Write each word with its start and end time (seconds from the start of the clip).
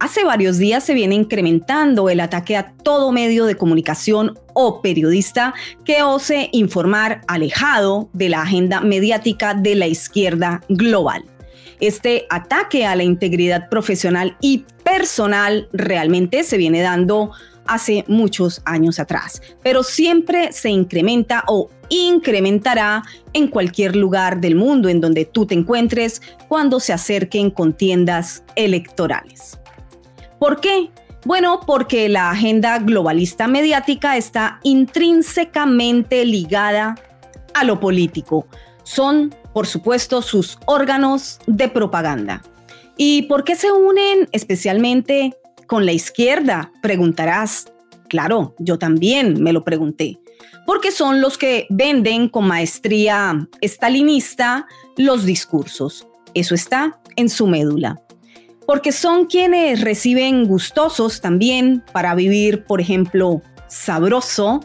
Hace 0.00 0.24
varios 0.24 0.58
días 0.58 0.84
se 0.84 0.94
viene 0.94 1.14
incrementando 1.14 2.10
el 2.10 2.20
ataque 2.20 2.56
a 2.56 2.72
todo 2.72 3.12
medio 3.12 3.46
de 3.46 3.56
comunicación 3.56 4.38
o 4.52 4.82
periodista 4.82 5.54
que 5.84 6.02
ose 6.02 6.48
informar 6.52 7.20
alejado 7.26 8.10
de 8.12 8.28
la 8.28 8.42
agenda 8.42 8.80
mediática 8.80 9.54
de 9.54 9.74
la 9.76 9.86
izquierda 9.86 10.60
global. 10.68 11.24
Este 11.80 12.26
ataque 12.30 12.86
a 12.86 12.96
la 12.96 13.02
integridad 13.02 13.68
profesional 13.68 14.36
y 14.40 14.64
personal 14.84 15.68
realmente 15.72 16.44
se 16.44 16.56
viene 16.56 16.80
dando 16.82 17.32
hace 17.66 18.04
muchos 18.08 18.60
años 18.64 18.98
atrás, 18.98 19.40
pero 19.62 19.82
siempre 19.82 20.52
se 20.52 20.70
incrementa 20.70 21.44
o 21.46 21.70
incrementará 21.88 23.02
en 23.32 23.48
cualquier 23.48 23.96
lugar 23.96 24.40
del 24.40 24.54
mundo 24.54 24.88
en 24.88 25.00
donde 25.00 25.24
tú 25.24 25.46
te 25.46 25.54
encuentres 25.54 26.20
cuando 26.48 26.80
se 26.80 26.92
acerquen 26.92 27.50
contiendas 27.50 28.44
electorales. 28.54 29.58
¿Por 30.38 30.60
qué? 30.60 30.90
Bueno, 31.24 31.60
porque 31.66 32.10
la 32.10 32.30
agenda 32.30 32.78
globalista 32.78 33.48
mediática 33.48 34.18
está 34.18 34.60
intrínsecamente 34.62 36.24
ligada 36.26 36.96
a 37.54 37.64
lo 37.64 37.80
político. 37.80 38.46
Son, 38.82 39.34
por 39.54 39.66
supuesto, 39.66 40.20
sus 40.20 40.58
órganos 40.66 41.38
de 41.46 41.68
propaganda. 41.68 42.42
¿Y 42.98 43.22
por 43.22 43.44
qué 43.44 43.56
se 43.56 43.72
unen 43.72 44.28
especialmente 44.32 45.34
con 45.66 45.86
la 45.86 45.92
izquierda? 45.92 46.70
Preguntarás. 46.82 47.72
Claro, 48.08 48.54
yo 48.58 48.78
también 48.78 49.42
me 49.42 49.54
lo 49.54 49.64
pregunté. 49.64 50.18
Porque 50.66 50.90
son 50.90 51.22
los 51.22 51.38
que 51.38 51.66
venden 51.70 52.28
con 52.28 52.46
maestría 52.46 53.48
estalinista 53.62 54.66
los 54.98 55.24
discursos. 55.24 56.06
Eso 56.34 56.54
está 56.54 57.00
en 57.16 57.30
su 57.30 57.46
médula 57.46 58.03
porque 58.66 58.92
son 58.92 59.26
quienes 59.26 59.80
reciben 59.80 60.46
gustosos 60.46 61.20
también 61.20 61.82
para 61.92 62.14
vivir, 62.14 62.64
por 62.64 62.80
ejemplo, 62.80 63.42
sabroso, 63.68 64.60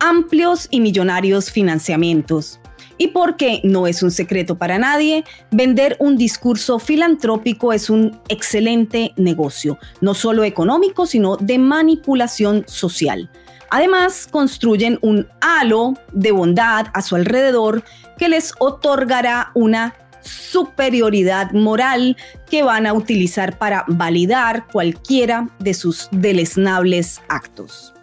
amplios 0.00 0.68
y 0.70 0.80
millonarios 0.80 1.50
financiamientos. 1.50 2.60
Y 2.96 3.08
porque 3.08 3.60
no 3.64 3.86
es 3.86 4.02
un 4.02 4.10
secreto 4.10 4.56
para 4.56 4.78
nadie, 4.78 5.24
vender 5.50 5.96
un 5.98 6.16
discurso 6.16 6.78
filantrópico 6.78 7.72
es 7.72 7.90
un 7.90 8.20
excelente 8.28 9.12
negocio, 9.16 9.78
no 10.00 10.14
solo 10.14 10.44
económico, 10.44 11.06
sino 11.06 11.36
de 11.36 11.58
manipulación 11.58 12.64
social. 12.66 13.30
Además, 13.70 14.28
construyen 14.30 14.98
un 15.02 15.26
halo 15.40 15.94
de 16.12 16.30
bondad 16.30 16.86
a 16.94 17.02
su 17.02 17.16
alrededor 17.16 17.82
que 18.16 18.28
les 18.28 18.52
otorgará 18.60 19.50
una 19.54 19.94
superioridad 20.24 21.52
moral 21.52 22.16
que 22.50 22.62
van 22.62 22.86
a 22.86 22.92
utilizar 22.92 23.58
para 23.58 23.84
validar 23.86 24.66
cualquiera 24.68 25.48
de 25.58 25.74
sus 25.74 26.08
deleznables 26.10 27.20
actos. 27.28 27.94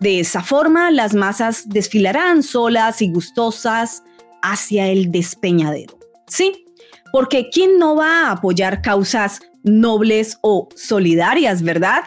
De 0.00 0.20
esa 0.20 0.42
forma, 0.42 0.90
las 0.90 1.14
masas 1.14 1.68
desfilarán 1.68 2.42
solas 2.42 3.02
y 3.02 3.10
gustosas 3.10 4.04
hacia 4.42 4.88
el 4.88 5.10
despeñadero. 5.10 5.98
Sí, 6.26 6.66
porque 7.12 7.48
¿quién 7.50 7.78
no 7.78 7.96
va 7.96 8.26
a 8.26 8.32
apoyar 8.32 8.82
causas 8.82 9.40
nobles 9.64 10.38
o 10.42 10.68
solidarias, 10.76 11.62
verdad? 11.62 12.04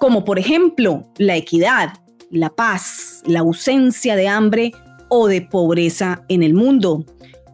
Como 0.00 0.24
por 0.24 0.38
ejemplo 0.38 1.08
la 1.18 1.36
equidad, 1.36 1.92
la 2.30 2.50
paz, 2.50 3.22
la 3.26 3.40
ausencia 3.40 4.16
de 4.16 4.28
hambre 4.28 4.72
o 5.08 5.28
de 5.28 5.42
pobreza 5.42 6.22
en 6.28 6.42
el 6.42 6.54
mundo, 6.54 7.04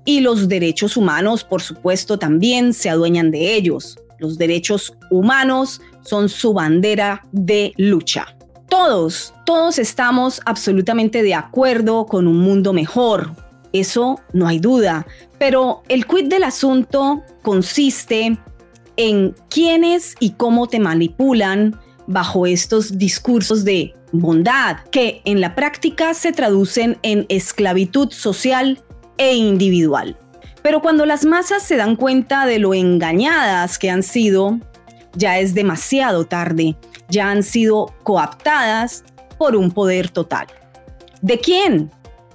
y 0.07 0.21
los 0.21 0.49
derechos 0.49 0.97
humanos, 0.97 1.45
por 1.45 1.61
supuesto, 1.61 2.19
también 2.19 2.73
se 2.73 2.89
adueñan 2.89 3.31
de 3.31 3.55
ellos. 3.55 3.99
Los 4.19 4.39
derechos 4.39 4.95
humanos 5.11 5.83
son 6.03 6.31
su 6.31 6.55
bandera 6.55 7.27
de 7.33 7.75
lucha. 7.77 8.35
Todos, 8.71 9.35
todos 9.45 9.79
estamos 9.79 10.41
absolutamente 10.47 11.23
de 11.23 11.35
acuerdo 11.35 12.07
con 12.07 12.27
un 12.27 12.39
mundo 12.39 12.73
mejor. 12.73 13.33
Eso 13.73 14.21
no 14.33 14.47
hay 14.47 14.61
duda. 14.61 15.07
Pero 15.39 15.83
el 15.89 16.07
quid 16.07 16.29
del 16.29 16.45
asunto 16.45 17.23
consiste 17.43 18.39
en 18.97 19.35
quiénes 19.51 20.15
y 20.21 20.31
cómo 20.31 20.69
te 20.69 20.79
manipulan 20.79 21.79
bajo 22.07 22.47
estos 22.47 22.97
discursos 22.97 23.65
de 23.65 23.95
bondad, 24.13 24.79
que 24.91 25.21
en 25.25 25.41
la 25.41 25.55
práctica 25.55 26.15
se 26.15 26.33
traducen 26.33 26.99
en 27.03 27.27
esclavitud 27.29 28.11
social 28.13 28.83
e 29.19 29.35
individual. 29.35 30.17
Pero 30.63 30.81
cuando 30.83 31.07
las 31.07 31.25
masas 31.25 31.63
se 31.63 31.77
dan 31.77 31.97
cuenta 31.97 32.47
de 32.47 32.59
lo 32.59 32.75
engañadas 32.75 33.79
que 33.79 33.91
han 33.91 34.03
sido, 34.03 34.59
ya 35.15 35.39
es 35.39 35.55
demasiado 35.55 36.27
tarde, 36.27 36.77
ya 37.09 37.31
han 37.31 37.43
sido 37.43 37.95
coaptadas 38.03 39.05
por 39.39 39.57
un 39.57 39.71
poder 39.71 40.11
total. 40.11 40.47
¿De 41.23 41.39
quién? 41.39 41.91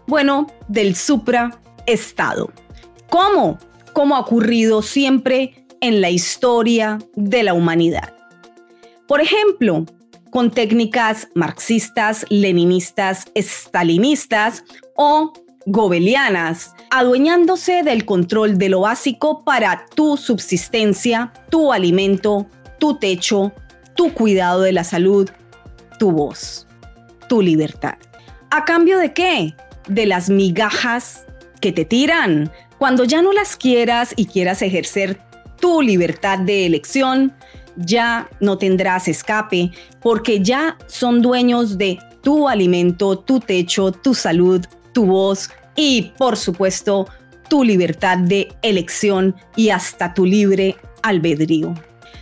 Bueno, 0.07 0.47
del 0.67 0.95
supraestado. 0.95 2.51
¿Cómo? 3.09 3.59
Como 3.93 4.15
ha 4.15 4.19
ocurrido 4.19 4.81
siempre 4.81 5.65
en 5.81 5.99
la 5.99 6.09
historia 6.09 6.99
de 7.15 7.43
la 7.43 7.53
humanidad. 7.53 8.13
Por 9.07 9.19
ejemplo, 9.19 9.85
con 10.29 10.51
técnicas 10.51 11.27
marxistas, 11.35 12.25
leninistas, 12.29 13.25
estalinistas 13.35 14.63
o 14.95 15.33
gobelianas, 15.65 16.73
adueñándose 16.89 17.83
del 17.83 18.05
control 18.05 18.57
de 18.57 18.69
lo 18.69 18.81
básico 18.81 19.43
para 19.43 19.85
tu 19.95 20.17
subsistencia, 20.17 21.31
tu 21.49 21.71
alimento, 21.71 22.47
tu 22.79 22.97
techo, 22.97 23.53
tu 23.95 24.13
cuidado 24.13 24.61
de 24.61 24.73
la 24.73 24.83
salud, 24.83 25.29
tu 25.99 26.11
voz, 26.11 26.67
tu 27.27 27.41
libertad. 27.41 27.95
¿A 28.49 28.65
cambio 28.65 28.97
de 28.97 29.13
qué? 29.13 29.55
De 29.87 30.05
las 30.05 30.29
migajas 30.29 31.25
que 31.61 31.71
te 31.71 31.85
tiran. 31.85 32.51
Cuando 32.77 33.03
ya 33.03 33.21
no 33.21 33.31
las 33.31 33.55
quieras 33.55 34.13
y 34.15 34.25
quieras 34.25 34.61
ejercer 34.61 35.21
tu 35.59 35.81
libertad 35.81 36.39
de 36.39 36.65
elección, 36.65 37.33
ya 37.75 38.29
no 38.39 38.57
tendrás 38.57 39.07
escape 39.07 39.71
porque 40.01 40.41
ya 40.41 40.77
son 40.87 41.21
dueños 41.21 41.77
de 41.77 41.99
tu 42.21 42.49
alimento, 42.49 43.17
tu 43.17 43.39
techo, 43.39 43.91
tu 43.91 44.13
salud, 44.13 44.65
tu 44.93 45.05
voz 45.05 45.49
y, 45.75 46.13
por 46.17 46.37
supuesto, 46.37 47.07
tu 47.49 47.63
libertad 47.63 48.17
de 48.17 48.47
elección 48.61 49.35
y 49.55 49.69
hasta 49.69 50.13
tu 50.13 50.25
libre 50.25 50.77
albedrío. 51.03 51.73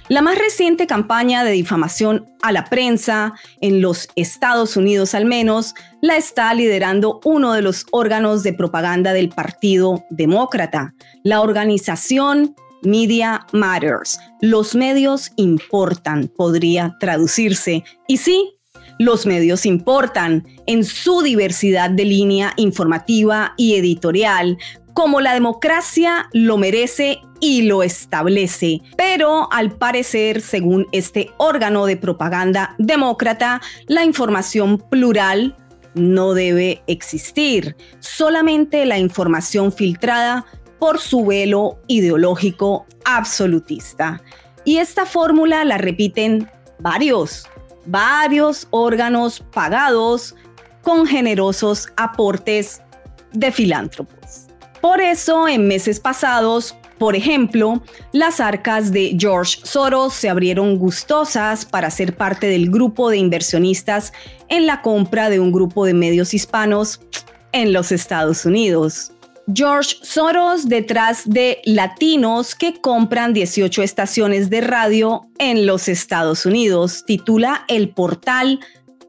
La 0.09 0.23
más 0.23 0.39
reciente 0.39 0.87
campaña 0.87 1.43
de 1.43 1.51
difamación 1.51 2.27
a 2.41 2.51
la 2.51 2.65
prensa, 2.65 3.35
en 3.61 3.79
los 3.79 4.07
Estados 4.15 4.75
Unidos 4.75 5.13
al 5.13 5.25
menos, 5.25 5.75
la 6.01 6.17
está 6.17 6.51
liderando 6.55 7.19
uno 7.25 7.53
de 7.53 7.61
los 7.61 7.85
órganos 7.91 8.41
de 8.41 8.53
propaganda 8.53 9.13
del 9.13 9.29
Partido 9.29 10.03
Demócrata, 10.09 10.95
la 11.23 11.41
organización 11.41 12.55
Media 12.81 13.45
Matters. 13.53 14.19
Los 14.41 14.73
medios 14.73 15.31
importan, 15.35 16.27
podría 16.27 16.97
traducirse. 16.99 17.83
Y 18.07 18.17
sí, 18.17 18.58
los 18.99 19.25
medios 19.25 19.65
importan 19.65 20.45
en 20.67 20.83
su 20.83 21.21
diversidad 21.23 21.89
de 21.89 22.05
línea 22.05 22.53
informativa 22.57 23.53
y 23.57 23.75
editorial, 23.75 24.57
como 24.93 25.21
la 25.21 25.33
democracia 25.33 26.29
lo 26.33 26.57
merece 26.57 27.21
y 27.39 27.61
lo 27.63 27.81
establece. 27.81 28.81
Pero 28.97 29.51
al 29.51 29.71
parecer, 29.71 30.41
según 30.41 30.87
este 30.91 31.31
órgano 31.37 31.85
de 31.85 31.95
propaganda 31.95 32.75
demócrata, 32.77 33.61
la 33.87 34.03
información 34.03 34.77
plural 34.77 35.55
no 35.95 36.33
debe 36.33 36.83
existir, 36.87 37.77
solamente 37.99 38.85
la 38.85 38.99
información 38.99 39.71
filtrada 39.71 40.45
por 40.77 40.99
su 40.99 41.25
velo 41.25 41.79
ideológico 41.87 42.85
absolutista. 43.05 44.21
Y 44.65 44.77
esta 44.77 45.05
fórmula 45.05 45.63
la 45.63 45.77
repiten 45.77 46.49
varios 46.79 47.47
varios 47.85 48.67
órganos 48.71 49.43
pagados 49.53 50.35
con 50.81 51.05
generosos 51.05 51.87
aportes 51.97 52.81
de 53.33 53.51
filántropos. 53.51 54.47
Por 54.81 55.01
eso, 55.01 55.47
en 55.47 55.67
meses 55.67 55.99
pasados, 55.99 56.75
Por 56.99 57.15
ejemplo, 57.15 57.81
las 58.11 58.41
arcas 58.41 58.91
de 58.91 59.15
George 59.17 59.61
Soros 59.63 60.13
se 60.13 60.29
abrieron 60.29 60.77
gustosas 60.77 61.65
para 61.65 61.89
ser 61.89 62.15
parte 62.17 62.47
del 62.47 62.69
grupo 62.69 63.09
de 63.09 63.15
inversionistas 63.17 64.11
en 64.49 64.67
la 64.67 64.81
compra 64.81 65.29
de 65.29 65.39
un 65.39 65.53
grupo 65.53 65.85
de 65.85 65.93
medios 65.93 66.33
hispanos 66.33 66.99
en 67.53 67.71
los 67.71 67.93
Estados 67.93 68.45
Unidos. 68.45 69.13
George 69.53 69.97
Soros 70.01 70.69
detrás 70.69 71.23
de 71.25 71.61
latinos 71.65 72.55
que 72.55 72.79
compran 72.79 73.33
18 73.33 73.81
estaciones 73.81 74.49
de 74.49 74.61
radio 74.61 75.27
en 75.39 75.65
los 75.65 75.87
Estados 75.87 76.45
Unidos, 76.45 77.03
titula 77.05 77.65
el 77.67 77.89
portal 77.89 78.59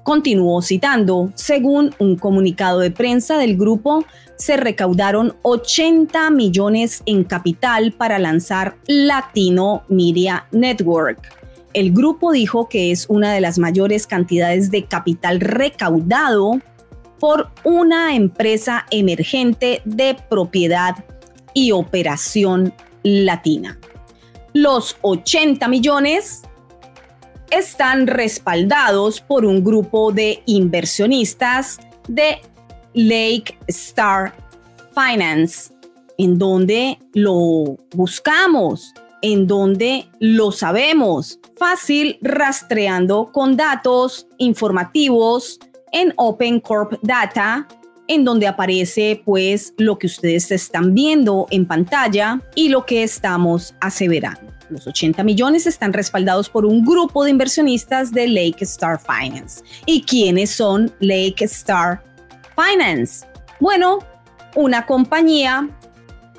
Continuó 0.03 0.62
citando, 0.62 1.31
según 1.36 1.94
un 2.00 2.15
comunicado 2.15 2.80
de 2.80 2.89
prensa 2.89 3.38
del 3.38 3.57
grupo, 3.57 4.06
se 4.38 4.57
recaudaron 4.57 5.36
80 5.44 6.31
millones 6.31 7.03
en 7.06 7.24
capital 7.24 7.92
para 7.92 8.18
lanzar 8.18 8.77
Latino 8.88 9.83
Media 9.89 10.47
Network. 10.51 11.35
El 11.74 11.92
grupo 11.92 12.31
dijo 12.31 12.68
que 12.68 12.92
es 12.92 13.06
una 13.09 13.33
de 13.33 13.42
las 13.42 13.59
mayores 13.59 14.07
cantidades 14.07 14.71
de 14.71 14.85
capital 14.85 15.39
recaudado 15.39 16.59
por 17.19 17.51
una 17.63 18.15
empresa 18.15 18.85
emergente 18.89 19.81
de 19.85 20.18
propiedad 20.30 20.95
y 21.59 21.71
operación 21.73 22.73
latina. 23.03 23.77
Los 24.53 24.95
80 25.01 25.67
millones 25.67 26.44
están 27.51 28.07
respaldados 28.07 29.19
por 29.19 29.44
un 29.45 29.63
grupo 29.63 30.11
de 30.13 30.41
inversionistas 30.45 31.79
de 32.07 32.39
Lake 32.94 33.57
Star 33.67 34.33
Finance, 34.94 35.73
en 36.17 36.38
donde 36.38 36.97
lo 37.13 37.77
buscamos, 37.94 38.94
en 39.21 39.45
donde 39.45 40.07
lo 40.19 40.53
sabemos, 40.53 41.39
fácil 41.57 42.17
rastreando 42.21 43.31
con 43.33 43.57
datos 43.57 44.27
informativos 44.38 45.59
en 45.91 46.13
Open 46.15 46.61
Corp 46.61 46.94
Data 47.01 47.67
en 48.09 48.25
donde 48.25 48.47
aparece 48.47 49.21
pues 49.23 49.73
lo 49.77 49.97
que 50.00 50.07
ustedes 50.07 50.51
están 50.51 50.94
viendo 50.94 51.45
en 51.51 51.65
pantalla 51.65 52.41
y 52.56 52.69
lo 52.69 52.85
que 52.85 53.03
estamos 53.03 53.75
aseverando. 53.79 54.51
Los 54.69 54.88
80 54.88 55.23
millones 55.23 55.67
están 55.67 55.94
respaldados 55.94 56.50
por 56.50 56.65
un 56.65 56.83
grupo 56.83 57.23
de 57.23 57.29
inversionistas 57.29 58.11
de 58.11 58.27
Lake 58.27 58.57
Star 58.61 59.00
Finance. 59.00 59.63
¿Y 59.85 60.01
quiénes 60.01 60.50
son 60.50 60.91
Lake 61.00 61.45
Star 61.45 62.03
Finance? 62.56 63.27
Bueno, 63.59 64.00
una 64.56 64.85
compañía 64.85 65.69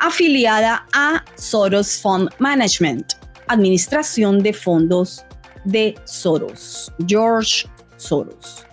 afiliada 0.01 0.87
a 0.93 1.25
Soros 1.37 2.01
Fund 2.01 2.31
Management, 2.39 3.13
administración 3.47 4.43
de 4.43 4.53
fondos 4.53 5.25
de 5.65 5.95
Soros, 6.05 6.93
George 7.07 7.69
Soros 7.97 8.67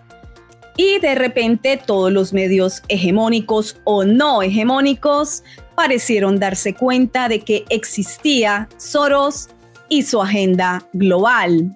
y 0.77 0.99
de 0.99 1.15
repente 1.15 1.81
todos 1.83 2.11
los 2.11 2.31
medios 2.31 2.83
hegemónicos 2.87 3.81
o 3.83 4.05
no 4.05 4.41
hegemónicos 4.43 5.43
parecieron 5.75 6.39
darse 6.39 6.73
cuenta 6.73 7.27
de 7.27 7.41
que 7.41 7.65
existía 7.69 8.69
Soros 8.77 9.49
y 9.89 10.03
su 10.03 10.21
agenda 10.21 10.87
global. 10.93 11.75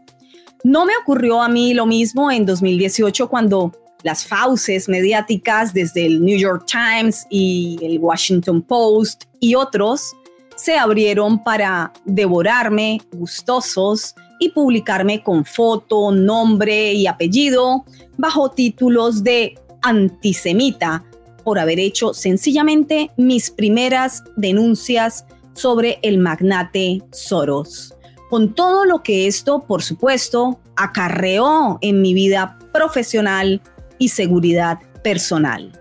No 0.64 0.86
me 0.86 0.94
ocurrió 1.02 1.42
a 1.42 1.50
mí 1.50 1.74
lo 1.74 1.88
mismo 1.88 2.32
en 2.32 2.46
2018 2.46 3.28
cuando 3.28 3.72
las 4.04 4.26
fauces 4.26 4.88
mediáticas 4.88 5.74
desde 5.74 6.06
el 6.06 6.24
New 6.24 6.38
York 6.38 6.66
Times 6.66 7.26
y 7.30 7.80
el 7.82 8.00
Washington 8.00 8.62
Post 8.62 9.26
y 9.40 9.56
otros 9.56 10.14
se 10.56 10.78
abrieron 10.78 11.44
para 11.44 11.92
devorarme 12.06 13.02
gustosos 13.12 14.16
y 14.42 14.50
publicarme 14.50 15.22
con 15.22 15.46
foto, 15.46 16.12
nombre 16.12 16.94
y 16.94 17.06
apellido 17.06 17.86
bajo 18.18 18.50
títulos 18.50 19.24
de 19.24 19.54
antisemita 19.84 21.06
por 21.44 21.60
haber 21.60 21.80
hecho 21.80 22.16
sencillamente 22.16 23.12
mis 23.18 23.52
primeras 23.52 24.24
denuncias 24.36 25.26
sobre 25.54 26.00
el 26.02 26.18
magnate 26.18 27.04
Soros. 27.12 27.94
Con 28.32 28.56
todo 28.56 28.86
lo 28.86 29.04
que 29.04 29.28
esto, 29.28 29.64
por 29.68 29.84
supuesto, 29.84 30.60
acarreó 30.76 31.78
en 31.82 32.02
mi 32.02 32.16
vida 32.16 32.58
profesional 32.74 33.62
y 34.00 34.10
seguridad 34.10 34.80
personal. 35.04 35.72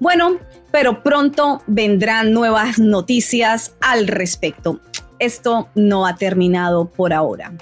Bueno, 0.00 0.38
pero 0.72 1.04
pronto 1.04 1.62
vendrán 1.68 2.32
nuevas 2.32 2.80
noticias 2.80 3.76
al 3.80 4.08
respecto. 4.08 4.80
Esto 5.20 5.68
no 5.76 6.04
ha 6.04 6.16
terminado 6.16 6.90
por 6.90 7.12
ahora 7.12 7.52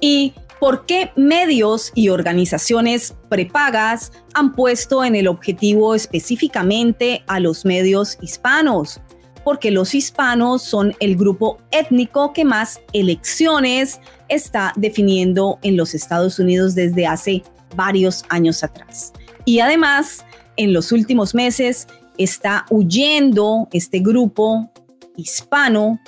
y 0.00 0.34
por 0.60 0.86
qué 0.86 1.10
medios 1.16 1.92
y 1.94 2.08
organizaciones 2.08 3.14
prepagas 3.28 4.12
han 4.32 4.54
puesto 4.54 5.04
en 5.04 5.14
el 5.14 5.28
objetivo 5.28 5.94
específicamente 5.94 7.22
a 7.26 7.40
los 7.40 7.64
medios 7.64 8.16
hispanos. 8.20 9.00
Porque 9.44 9.70
los 9.70 9.94
hispanos 9.94 10.62
son 10.62 10.94
el 11.00 11.16
grupo 11.16 11.58
étnico 11.70 12.32
que 12.32 12.46
más 12.46 12.80
elecciones 12.94 14.00
está 14.30 14.72
definiendo 14.76 15.58
en 15.60 15.76
los 15.76 15.94
Estados 15.94 16.38
Unidos 16.38 16.74
desde 16.74 17.06
hace 17.06 17.42
varios 17.76 18.24
años 18.30 18.64
atrás. 18.64 19.12
Y 19.44 19.60
además, 19.60 20.24
en 20.56 20.72
los 20.72 20.92
últimos 20.92 21.34
meses 21.34 21.86
está 22.16 22.64
huyendo 22.70 23.68
este 23.72 23.98
grupo 23.98 24.70
hispano, 25.16 26.00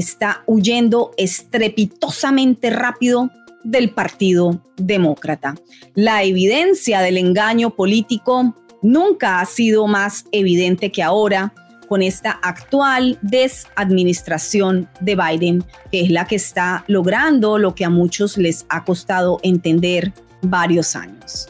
está 0.00 0.42
huyendo 0.46 1.12
estrepitosamente 1.16 2.70
rápido 2.70 3.30
del 3.62 3.90
Partido 3.90 4.60
Demócrata. 4.76 5.54
La 5.94 6.22
evidencia 6.22 7.00
del 7.00 7.18
engaño 7.18 7.70
político 7.70 8.54
nunca 8.82 9.40
ha 9.40 9.46
sido 9.46 9.86
más 9.86 10.26
evidente 10.30 10.92
que 10.92 11.02
ahora 11.02 11.52
con 11.88 12.02
esta 12.02 12.30
actual 12.42 13.18
desadministración 13.22 14.88
de 15.00 15.16
Biden, 15.16 15.64
que 15.90 16.02
es 16.02 16.10
la 16.10 16.26
que 16.26 16.36
está 16.36 16.84
logrando 16.86 17.58
lo 17.58 17.74
que 17.74 17.84
a 17.84 17.90
muchos 17.90 18.36
les 18.36 18.66
ha 18.68 18.84
costado 18.84 19.38
entender 19.42 20.12
varios 20.42 20.96
años. 20.96 21.48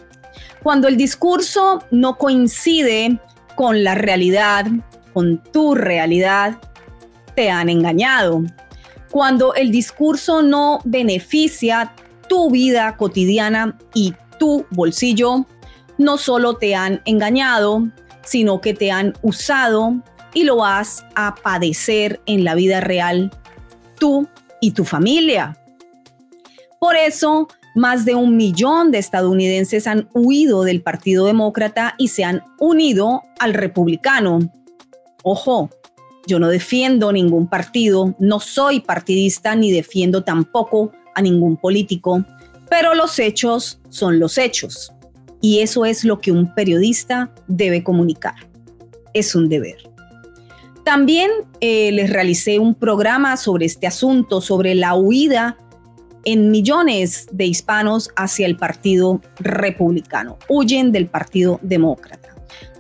Cuando 0.63 0.89
el 0.89 0.97
discurso 0.97 1.81
no 1.91 2.17
coincide 2.17 3.19
con 3.55 3.85
la 3.85 3.95
realidad, 3.95 4.67
con 5.13 5.43
tu 5.53 5.75
realidad, 5.75 6.59
te 7.35 7.51
han 7.51 7.69
engañado. 7.69 8.43
Cuando 9.11 9.55
el 9.55 9.71
discurso 9.71 10.43
no 10.43 10.81
beneficia 10.85 11.95
tu 12.29 12.51
vida 12.51 12.97
cotidiana 12.97 13.79
y 13.95 14.15
tu 14.39 14.67
bolsillo, 14.71 15.47
no 15.99 16.19
solo 16.19 16.55
te 16.57 16.75
han 16.75 17.01
engañado, 17.05 17.89
sino 18.25 18.61
que 18.61 18.75
te 18.75 18.91
han 18.91 19.15
usado 19.23 20.03
y 20.33 20.45
lo 20.45 20.57
vas 20.57 21.05
a 21.15 21.37
padecer 21.37 22.21
en 22.27 22.45
la 22.45 22.55
vida 22.55 22.81
real 22.81 23.31
tú 23.99 24.29
y 24.61 24.73
tu 24.73 24.85
familia. 24.85 25.57
Por 26.81 26.97
eso, 26.97 27.49
más 27.75 28.05
de 28.05 28.15
un 28.15 28.37
millón 28.37 28.91
de 28.91 28.99
estadounidenses 28.99 29.87
han 29.87 30.09
huido 30.13 30.65
del 30.65 30.83
Partido 30.83 31.27
Demócrata 31.27 31.95
y 31.99 32.09
se 32.09 32.25
han 32.25 32.45
unido 32.59 33.23
al 33.39 33.55
Republicano. 33.55 34.41
Ojo, 35.23 35.71
yo 36.27 36.39
no 36.39 36.49
defiendo 36.49 37.13
ningún 37.13 37.47
partido, 37.49 38.15
no 38.19 38.41
soy 38.41 38.81
partidista 38.81 39.55
ni 39.55 39.71
defiendo 39.71 40.25
tampoco 40.25 40.93
a 41.15 41.23
ningún 41.23 41.57
político, 41.57 42.25
pero 42.69 42.95
los 42.95 43.19
hechos 43.19 43.81
son 43.89 44.19
los 44.19 44.39
hechos. 44.39 44.93
Y 45.41 45.61
eso 45.61 45.85
es 45.85 46.05
lo 46.05 46.21
que 46.21 46.33
un 46.33 46.55
periodista 46.55 47.31
debe 47.47 47.85
comunicar. 47.85 48.35
Es 49.13 49.35
un 49.35 49.49
deber. 49.49 49.77
También 50.85 51.31
eh, 51.61 51.93
les 51.93 52.11
realicé 52.11 52.59
un 52.59 52.75
programa 52.75 53.37
sobre 53.37 53.67
este 53.67 53.87
asunto, 53.87 54.41
sobre 54.41 54.75
la 54.75 54.95
huida 54.95 55.59
en 56.25 56.51
millones 56.51 57.27
de 57.31 57.47
hispanos 57.47 58.11
hacia 58.17 58.47
el 58.47 58.57
Partido 58.57 59.21
Republicano. 59.39 60.39
Huyen 60.49 60.93
del 60.93 61.07
Partido 61.07 61.59
Demócrata. 61.63 62.24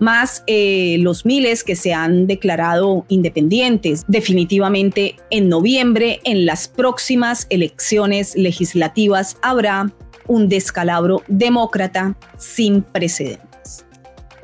Más 0.00 0.43
eh, 0.47 0.97
los 1.00 1.25
miles 1.25 1.64
que 1.64 1.76
se 1.76 1.95
han 1.95 2.26
declarado 2.26 3.04
independientes. 3.09 4.04
Definitivamente 4.09 5.16
en 5.31 5.49
noviembre, 5.49 6.21
en 6.25 6.47
las 6.47 6.69
próximas 6.69 7.47
elecciones 7.50 8.35
legislativas, 8.37 9.37
habrá 9.43 9.93
un 10.26 10.49
descalabro 10.49 11.23
demócrata 11.28 12.16
sin 12.37 12.83
precedentes. 12.83 13.85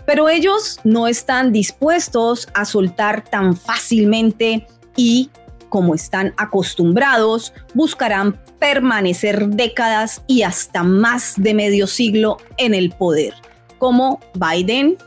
Pero 0.06 0.28
ellos 0.28 0.80
no 0.84 1.06
están 1.06 1.52
dispuestos 1.52 2.48
a 2.54 2.64
soltar 2.64 3.24
tan 3.24 3.56
fácilmente 3.56 4.66
y 4.96 5.30
como 5.70 5.94
están 5.94 6.34
acostumbrados, 6.36 7.54
buscarán 7.74 8.38
permanecer 8.58 9.48
décadas 9.48 10.22
y 10.26 10.42
hasta 10.42 10.82
más 10.82 11.34
de 11.36 11.54
medio 11.54 11.86
siglo 11.86 12.36
en 12.58 12.74
el 12.74 12.90
poder, 12.90 13.32
como 13.78 14.20
Biden 14.34 14.98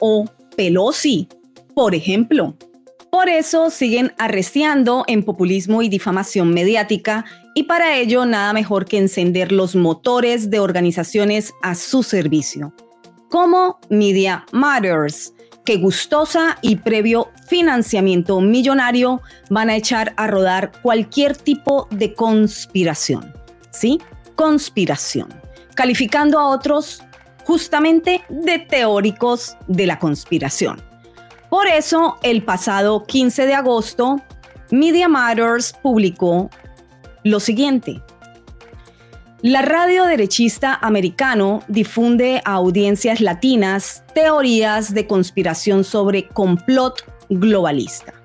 o 0.00 0.24
Pelosi, 0.56 1.28
por 1.74 1.94
ejemplo. 1.94 2.56
Por 3.10 3.28
eso 3.28 3.70
siguen 3.70 4.12
arreciando 4.18 5.04
en 5.06 5.22
populismo 5.22 5.80
y 5.82 5.88
difamación 5.88 6.52
mediática 6.52 7.24
y 7.54 7.64
para 7.64 7.96
ello 7.96 8.26
nada 8.26 8.52
mejor 8.52 8.84
que 8.84 8.98
encender 8.98 9.50
los 9.50 9.74
motores 9.74 10.50
de 10.50 10.60
organizaciones 10.60 11.54
a 11.62 11.74
su 11.74 12.02
servicio, 12.02 12.74
como 13.30 13.78
Media 13.88 14.44
Matters, 14.52 15.32
que 15.64 15.76
gustosa 15.76 16.58
y 16.62 16.76
previo 16.76 17.30
financiamiento 17.46 18.40
millonario 18.40 19.20
van 19.50 19.70
a 19.70 19.76
echar 19.76 20.14
a 20.16 20.26
rodar 20.26 20.72
cualquier 20.82 21.36
tipo 21.36 21.88
de 21.90 22.14
conspiración. 22.14 23.34
¿Sí? 23.70 24.00
Conspiración. 24.34 25.28
Calificando 25.74 26.38
a 26.38 26.48
otros 26.48 27.02
justamente 27.48 28.22
de 28.28 28.58
teóricos 28.58 29.56
de 29.68 29.86
la 29.86 29.98
conspiración. 29.98 30.82
Por 31.48 31.66
eso, 31.66 32.18
el 32.22 32.44
pasado 32.44 33.04
15 33.06 33.46
de 33.46 33.54
agosto, 33.54 34.20
Media 34.70 35.08
Matters 35.08 35.72
publicó 35.72 36.50
lo 37.24 37.40
siguiente. 37.40 38.02
La 39.40 39.62
radio 39.62 40.04
derechista 40.04 40.74
americano 40.74 41.62
difunde 41.68 42.42
a 42.44 42.52
audiencias 42.52 43.22
latinas 43.22 44.04
teorías 44.14 44.92
de 44.92 45.06
conspiración 45.06 45.84
sobre 45.84 46.28
complot 46.28 47.02
globalista. 47.30 48.17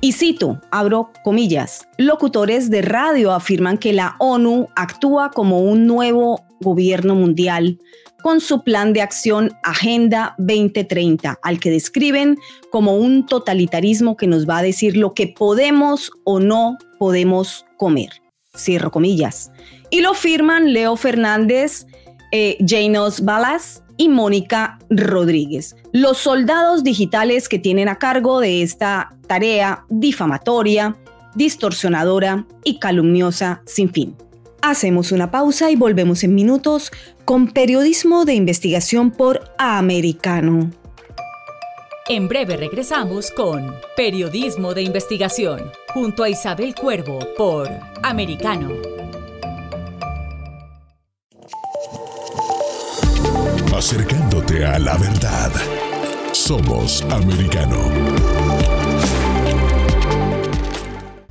Y 0.00 0.12
cito, 0.12 0.60
abro 0.70 1.10
comillas, 1.24 1.88
locutores 1.96 2.70
de 2.70 2.82
radio 2.82 3.32
afirman 3.32 3.78
que 3.78 3.92
la 3.92 4.14
ONU 4.20 4.68
actúa 4.76 5.30
como 5.32 5.60
un 5.60 5.88
nuevo 5.88 6.44
gobierno 6.60 7.16
mundial 7.16 7.80
con 8.22 8.40
su 8.40 8.62
plan 8.62 8.92
de 8.92 9.02
acción 9.02 9.50
Agenda 9.64 10.36
2030, 10.38 11.40
al 11.42 11.58
que 11.58 11.70
describen 11.70 12.38
como 12.70 12.96
un 12.96 13.26
totalitarismo 13.26 14.16
que 14.16 14.28
nos 14.28 14.48
va 14.48 14.58
a 14.58 14.62
decir 14.62 14.96
lo 14.96 15.14
que 15.14 15.26
podemos 15.26 16.12
o 16.24 16.38
no 16.38 16.78
podemos 17.00 17.66
comer. 17.76 18.10
Cierro 18.56 18.92
comillas 18.92 19.50
y 19.90 20.00
lo 20.00 20.14
firman 20.14 20.72
Leo 20.72 20.96
Fernández, 20.96 21.86
eh, 22.30 22.56
Janos 22.64 23.24
Balas 23.24 23.82
y 23.98 24.08
Mónica 24.08 24.78
Rodríguez, 24.88 25.76
los 25.92 26.16
soldados 26.16 26.82
digitales 26.82 27.50
que 27.50 27.58
tienen 27.58 27.88
a 27.88 27.96
cargo 27.96 28.40
de 28.40 28.62
esta 28.62 29.12
tarea 29.26 29.84
difamatoria, 29.90 30.96
distorsionadora 31.34 32.46
y 32.64 32.78
calumniosa 32.78 33.60
sin 33.66 33.90
fin. 33.92 34.16
Hacemos 34.62 35.12
una 35.12 35.30
pausa 35.30 35.70
y 35.70 35.76
volvemos 35.76 36.24
en 36.24 36.34
minutos 36.34 36.90
con 37.26 37.48
periodismo 37.48 38.24
de 38.24 38.34
investigación 38.34 39.10
por 39.10 39.52
Americano. 39.58 40.70
En 42.08 42.26
breve 42.26 42.56
regresamos 42.56 43.30
con 43.30 43.74
Periodismo 43.94 44.72
de 44.72 44.80
Investigación 44.80 45.70
junto 45.92 46.22
a 46.22 46.30
Isabel 46.30 46.74
Cuervo 46.74 47.18
por 47.36 47.68
Americano. 48.02 48.70
Acercándote 53.78 54.66
a 54.66 54.76
la 54.80 54.96
verdad. 54.98 55.52
Somos 56.32 57.02
americano. 57.02 58.57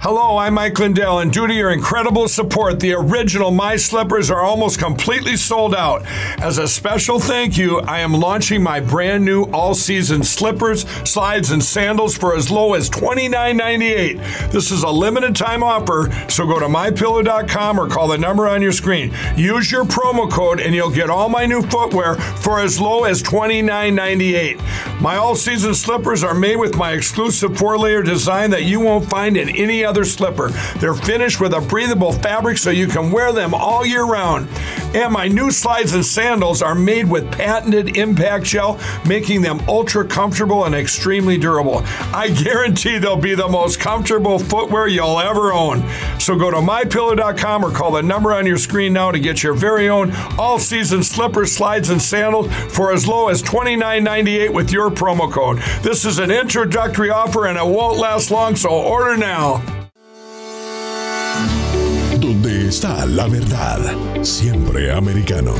Hello, 0.01 0.37
I'm 0.37 0.53
Mike 0.53 0.77
Lindell, 0.77 1.17
and 1.17 1.33
due 1.33 1.47
to 1.47 1.53
your 1.55 1.71
incredible 1.71 2.27
support, 2.27 2.79
the 2.79 2.93
original 2.93 3.49
My 3.49 3.77
Slippers 3.77 4.29
are 4.29 4.43
almost 4.43 4.77
completely 4.77 5.35
sold 5.35 5.73
out. 5.73 6.03
As 6.39 6.59
a 6.59 6.67
special 6.67 7.19
thank 7.19 7.57
you, 7.57 7.79
I 7.79 8.01
am 8.01 8.13
launching 8.13 8.61
my 8.61 8.79
brand 8.79 9.25
new 9.25 9.45
all 9.45 9.73
season 9.73 10.23
slippers, 10.23 10.87
slides, 11.03 11.49
and 11.49 11.63
sandals 11.63 12.15
for 12.15 12.35
as 12.35 12.51
low 12.51 12.75
as 12.75 12.91
$29.98. 12.91 14.51
This 14.51 14.69
is 14.69 14.83
a 14.83 14.89
limited 14.89 15.35
time 15.35 15.63
offer, 15.63 16.11
so 16.29 16.45
go 16.45 16.59
to 16.59 16.67
mypillow.com 16.67 17.79
or 17.79 17.89
call 17.89 18.09
the 18.09 18.19
number 18.19 18.47
on 18.47 18.61
your 18.61 18.73
screen. 18.73 19.11
Use 19.35 19.71
your 19.71 19.83
promo 19.83 20.29
code, 20.31 20.59
and 20.59 20.75
you'll 20.75 20.91
get 20.91 21.09
all 21.09 21.27
my 21.27 21.47
new 21.47 21.63
footwear 21.63 22.17
for 22.17 22.59
as 22.59 22.79
low 22.79 23.05
as 23.05 23.23
$29.98. 23.23 25.01
My 25.01 25.15
all 25.15 25.35
season 25.35 25.73
slippers 25.73 26.23
are 26.23 26.35
made 26.35 26.57
with 26.57 26.75
my 26.75 26.91
exclusive 26.91 27.57
four 27.57 27.79
layer 27.79 28.03
design 28.03 28.51
that 28.51 28.65
you 28.65 28.79
won't 28.79 29.09
find 29.09 29.35
in 29.35 29.49
any 29.49 29.86
other 29.87 30.05
slipper. 30.05 30.49
They're 30.79 30.93
finished 30.93 31.39
with 31.39 31.53
a 31.53 31.61
breathable 31.61 32.11
fabric 32.11 32.57
so 32.57 32.69
you 32.69 32.87
can 32.87 33.11
wear 33.11 33.31
them 33.31 33.53
all 33.53 33.85
year 33.85 34.03
round. 34.03 34.47
And 34.93 35.11
my 35.11 35.27
new 35.27 35.51
slides 35.51 35.93
and 35.93 36.05
sandals 36.05 36.61
are 36.61 36.75
made 36.75 37.09
with 37.09 37.31
patented 37.31 37.97
impact 37.97 38.45
gel, 38.45 38.79
making 39.05 39.41
them 39.41 39.61
ultra 39.67 40.05
comfortable 40.05 40.65
and 40.65 40.75
extremely 40.75 41.37
durable. 41.37 41.81
I 42.13 42.29
guarantee 42.29 42.97
they'll 42.97 43.17
be 43.17 43.35
the 43.35 43.47
most 43.47 43.79
comfortable 43.79 44.39
footwear 44.39 44.87
you'll 44.87 45.19
ever 45.19 45.53
own. 45.53 45.83
So 46.19 46.35
go 46.37 46.51
to 46.51 46.57
mypillow.com 46.57 47.65
or 47.65 47.71
call 47.71 47.91
the 47.91 48.03
number 48.03 48.33
on 48.33 48.45
your 48.45 48.57
screen 48.57 48.93
now 48.93 49.11
to 49.11 49.19
get 49.19 49.43
your 49.43 49.53
very 49.53 49.89
own 49.89 50.11
all 50.37 50.59
season 50.59 51.03
slippers, 51.03 51.51
slides, 51.51 51.89
and 51.89 52.01
sandals 52.01 52.51
for 52.73 52.91
as 52.91 53.07
low 53.07 53.29
as 53.29 53.41
$29.98 53.43 54.53
with 54.53 54.71
your 54.71 54.89
promo 54.89 55.31
code. 55.31 55.57
This 55.81 56.05
is 56.05 56.19
an 56.19 56.31
introductory 56.31 57.09
offer 57.09 57.47
and 57.47 57.57
it 57.57 57.65
won't 57.65 57.99
last 57.99 58.31
long, 58.31 58.55
so 58.55 58.69
order 58.69 59.17
now. 59.17 59.86
Está 62.67 63.05
la 63.05 63.27
verdad, 63.27 63.79
siempre 64.23 64.91
americano. 64.91 65.53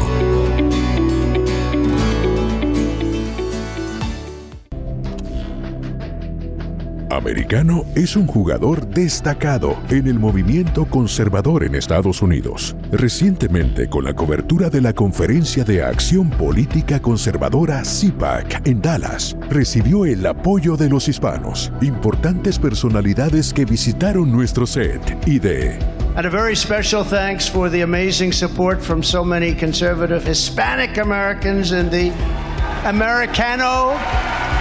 Americano 7.09 7.85
es 7.95 8.17
un 8.17 8.27
jugador 8.27 8.85
destacado 8.89 9.77
en 9.89 10.07
el 10.07 10.19
movimiento 10.19 10.83
conservador 10.83 11.63
en 11.63 11.75
Estados 11.75 12.21
Unidos. 12.21 12.75
Recientemente, 12.91 13.87
con 13.87 14.03
la 14.03 14.13
cobertura 14.13 14.69
de 14.69 14.81
la 14.81 14.91
Conferencia 14.91 15.63
de 15.63 15.83
Acción 15.83 16.29
Política 16.29 17.01
Conservadora 17.01 17.85
CIPAC 17.85 18.67
en 18.67 18.81
Dallas, 18.81 19.37
recibió 19.49 20.03
el 20.03 20.25
apoyo 20.25 20.75
de 20.75 20.89
los 20.89 21.07
hispanos, 21.07 21.71
importantes 21.79 22.59
personalidades 22.59 23.53
que 23.53 23.63
visitaron 23.63 24.29
nuestro 24.29 24.67
set 24.67 25.01
y 25.25 25.39
de 25.39 25.79
And 26.17 26.25
a 26.25 26.31
very 26.31 26.55
special 26.55 27.03
thanks 27.03 27.47
for 27.47 27.69
the 27.69 27.81
amazing 27.81 28.31
support 28.31 28.81
from 28.81 29.03
so 29.03 29.23
many 29.23 29.53
conservative 29.53 30.23
Hispanic 30.23 30.97
Americans 30.97 31.73
in 31.73 31.91
the 31.91 32.09
Americano 32.89 33.91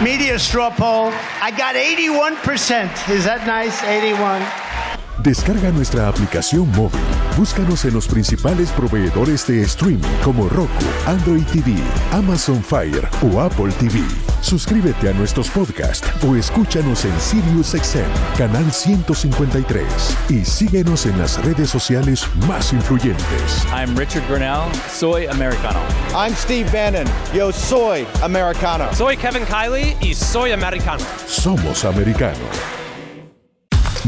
media 0.04 0.38
straw 0.38 0.68
poll. 0.68 1.10
I 1.40 1.50
got 1.56 1.74
81%. 1.74 3.08
Is 3.08 3.24
that 3.24 3.46
nice? 3.46 3.82
81. 3.82 4.95
Descarga 5.22 5.70
nuestra 5.70 6.08
aplicación 6.08 6.70
móvil. 6.72 7.00
Búscanos 7.36 7.84
en 7.84 7.94
los 7.94 8.06
principales 8.06 8.70
proveedores 8.70 9.46
de 9.46 9.62
streaming 9.62 10.02
como 10.22 10.48
Roku, 10.48 10.84
Android 11.06 11.44
TV, 11.46 11.74
Amazon 12.12 12.62
Fire 12.62 13.08
o 13.22 13.40
Apple 13.40 13.72
TV. 13.80 14.00
Suscríbete 14.42 15.08
a 15.08 15.12
nuestros 15.14 15.48
podcasts 15.48 16.06
o 16.24 16.36
escúchanos 16.36 17.04
en 17.04 17.18
SiriusXM, 17.18 18.36
canal 18.36 18.70
153 18.70 19.84
y 20.28 20.44
síguenos 20.44 21.06
en 21.06 21.18
las 21.18 21.42
redes 21.44 21.70
sociales 21.70 22.26
más 22.46 22.72
influyentes. 22.72 23.66
I'm 23.72 23.96
Richard 23.96 24.22
Grinnell, 24.28 24.70
soy 24.88 25.26
americano. 25.26 25.80
I'm 26.14 26.34
Steve 26.34 26.68
Bannon, 26.70 27.06
yo 27.34 27.52
soy 27.52 28.06
americano. 28.22 28.86
Soy 28.94 29.16
Kevin 29.16 29.44
Kiley 29.46 29.96
y 30.00 30.14
soy 30.14 30.52
americano. 30.52 31.02
Somos 31.26 31.84
americano. 31.84 32.85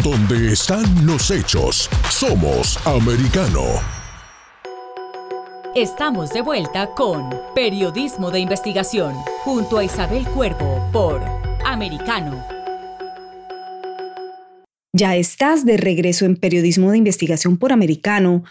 Donde 0.05 0.53
están 0.53 0.85
los 1.05 1.29
hechos, 1.33 1.91
somos 2.09 2.79
americano. 2.87 3.63
Estamos 5.75 6.31
de 6.31 6.41
vuelta 6.41 6.91
con 6.95 7.31
Periodismo 7.53 8.31
de 8.31 8.39
Investigación 8.39 9.15
junto 9.43 9.79
a 9.79 9.85
Isabel 9.85 10.25
Cuervo 10.29 10.89
por 10.93 11.21
Americano. 11.65 12.45
Ya 14.93 15.17
estás 15.17 15.65
de 15.65 15.77
regreso 15.77 16.27
en 16.27 16.37
Periodismo 16.37 16.93
de 16.93 16.99
Investigación 16.99 17.57
por 17.57 17.73
Americano. 17.73 18.45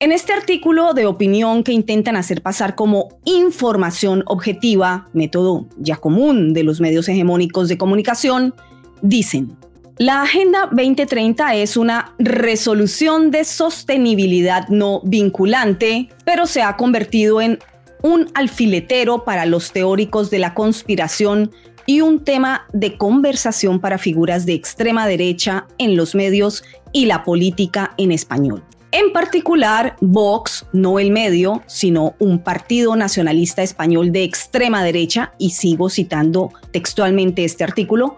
En 0.00 0.12
este 0.12 0.34
artículo 0.34 0.92
de 0.92 1.06
opinión 1.06 1.64
que 1.64 1.72
intentan 1.72 2.16
hacer 2.16 2.42
pasar 2.42 2.74
como 2.74 3.20
información 3.24 4.22
objetiva, 4.26 5.08
método 5.14 5.66
ya 5.78 5.96
común 5.96 6.52
de 6.52 6.64
los 6.64 6.80
medios 6.80 7.08
hegemónicos 7.08 7.68
de 7.68 7.78
comunicación, 7.78 8.54
dicen, 9.00 9.57
la 9.98 10.22
Agenda 10.22 10.68
2030 10.70 11.56
es 11.56 11.76
una 11.76 12.14
resolución 12.18 13.32
de 13.32 13.44
sostenibilidad 13.44 14.68
no 14.68 15.00
vinculante, 15.04 16.08
pero 16.24 16.46
se 16.46 16.62
ha 16.62 16.76
convertido 16.76 17.40
en 17.40 17.58
un 18.02 18.30
alfiletero 18.34 19.24
para 19.24 19.44
los 19.44 19.72
teóricos 19.72 20.30
de 20.30 20.38
la 20.38 20.54
conspiración 20.54 21.50
y 21.84 22.00
un 22.00 22.22
tema 22.22 22.66
de 22.72 22.96
conversación 22.96 23.80
para 23.80 23.98
figuras 23.98 24.46
de 24.46 24.54
extrema 24.54 25.08
derecha 25.08 25.66
en 25.78 25.96
los 25.96 26.14
medios 26.14 26.62
y 26.92 27.06
la 27.06 27.24
política 27.24 27.94
en 27.96 28.12
español. 28.12 28.62
En 28.92 29.12
particular, 29.12 29.96
Vox, 30.00 30.64
no 30.72 30.98
el 30.98 31.10
medio, 31.10 31.62
sino 31.66 32.14
un 32.20 32.38
partido 32.38 32.94
nacionalista 32.94 33.62
español 33.62 34.12
de 34.12 34.24
extrema 34.24 34.82
derecha, 34.82 35.34
y 35.38 35.50
sigo 35.50 35.90
citando 35.90 36.52
textualmente 36.72 37.44
este 37.44 37.64
artículo, 37.64 38.16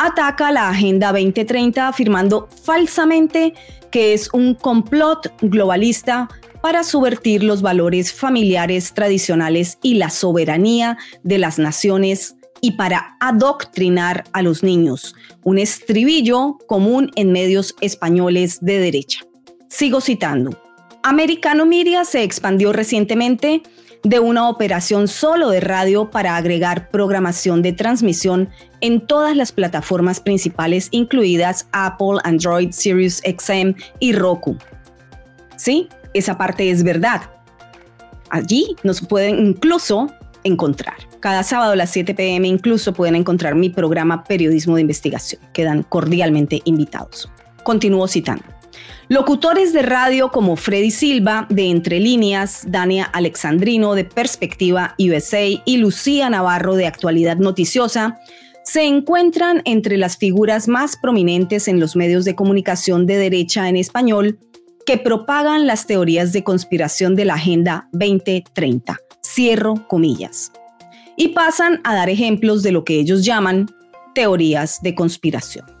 ataca 0.00 0.50
la 0.50 0.70
Agenda 0.70 1.12
2030 1.12 1.86
afirmando 1.86 2.48
falsamente 2.64 3.52
que 3.90 4.14
es 4.14 4.30
un 4.32 4.54
complot 4.54 5.30
globalista 5.42 6.28
para 6.62 6.84
subvertir 6.84 7.44
los 7.44 7.60
valores 7.60 8.12
familiares 8.12 8.94
tradicionales 8.94 9.78
y 9.82 9.94
la 9.94 10.08
soberanía 10.08 10.96
de 11.22 11.38
las 11.38 11.58
naciones 11.58 12.36
y 12.62 12.72
para 12.72 13.16
adoctrinar 13.20 14.24
a 14.32 14.42
los 14.42 14.62
niños, 14.62 15.14
un 15.44 15.58
estribillo 15.58 16.56
común 16.66 17.10
en 17.14 17.32
medios 17.32 17.74
españoles 17.80 18.58
de 18.60 18.78
derecha. 18.78 19.20
Sigo 19.68 20.00
citando. 20.00 20.50
Americano 21.02 21.66
Media 21.66 22.04
se 22.04 22.22
expandió 22.22 22.72
recientemente 22.72 23.62
de 24.02 24.18
una 24.18 24.48
operación 24.48 25.08
solo 25.08 25.50
de 25.50 25.60
radio 25.60 26.10
para 26.10 26.36
agregar 26.36 26.90
programación 26.90 27.62
de 27.62 27.72
transmisión 27.72 28.48
en 28.80 29.06
todas 29.06 29.36
las 29.36 29.52
plataformas 29.52 30.20
principales 30.20 30.88
incluidas 30.90 31.68
Apple, 31.72 32.18
Android, 32.24 32.70
Sirius 32.72 33.22
XM 33.24 33.74
y 33.98 34.12
Roku. 34.12 34.56
Sí, 35.56 35.88
esa 36.14 36.38
parte 36.38 36.70
es 36.70 36.82
verdad. 36.82 37.22
Allí 38.30 38.76
nos 38.82 39.00
pueden 39.00 39.38
incluso 39.38 40.10
encontrar. 40.44 40.94
Cada 41.20 41.42
sábado 41.42 41.72
a 41.72 41.76
las 41.76 41.90
7 41.90 42.14
pm 42.14 42.48
incluso 42.48 42.94
pueden 42.94 43.16
encontrar 43.16 43.54
mi 43.54 43.68
programa 43.68 44.24
Periodismo 44.24 44.76
de 44.76 44.82
Investigación. 44.82 45.42
Quedan 45.52 45.82
cordialmente 45.82 46.62
invitados. 46.64 47.30
Continúo 47.62 48.08
citando. 48.08 48.59
Locutores 49.10 49.72
de 49.72 49.82
radio 49.82 50.30
como 50.30 50.54
Freddy 50.54 50.92
Silva 50.92 51.48
de 51.50 51.64
Entre 51.64 51.98
Líneas, 51.98 52.62
Dania 52.68 53.02
Alexandrino 53.06 53.96
de 53.96 54.04
Perspectiva 54.04 54.94
USA 55.00 55.46
y 55.64 55.78
Lucía 55.78 56.30
Navarro 56.30 56.76
de 56.76 56.86
Actualidad 56.86 57.36
Noticiosa 57.36 58.20
se 58.62 58.84
encuentran 58.84 59.62
entre 59.64 59.96
las 59.96 60.16
figuras 60.16 60.68
más 60.68 60.96
prominentes 60.96 61.66
en 61.66 61.80
los 61.80 61.96
medios 61.96 62.24
de 62.24 62.36
comunicación 62.36 63.04
de 63.06 63.16
derecha 63.16 63.68
en 63.68 63.76
español 63.76 64.38
que 64.86 64.96
propagan 64.96 65.66
las 65.66 65.88
teorías 65.88 66.32
de 66.32 66.44
conspiración 66.44 67.16
de 67.16 67.24
la 67.24 67.34
Agenda 67.34 67.88
2030. 67.90 68.96
Cierro 69.26 69.88
comillas. 69.88 70.52
Y 71.16 71.30
pasan 71.30 71.80
a 71.82 71.96
dar 71.96 72.10
ejemplos 72.10 72.62
de 72.62 72.70
lo 72.70 72.84
que 72.84 73.00
ellos 73.00 73.24
llaman 73.24 73.66
teorías 74.14 74.80
de 74.82 74.94
conspiración. 74.94 75.79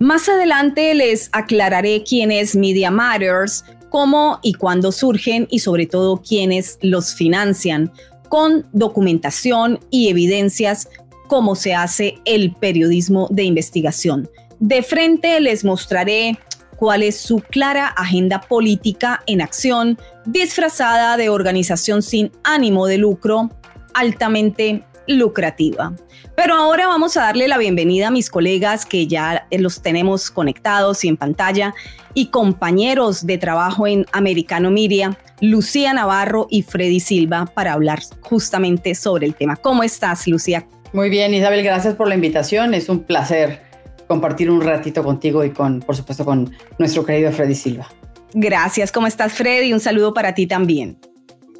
Más 0.00 0.30
adelante 0.30 0.94
les 0.94 1.28
aclararé 1.32 2.02
quién 2.04 2.32
es 2.32 2.56
Media 2.56 2.90
Matters, 2.90 3.66
cómo 3.90 4.38
y 4.42 4.54
cuándo 4.54 4.92
surgen 4.92 5.46
y 5.50 5.58
sobre 5.58 5.84
todo 5.84 6.22
quiénes 6.26 6.78
los 6.80 7.14
financian, 7.14 7.92
con 8.30 8.66
documentación 8.72 9.78
y 9.90 10.08
evidencias 10.08 10.88
cómo 11.28 11.54
se 11.54 11.74
hace 11.74 12.14
el 12.24 12.54
periodismo 12.54 13.28
de 13.30 13.42
investigación. 13.42 14.30
De 14.58 14.82
frente 14.82 15.38
les 15.38 15.66
mostraré 15.66 16.38
cuál 16.76 17.02
es 17.02 17.20
su 17.20 17.40
clara 17.40 17.88
agenda 17.88 18.40
política 18.40 19.22
en 19.26 19.42
acción, 19.42 19.98
disfrazada 20.24 21.18
de 21.18 21.28
organización 21.28 22.00
sin 22.00 22.32
ánimo 22.42 22.86
de 22.86 22.96
lucro, 22.96 23.50
altamente 23.92 24.82
lucrativa. 25.06 25.92
Pero 26.36 26.54
ahora 26.54 26.86
vamos 26.86 27.16
a 27.16 27.22
darle 27.22 27.48
la 27.48 27.58
bienvenida 27.58 28.08
a 28.08 28.10
mis 28.10 28.30
colegas 28.30 28.86
que 28.86 29.06
ya 29.06 29.46
los 29.50 29.82
tenemos 29.82 30.30
conectados 30.30 31.04
y 31.04 31.08
en 31.08 31.16
pantalla 31.16 31.74
y 32.14 32.26
compañeros 32.26 33.26
de 33.26 33.38
trabajo 33.38 33.86
en 33.86 34.06
Americano 34.12 34.70
Media, 34.70 35.16
Lucía 35.40 35.92
Navarro 35.92 36.46
y 36.50 36.62
Freddy 36.62 37.00
Silva, 37.00 37.46
para 37.46 37.72
hablar 37.72 38.00
justamente 38.22 38.94
sobre 38.94 39.26
el 39.26 39.34
tema. 39.34 39.56
¿Cómo 39.56 39.82
estás, 39.82 40.26
Lucía? 40.26 40.66
Muy 40.92 41.08
bien, 41.08 41.32
Isabel, 41.34 41.62
gracias 41.62 41.94
por 41.94 42.08
la 42.08 42.14
invitación. 42.14 42.74
Es 42.74 42.88
un 42.88 43.00
placer 43.00 43.62
compartir 44.08 44.50
un 44.50 44.60
ratito 44.60 45.04
contigo 45.04 45.44
y 45.44 45.50
con, 45.50 45.80
por 45.80 45.94
supuesto, 45.94 46.24
con 46.24 46.52
nuestro 46.78 47.04
querido 47.04 47.30
Freddy 47.30 47.54
Silva. 47.54 47.88
Gracias, 48.32 48.92
¿cómo 48.92 49.06
estás, 49.06 49.32
Freddy? 49.32 49.72
Un 49.72 49.80
saludo 49.80 50.14
para 50.14 50.34
ti 50.34 50.46
también 50.46 50.98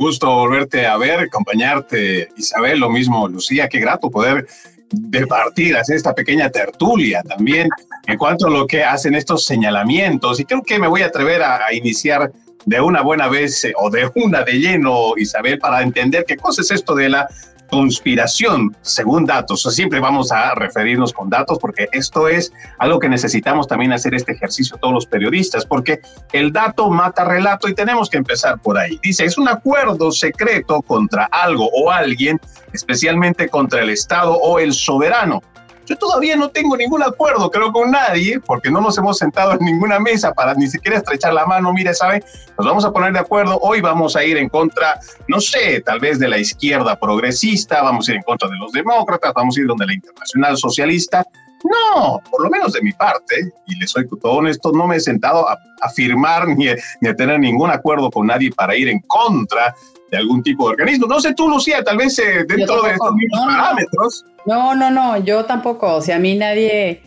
gusto 0.01 0.35
volverte 0.35 0.87
a 0.87 0.97
ver, 0.97 1.21
acompañarte, 1.21 2.31
Isabel, 2.35 2.81
lo 2.81 2.89
mismo, 2.89 3.29
Lucía, 3.29 3.69
qué 3.69 3.79
grato 3.81 4.11
poder 4.11 4.47
departir, 4.91 5.77
hacer 5.77 5.97
esta 5.97 6.15
pequeña 6.15 6.49
tertulia 6.49 7.23
también 7.23 7.69
en 8.07 8.17
cuanto 8.17 8.47
a 8.47 8.51
lo 8.51 8.67
que 8.67 8.83
hacen 8.83 9.15
estos 9.15 9.45
señalamientos. 9.45 10.41
Y 10.41 10.47
creo 10.47 10.63
que 10.63 10.79
me 10.79 10.89
voy 10.89 11.03
a 11.03 11.09
atrever 11.09 11.43
a, 11.43 11.73
iniciar 11.75 12.33
de 12.65 12.81
una 12.81 13.03
buena 13.03 13.29
vez 13.29 13.63
eh, 13.65 13.75
o 13.77 13.91
de 13.91 14.11
una 14.15 14.43
de 14.43 14.55
lleno, 14.55 15.13
Isabel, 15.19 15.59
para 15.59 15.83
entender 15.83 16.25
qué 16.27 16.39
cosa 16.39 16.63
es 16.63 16.71
esto 16.71 16.95
de 16.95 17.11
la 17.11 17.29
conspiración 17.71 18.77
según 18.83 19.25
datos. 19.25 19.63
siempre 19.75 20.01
vamos 20.01 20.33
a 20.33 20.55
referirnos 20.55 21.13
con 21.13 21.31
datos 21.31 21.59
porque 21.59 21.89
esto 21.93 22.29
es 22.29 22.53
algo 22.79 22.99
que 22.99 23.09
necesitamos 23.09 23.67
también 23.67 23.93
hacer 23.93 24.15
este 24.15 24.33
ejercicio 24.33 24.77
todos 24.77 24.93
los 24.93 25.07
periodistas, 25.07 25.65
porque 25.65 26.01
el 26.33 26.53
dato 26.53 26.91
mata 26.91 27.25
relato 27.25 27.69
y 27.69 27.75
tenemos 27.75 28.11
que 28.11 28.19
empezar 28.19 28.61
por 28.61 28.77
ahí. 28.77 28.99
Dice, 29.03 29.25
es 29.25 29.39
un 29.39 29.49
acuerdo 29.49 30.11
secreto 30.13 30.83
contra 30.83 31.25
algo 31.27 31.71
o 31.73 31.91
alguien, 31.91 32.41
especialmente 32.73 33.49
contra 33.49 33.83
el 33.83 33.91
Estado 33.91 34.35
o 34.35 34.59
el 34.59 34.73
soberano. 34.73 35.43
Yo 35.91 35.97
todavía 35.97 36.37
no 36.37 36.51
tengo 36.51 36.77
ningún 36.77 37.03
acuerdo, 37.03 37.51
creo, 37.51 37.73
con 37.73 37.91
nadie, 37.91 38.39
porque 38.39 38.71
no 38.71 38.81
nos 38.81 38.97
hemos 38.97 39.19
sentado 39.19 39.55
en 39.55 39.59
ninguna 39.59 39.99
mesa 39.99 40.33
para 40.33 40.55
ni 40.55 40.69
siquiera 40.69 40.99
estrechar 40.99 41.35
la 41.35 41.47
mano. 41.47 41.73
Mire, 41.73 41.93
¿sabe? 41.95 42.23
Nos 42.57 42.65
vamos 42.65 42.85
a 42.85 42.93
poner 42.93 43.13
de 43.13 43.19
acuerdo. 43.19 43.59
Hoy 43.61 43.81
vamos 43.81 44.15
a 44.15 44.23
ir 44.23 44.37
en 44.37 44.49
contra, 44.49 45.01
no 45.27 45.41
sé, 45.41 45.81
tal 45.81 45.99
vez 45.99 46.21
de 46.21 46.29
la 46.29 46.39
izquierda 46.39 46.95
progresista, 46.95 47.83
vamos 47.83 48.07
a 48.07 48.13
ir 48.13 48.19
en 48.19 48.23
contra 48.23 48.49
de 48.49 48.57
los 48.57 48.71
demócratas, 48.71 49.33
vamos 49.35 49.57
a 49.57 49.61
ir 49.63 49.67
donde 49.67 49.87
la 49.87 49.95
internacional 49.95 50.57
socialista. 50.57 51.27
No, 51.65 52.21
por 52.31 52.45
lo 52.45 52.51
menos 52.51 52.73
de 52.73 52.83
mi 52.83 52.93
parte, 52.93 53.53
y 53.67 53.75
les 53.75 53.91
soy 53.91 54.09
todo 54.09 54.35
honesto, 54.35 54.71
no 54.71 54.87
me 54.87 54.97
he 54.97 55.01
sentado 55.01 55.47
a, 55.49 55.59
firmar 55.95 56.47
ni, 56.47 56.67
ni 57.01 57.09
a 57.09 57.17
tener 57.17 57.41
ningún 57.41 57.71
acuerdo 57.71 58.11
con 58.11 58.29
nadie 58.29 58.53
para 58.53 58.77
ir 58.77 58.89
en 58.89 59.01
contra 59.01 59.75
de 60.11 60.19
algún 60.19 60.43
tipo 60.43 60.67
de 60.67 60.73
organismo. 60.73 61.07
No 61.07 61.21
sé 61.21 61.35
tú, 61.35 61.49
Lucía, 61.49 61.83
tal 61.85 61.97
vez 61.97 62.19
eh, 62.19 62.45
dentro 62.47 62.83
de 62.83 62.93
estos 62.93 63.15
mismos 63.15 63.47
parámetros. 63.47 64.25
No, 64.47 64.75
no, 64.75 64.91
no, 64.91 65.19
yo 65.25 65.45
tampoco. 65.45 65.95
O 65.95 66.01
sea, 66.01 66.17
a 66.17 66.19
mí 66.19 66.37
nadie 66.37 67.03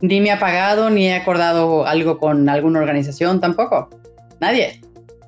ni 0.00 0.20
me 0.20 0.30
ha 0.30 0.38
pagado 0.38 0.90
ni 0.90 1.08
he 1.08 1.14
acordado 1.14 1.86
algo 1.86 2.18
con 2.18 2.48
alguna 2.48 2.80
organización 2.80 3.40
tampoco. 3.40 3.88
Nadie. 4.40 4.80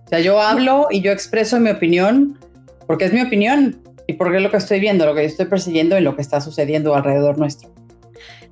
O 0.04 0.08
sea, 0.08 0.20
yo 0.20 0.40
hablo 0.40 0.88
y 0.90 1.00
yo 1.00 1.12
expreso 1.12 1.58
mi 1.58 1.70
opinión 1.70 2.38
porque 2.86 3.06
es 3.06 3.12
mi 3.12 3.20
opinión 3.20 3.82
y 4.06 4.12
porque 4.12 4.36
es 4.36 4.42
lo 4.42 4.50
que 4.50 4.58
estoy 4.58 4.78
viendo, 4.78 5.04
lo 5.04 5.14
que 5.14 5.24
estoy 5.24 5.46
persiguiendo 5.46 5.98
y 5.98 6.00
lo 6.00 6.14
que 6.14 6.22
está 6.22 6.40
sucediendo 6.40 6.94
alrededor 6.94 7.38
nuestro. 7.38 7.75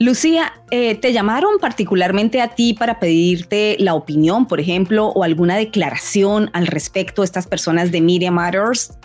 Lucía, 0.05 0.53
eh, 0.71 0.97
¿te 0.97 1.15
llamaron 1.15 1.59
particularmente 1.59 2.43
a 2.43 2.49
ti 2.49 2.75
para 2.75 3.01
pedirte 3.01 3.77
la 3.79 3.95
opinión, 3.95 4.47
por 4.47 4.61
ejemplo, 4.61 5.07
o 5.07 5.25
alguna 5.25 5.57
declaración 5.57 6.51
al 6.53 6.67
respecto 6.67 7.23
de 7.23 7.27
estas 7.27 7.47
personas 7.47 7.91
de 7.91 8.03
Media 8.03 8.31
Matters? 8.31 8.99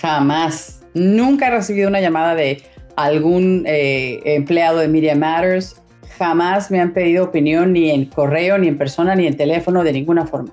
Jamás. 0.00 0.80
Nunca 0.94 1.46
he 1.46 1.50
recibido 1.50 1.88
una 1.88 2.00
llamada 2.00 2.34
de 2.34 2.60
algún 2.96 3.62
eh, 3.66 4.20
empleado 4.24 4.78
de 4.78 4.88
Media 4.88 5.14
Matters. 5.14 5.80
Jamás 6.18 6.72
me 6.72 6.80
han 6.80 6.92
pedido 6.92 7.26
opinión 7.26 7.72
ni 7.72 7.90
en 7.90 8.06
correo, 8.06 8.58
ni 8.58 8.66
en 8.66 8.78
persona, 8.78 9.14
ni 9.14 9.28
en 9.28 9.36
teléfono, 9.36 9.84
de 9.84 9.92
ninguna 9.92 10.26
forma. 10.26 10.52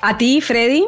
¿A 0.00 0.16
ti, 0.16 0.40
Freddy? 0.40 0.86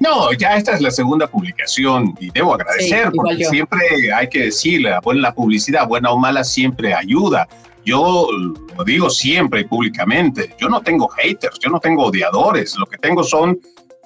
No, 0.00 0.32
ya 0.32 0.56
esta 0.56 0.72
es 0.74 0.80
la 0.80 0.90
segunda 0.90 1.26
publicación 1.26 2.14
y 2.18 2.30
debo 2.30 2.54
agradecer 2.54 3.12
porque 3.12 3.44
siempre 3.44 3.78
hay 4.14 4.28
que 4.28 4.44
decirle, 4.44 4.90
la 5.14 5.34
publicidad, 5.34 5.86
buena 5.86 6.10
o 6.10 6.18
mala, 6.18 6.42
siempre 6.42 6.94
ayuda. 6.94 7.48
Yo 7.84 8.28
lo 8.76 8.84
digo 8.84 9.10
siempre 9.10 9.60
y 9.60 9.64
públicamente, 9.64 10.54
yo 10.58 10.68
no 10.68 10.80
tengo 10.80 11.06
haters, 11.08 11.58
yo 11.60 11.70
no 11.70 11.78
tengo 11.78 12.06
odiadores, 12.06 12.76
lo 12.76 12.86
que 12.86 12.96
tengo 12.96 13.22
son 13.22 13.58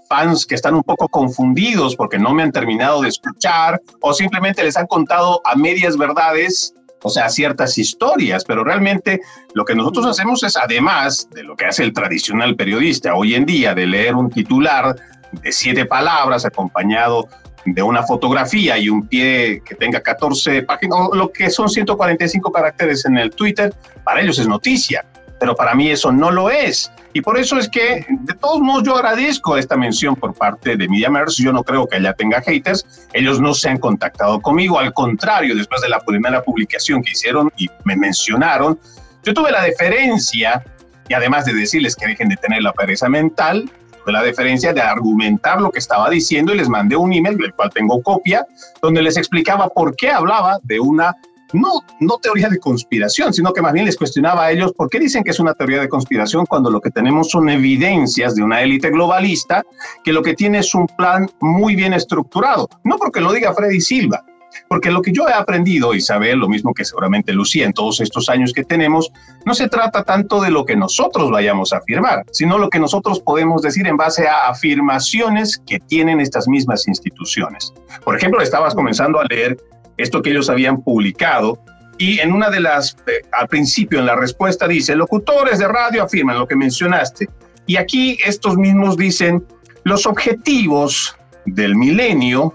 fans 0.08 0.46
que 0.46 0.54
están 0.54 0.74
un 0.74 0.82
poco 0.82 1.08
confundidos 1.08 1.94
porque 1.94 2.18
no 2.18 2.34
me 2.34 2.42
han 2.42 2.50
terminado 2.50 3.02
de 3.02 3.08
escuchar 3.08 3.80
o 4.00 4.12
simplemente 4.12 4.64
les 4.64 4.76
han 4.76 4.86
contado 4.86 5.40
a 5.44 5.54
medias 5.54 5.96
verdades, 5.96 6.74
o 7.02 7.10
sea, 7.10 7.28
ciertas 7.28 7.78
historias, 7.78 8.44
pero 8.44 8.64
realmente 8.64 9.20
lo 9.54 9.64
que 9.64 9.74
nosotros 9.74 10.06
hacemos 10.06 10.42
es, 10.42 10.56
además 10.56 11.28
de 11.30 11.44
lo 11.44 11.54
que 11.56 11.66
hace 11.66 11.84
el 11.84 11.92
tradicional 11.92 12.56
periodista 12.56 13.14
hoy 13.14 13.34
en 13.34 13.46
día, 13.46 13.74
de 13.74 13.86
leer 13.86 14.16
un 14.16 14.30
titular 14.30 14.96
de 15.32 15.52
siete 15.52 15.84
palabras 15.84 16.44
acompañado 16.44 17.28
de 17.64 17.82
una 17.82 18.02
fotografía 18.02 18.78
y 18.78 18.88
un 18.88 19.06
pie 19.06 19.62
que 19.64 19.74
tenga 19.74 20.00
14 20.00 20.62
páginas, 20.62 20.98
lo 21.12 21.30
que 21.30 21.50
son 21.50 21.68
145 21.68 22.50
caracteres 22.52 23.04
en 23.04 23.18
el 23.18 23.30
Twitter, 23.30 23.74
para 24.04 24.20
ellos 24.20 24.38
es 24.38 24.46
noticia, 24.46 25.04
pero 25.38 25.54
para 25.54 25.74
mí 25.74 25.90
eso 25.90 26.10
no 26.10 26.30
lo 26.30 26.50
es. 26.50 26.90
Y 27.12 27.20
por 27.20 27.38
eso 27.38 27.58
es 27.58 27.68
que, 27.68 28.06
de 28.08 28.34
todos 28.34 28.60
modos, 28.60 28.84
yo 28.84 28.96
agradezco 28.96 29.56
esta 29.56 29.76
mención 29.76 30.14
por 30.14 30.34
parte 30.34 30.76
de 30.76 30.88
MediaMers. 30.88 31.36
Yo 31.36 31.52
no 31.52 31.64
creo 31.64 31.86
que 31.86 31.96
ella 31.96 32.12
tenga 32.12 32.40
haters. 32.42 33.08
Ellos 33.12 33.40
no 33.40 33.54
se 33.54 33.70
han 33.70 33.78
contactado 33.78 34.40
conmigo. 34.40 34.78
Al 34.78 34.92
contrario, 34.92 35.54
después 35.56 35.80
de 35.80 35.88
la 35.88 36.00
primera 36.00 36.42
publicación 36.42 37.02
que 37.02 37.12
hicieron 37.12 37.50
y 37.56 37.68
me 37.84 37.96
mencionaron, 37.96 38.78
yo 39.24 39.34
tuve 39.34 39.50
la 39.50 39.62
deferencia, 39.62 40.62
y 41.08 41.14
además 41.14 41.44
de 41.44 41.54
decirles 41.54 41.96
que 41.96 42.06
dejen 42.06 42.28
de 42.28 42.36
tener 42.36 42.62
la 42.62 42.72
pereza 42.72 43.08
mental, 43.08 43.70
la 44.12 44.22
diferencia 44.22 44.72
de 44.72 44.80
argumentar 44.80 45.60
lo 45.60 45.70
que 45.70 45.78
estaba 45.78 46.10
diciendo 46.10 46.54
y 46.54 46.58
les 46.58 46.68
mandé 46.68 46.96
un 46.96 47.12
email, 47.12 47.36
del 47.36 47.54
cual 47.54 47.70
tengo 47.72 48.02
copia, 48.02 48.46
donde 48.82 49.02
les 49.02 49.16
explicaba 49.16 49.68
por 49.68 49.94
qué 49.96 50.10
hablaba 50.10 50.58
de 50.62 50.80
una 50.80 51.14
no, 51.52 51.82
no 52.00 52.18
teoría 52.18 52.48
de 52.48 52.58
conspiración, 52.58 53.32
sino 53.32 53.52
que 53.52 53.62
más 53.62 53.72
bien 53.72 53.86
les 53.86 53.96
cuestionaba 53.96 54.44
a 54.44 54.50
ellos 54.50 54.72
por 54.72 54.90
qué 54.90 54.98
dicen 54.98 55.24
que 55.24 55.30
es 55.30 55.40
una 55.40 55.54
teoría 55.54 55.80
de 55.80 55.88
conspiración 55.88 56.46
cuando 56.46 56.70
lo 56.70 56.80
que 56.80 56.90
tenemos 56.90 57.30
son 57.30 57.48
evidencias 57.48 58.34
de 58.34 58.42
una 58.42 58.62
élite 58.62 58.90
globalista 58.90 59.62
que 60.04 60.12
lo 60.12 60.22
que 60.22 60.34
tiene 60.34 60.58
es 60.58 60.74
un 60.74 60.86
plan 60.86 61.28
muy 61.40 61.74
bien 61.74 61.94
estructurado. 61.94 62.68
No 62.84 62.98
porque 62.98 63.20
lo 63.20 63.32
diga 63.32 63.54
Freddy 63.54 63.80
Silva, 63.80 64.22
porque 64.68 64.90
lo 64.90 65.02
que 65.02 65.12
yo 65.12 65.28
he 65.28 65.32
aprendido, 65.32 65.94
Isabel, 65.94 66.38
lo 66.38 66.48
mismo 66.48 66.74
que 66.74 66.84
seguramente 66.84 67.32
Lucía 67.32 67.64
en 67.64 67.72
todos 67.72 68.00
estos 68.00 68.28
años 68.28 68.52
que 68.52 68.64
tenemos, 68.64 69.10
no 69.44 69.54
se 69.54 69.68
trata 69.68 70.04
tanto 70.04 70.40
de 70.40 70.50
lo 70.50 70.64
que 70.64 70.76
nosotros 70.76 71.30
vayamos 71.30 71.72
a 71.72 71.78
afirmar, 71.78 72.24
sino 72.32 72.58
lo 72.58 72.68
que 72.68 72.78
nosotros 72.78 73.20
podemos 73.20 73.62
decir 73.62 73.86
en 73.86 73.96
base 73.96 74.26
a 74.26 74.48
afirmaciones 74.48 75.60
que 75.66 75.80
tienen 75.80 76.20
estas 76.20 76.48
mismas 76.48 76.86
instituciones. 76.88 77.72
Por 78.04 78.16
ejemplo, 78.16 78.40
estabas 78.42 78.74
comenzando 78.74 79.20
a 79.20 79.24
leer 79.24 79.56
esto 79.96 80.22
que 80.22 80.30
ellos 80.30 80.50
habían 80.50 80.82
publicado 80.82 81.58
y 81.98 82.20
en 82.20 82.32
una 82.32 82.48
de 82.48 82.60
las, 82.60 82.96
eh, 83.08 83.22
al 83.32 83.48
principio 83.48 83.98
en 83.98 84.06
la 84.06 84.14
respuesta 84.14 84.68
dice, 84.68 84.94
locutores 84.94 85.58
de 85.58 85.66
radio 85.66 86.04
afirman 86.04 86.38
lo 86.38 86.46
que 86.46 86.54
mencionaste. 86.54 87.28
Y 87.66 87.76
aquí 87.76 88.16
estos 88.24 88.56
mismos 88.56 88.96
dicen, 88.96 89.44
los 89.82 90.06
objetivos 90.06 91.16
del 91.44 91.74
milenio 91.74 92.54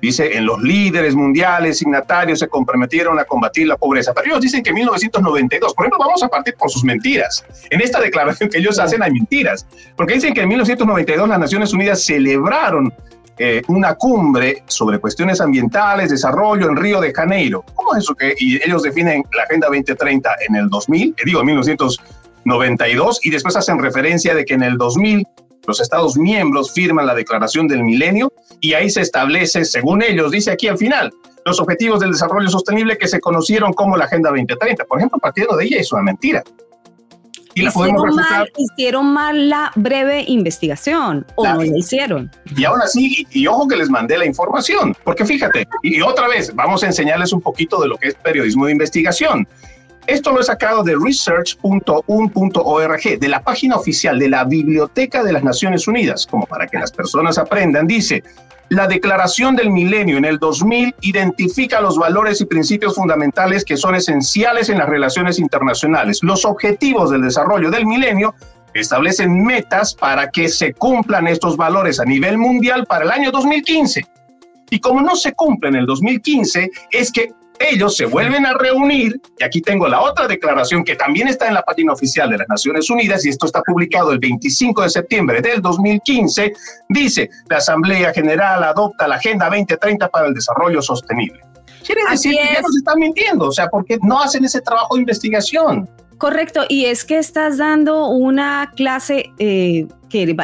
Dice, 0.00 0.36
en 0.36 0.46
los 0.46 0.62
líderes 0.62 1.14
mundiales 1.14 1.78
signatarios 1.78 2.38
se 2.38 2.48
comprometieron 2.48 3.18
a 3.18 3.24
combatir 3.24 3.66
la 3.66 3.76
pobreza. 3.76 4.12
Pero 4.14 4.28
ellos 4.28 4.40
dicen 4.40 4.62
que 4.62 4.70
en 4.70 4.76
1992, 4.76 5.74
por 5.74 5.84
ejemplo, 5.84 5.98
vamos 5.98 6.22
a 6.22 6.28
partir 6.28 6.54
por 6.54 6.70
sus 6.70 6.84
mentiras. 6.84 7.44
En 7.68 7.80
esta 7.80 8.00
declaración 8.00 8.48
que 8.48 8.58
ellos 8.58 8.78
hacen 8.78 9.02
hay 9.02 9.12
mentiras, 9.12 9.66
porque 9.96 10.14
dicen 10.14 10.32
que 10.32 10.40
en 10.42 10.48
1992 10.48 11.28
las 11.28 11.38
Naciones 11.38 11.72
Unidas 11.72 12.02
celebraron 12.02 12.92
eh, 13.42 13.62
una 13.68 13.94
cumbre 13.94 14.62
sobre 14.66 14.98
cuestiones 14.98 15.40
ambientales, 15.40 16.10
desarrollo 16.10 16.68
en 16.68 16.76
Río 16.76 17.00
de 17.00 17.10
Janeiro. 17.10 17.64
¿Cómo 17.74 17.94
es 17.94 18.04
eso 18.04 18.14
que 18.14 18.34
y 18.38 18.56
ellos 18.56 18.82
definen 18.82 19.24
la 19.34 19.44
Agenda 19.44 19.68
2030 19.68 20.30
en 20.46 20.56
el 20.56 20.68
2000? 20.68 21.08
Eh, 21.08 21.22
digo, 21.24 21.40
en 21.40 21.46
1992, 21.46 23.20
y 23.22 23.30
después 23.30 23.56
hacen 23.56 23.78
referencia 23.78 24.34
de 24.34 24.44
que 24.44 24.52
en 24.52 24.62
el 24.62 24.76
2000 24.76 25.26
los 25.66 25.80
Estados 25.80 26.16
miembros 26.16 26.72
firman 26.72 27.06
la 27.06 27.14
Declaración 27.14 27.68
del 27.68 27.84
Milenio 27.84 28.32
y 28.60 28.74
ahí 28.74 28.90
se 28.90 29.00
establece, 29.00 29.64
según 29.64 30.02
ellos, 30.02 30.30
dice 30.30 30.50
aquí 30.50 30.68
al 30.68 30.78
final, 30.78 31.12
los 31.44 31.60
objetivos 31.60 32.00
del 32.00 32.12
desarrollo 32.12 32.48
sostenible 32.48 32.98
que 32.98 33.08
se 33.08 33.20
conocieron 33.20 33.72
como 33.72 33.96
la 33.96 34.04
Agenda 34.04 34.30
2030. 34.30 34.84
Por 34.84 34.98
ejemplo, 34.98 35.18
partiendo 35.18 35.56
de 35.56 35.64
ella 35.64 35.80
es 35.80 35.92
una 35.92 36.02
mentira. 36.02 36.42
Y 37.54 37.66
hicieron, 37.66 38.14
mal, 38.14 38.48
hicieron 38.56 39.12
mal 39.12 39.48
la 39.48 39.72
breve 39.74 40.24
investigación 40.28 41.26
o 41.34 41.44
no 41.44 41.62
la 41.62 41.76
hicieron. 41.76 42.30
Y 42.56 42.64
aún 42.64 42.80
así, 42.80 43.26
y, 43.32 43.46
ojo 43.48 43.66
que 43.66 43.76
les 43.76 43.90
mandé 43.90 44.16
la 44.16 44.24
información, 44.24 44.96
porque 45.04 45.26
fíjate, 45.26 45.66
y 45.82 46.00
otra 46.00 46.28
vez, 46.28 46.54
vamos 46.54 46.84
a 46.84 46.86
enseñarles 46.86 47.32
un 47.32 47.40
poquito 47.40 47.80
de 47.80 47.88
lo 47.88 47.96
que 47.96 48.08
es 48.08 48.14
periodismo 48.14 48.66
de 48.66 48.72
investigación. 48.72 49.48
Esto 50.10 50.32
lo 50.32 50.40
he 50.40 50.42
sacado 50.42 50.82
de 50.82 50.96
research.un.org, 51.00 53.18
de 53.20 53.28
la 53.28 53.44
página 53.44 53.76
oficial 53.76 54.18
de 54.18 54.28
la 54.28 54.42
Biblioteca 54.42 55.22
de 55.22 55.32
las 55.32 55.44
Naciones 55.44 55.86
Unidas, 55.86 56.26
como 56.26 56.46
para 56.46 56.66
que 56.66 56.80
las 56.80 56.90
personas 56.90 57.38
aprendan. 57.38 57.86
Dice, 57.86 58.24
la 58.70 58.88
Declaración 58.88 59.54
del 59.54 59.70
Milenio 59.70 60.18
en 60.18 60.24
el 60.24 60.40
2000 60.40 60.96
identifica 61.02 61.80
los 61.80 61.96
valores 61.96 62.40
y 62.40 62.46
principios 62.46 62.96
fundamentales 62.96 63.64
que 63.64 63.76
son 63.76 63.94
esenciales 63.94 64.68
en 64.68 64.78
las 64.78 64.88
relaciones 64.88 65.38
internacionales. 65.38 66.18
Los 66.22 66.44
objetivos 66.44 67.12
del 67.12 67.22
desarrollo 67.22 67.70
del 67.70 67.86
milenio 67.86 68.34
establecen 68.74 69.44
metas 69.44 69.94
para 69.94 70.32
que 70.32 70.48
se 70.48 70.74
cumplan 70.74 71.28
estos 71.28 71.56
valores 71.56 72.00
a 72.00 72.04
nivel 72.04 72.36
mundial 72.36 72.84
para 72.84 73.04
el 73.04 73.12
año 73.12 73.30
2015. 73.30 74.04
Y 74.70 74.80
como 74.80 75.02
no 75.02 75.14
se 75.14 75.34
cumple 75.34 75.68
en 75.68 75.76
el 75.76 75.86
2015, 75.86 76.68
es 76.90 77.12
que 77.12 77.30
ellos 77.60 77.94
se 77.94 78.06
vuelven 78.06 78.46
a 78.46 78.54
reunir, 78.54 79.20
y 79.38 79.44
aquí 79.44 79.60
tengo 79.60 79.86
la 79.86 80.00
otra 80.00 80.26
declaración 80.26 80.82
que 80.82 80.96
también 80.96 81.28
está 81.28 81.46
en 81.46 81.54
la 81.54 81.62
página 81.62 81.92
oficial 81.92 82.30
de 82.30 82.38
las 82.38 82.48
Naciones 82.48 82.88
Unidas, 82.88 83.24
y 83.26 83.28
esto 83.28 83.46
está 83.46 83.60
publicado 83.60 84.12
el 84.12 84.18
25 84.18 84.82
de 84.82 84.90
septiembre 84.90 85.42
del 85.42 85.60
2015, 85.60 86.54
dice, 86.88 87.28
la 87.48 87.58
Asamblea 87.58 88.12
General 88.14 88.64
adopta 88.64 89.06
la 89.06 89.16
Agenda 89.16 89.46
2030 89.46 90.08
para 90.08 90.28
el 90.28 90.34
Desarrollo 90.34 90.80
Sostenible. 90.80 91.40
Quiere 91.84 92.02
decir 92.10 92.32
que 92.32 92.54
ya 92.54 92.60
nos 92.62 92.76
están 92.76 92.98
mintiendo, 92.98 93.48
o 93.48 93.52
sea, 93.52 93.68
porque 93.68 93.98
no 94.02 94.20
hacen 94.20 94.44
ese 94.44 94.60
trabajo 94.62 94.94
de 94.94 95.00
investigación. 95.00 95.88
Correcto, 96.18 96.64
y 96.68 96.86
es 96.86 97.04
que 97.04 97.18
estás 97.18 97.58
dando 97.58 98.08
una 98.08 98.72
clase 98.74 99.32
eh, 99.38 99.86
que 100.10 100.36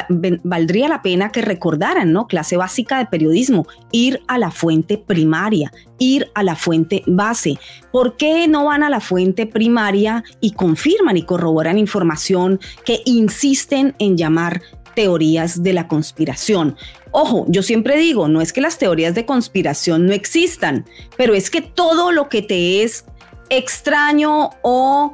valdría 0.43 0.87
la 0.87 1.03
pena 1.03 1.31
que 1.31 1.41
recordaran, 1.41 2.11
¿no? 2.11 2.27
Clase 2.27 2.57
básica 2.57 2.97
de 2.97 3.05
periodismo, 3.05 3.67
ir 3.91 4.21
a 4.27 4.39
la 4.39 4.49
fuente 4.49 4.97
primaria, 4.97 5.71
ir 5.99 6.31
a 6.33 6.41
la 6.41 6.55
fuente 6.55 7.03
base. 7.05 7.59
¿Por 7.91 8.17
qué 8.17 8.47
no 8.47 8.65
van 8.65 8.81
a 8.81 8.89
la 8.89 8.99
fuente 8.99 9.45
primaria 9.45 10.23
y 10.41 10.53
confirman 10.53 11.17
y 11.17 11.23
corroboran 11.23 11.77
información 11.77 12.59
que 12.85 13.01
insisten 13.05 13.93
en 13.99 14.17
llamar 14.17 14.61
teorías 14.97 15.61
de 15.61 15.73
la 15.73 15.87
conspiración. 15.87 16.75
Ojo, 17.11 17.45
yo 17.49 17.61
siempre 17.61 17.97
digo, 17.97 18.27
no 18.27 18.41
es 18.41 18.51
que 18.51 18.61
las 18.61 18.79
teorías 18.79 19.13
de 19.13 19.27
conspiración 19.27 20.07
no 20.07 20.13
existan, 20.13 20.85
pero 21.15 21.35
es 21.35 21.51
que 21.51 21.61
todo 21.61 22.11
lo 22.11 22.29
que 22.29 22.41
te 22.41 22.81
es 22.81 23.05
extraño 23.51 24.49
o 24.63 25.13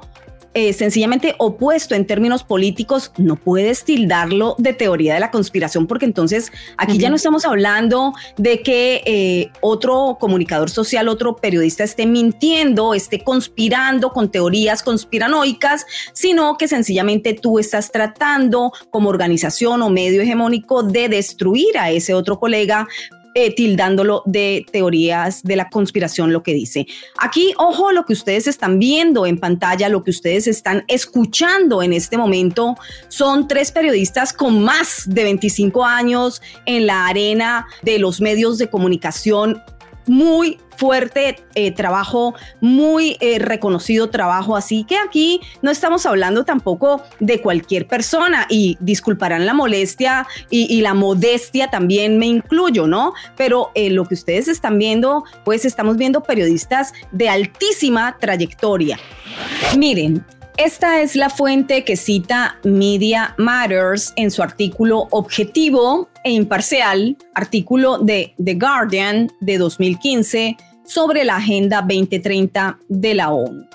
eh, 0.55 0.73
sencillamente 0.73 1.35
opuesto 1.39 1.95
en 1.95 2.05
términos 2.05 2.43
políticos, 2.43 3.11
no 3.17 3.35
puedes 3.35 3.83
tildarlo 3.83 4.55
de 4.59 4.73
teoría 4.73 5.15
de 5.15 5.19
la 5.19 5.31
conspiración, 5.31 5.87
porque 5.87 6.05
entonces 6.05 6.51
aquí 6.77 6.97
ya 6.97 7.09
no 7.09 7.15
estamos 7.15 7.45
hablando 7.45 8.13
de 8.37 8.61
que 8.61 9.01
eh, 9.05 9.51
otro 9.61 10.17
comunicador 10.19 10.69
social, 10.69 11.07
otro 11.07 11.35
periodista 11.37 11.83
esté 11.83 12.05
mintiendo, 12.05 12.93
esté 12.93 13.23
conspirando 13.23 14.11
con 14.11 14.29
teorías 14.29 14.83
conspiranoicas, 14.83 15.85
sino 16.13 16.57
que 16.57 16.67
sencillamente 16.67 17.33
tú 17.33 17.57
estás 17.57 17.91
tratando 17.91 18.71
como 18.91 19.09
organización 19.09 19.81
o 19.81 19.89
medio 19.89 20.21
hegemónico 20.21 20.83
de 20.83 21.09
destruir 21.09 21.77
a 21.77 21.89
ese 21.89 22.13
otro 22.13 22.39
colega 22.39 22.87
eh, 23.35 23.53
tildándolo 23.53 24.23
de 24.25 24.65
teorías 24.71 25.43
de 25.43 25.55
la 25.55 25.69
conspiración, 25.69 26.33
lo 26.33 26.43
que 26.43 26.53
dice. 26.53 26.87
Aquí, 27.17 27.53
ojo, 27.57 27.91
lo 27.91 28.05
que 28.05 28.13
ustedes 28.13 28.47
están 28.47 28.79
viendo 28.79 29.25
en 29.25 29.39
pantalla, 29.39 29.89
lo 29.89 30.03
que 30.03 30.11
ustedes 30.11 30.47
están 30.47 30.83
escuchando 30.87 31.81
en 31.81 31.93
este 31.93 32.17
momento, 32.17 32.75
son 33.07 33.47
tres 33.47 33.71
periodistas 33.71 34.33
con 34.33 34.61
más 34.63 35.03
de 35.07 35.23
25 35.23 35.83
años 35.83 36.41
en 36.65 36.87
la 36.87 37.07
arena 37.07 37.67
de 37.81 37.99
los 37.99 38.21
medios 38.21 38.57
de 38.57 38.69
comunicación 38.69 39.61
muy 40.07 40.59
fuerte 40.77 41.37
eh, 41.55 41.71
trabajo, 41.71 42.33
muy 42.59 43.17
eh, 43.19 43.39
reconocido 43.39 44.09
trabajo, 44.09 44.55
así 44.55 44.83
que 44.83 44.97
aquí 44.97 45.39
no 45.61 45.71
estamos 45.71 46.05
hablando 46.05 46.45
tampoco 46.45 47.03
de 47.19 47.41
cualquier 47.41 47.87
persona 47.87 48.47
y 48.49 48.77
disculparán 48.79 49.45
la 49.45 49.53
molestia 49.53 50.27
y, 50.49 50.81
la 50.83 50.93
modestia 50.93 51.69
también 51.69 52.17
me 52.17 52.25
incluyo, 52.25 52.87
¿no? 52.87 53.13
Pero 53.37 53.71
eh, 53.75 53.89
lo 53.89 54.05
que 54.05 54.15
ustedes 54.15 54.47
están 54.47 54.77
viendo, 54.77 55.23
pues 55.45 55.63
estamos 55.63 55.95
viendo 55.95 56.23
periodistas 56.23 56.91
de 57.11 57.29
altísima 57.29 58.17
trayectoria. 58.19 58.99
Miren, 59.77 60.25
esta 60.57 61.01
es 61.01 61.15
la 61.15 61.29
fuente 61.29 61.83
que 61.83 61.95
cita 61.95 62.59
Media 62.63 63.33
Matters 63.37 64.13
en 64.15 64.29
su 64.29 64.43
artículo 64.43 65.07
objetivo 65.11 66.09
e 66.23 66.31
imparcial, 66.31 67.17
artículo 67.33 67.97
de 67.97 68.33
The 68.43 68.55
Guardian 68.55 69.31
de 69.41 69.57
2015 69.57 70.57
sobre 70.85 71.23
la 71.23 71.37
Agenda 71.37 71.81
2030 71.81 72.77
de 72.87 73.13
la 73.15 73.31
ONU. 73.31 73.65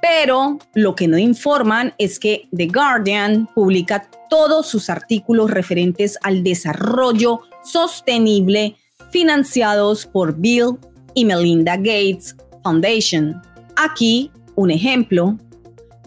Pero 0.00 0.58
lo 0.74 0.94
que 0.94 1.08
no 1.08 1.18
informan 1.18 1.92
es 1.98 2.20
que 2.20 2.48
The 2.56 2.68
Guardian 2.68 3.48
publica 3.54 4.08
todos 4.30 4.68
sus 4.68 4.90
artículos 4.90 5.50
referentes 5.50 6.16
al 6.22 6.44
desarrollo 6.44 7.40
sostenible 7.64 8.76
financiados 9.10 10.06
por 10.06 10.36
Bill 10.36 10.78
y 11.14 11.24
Melinda 11.24 11.76
Gates 11.76 12.36
Foundation. 12.62 13.42
Aquí 13.76 14.30
un 14.54 14.70
ejemplo 14.70 15.36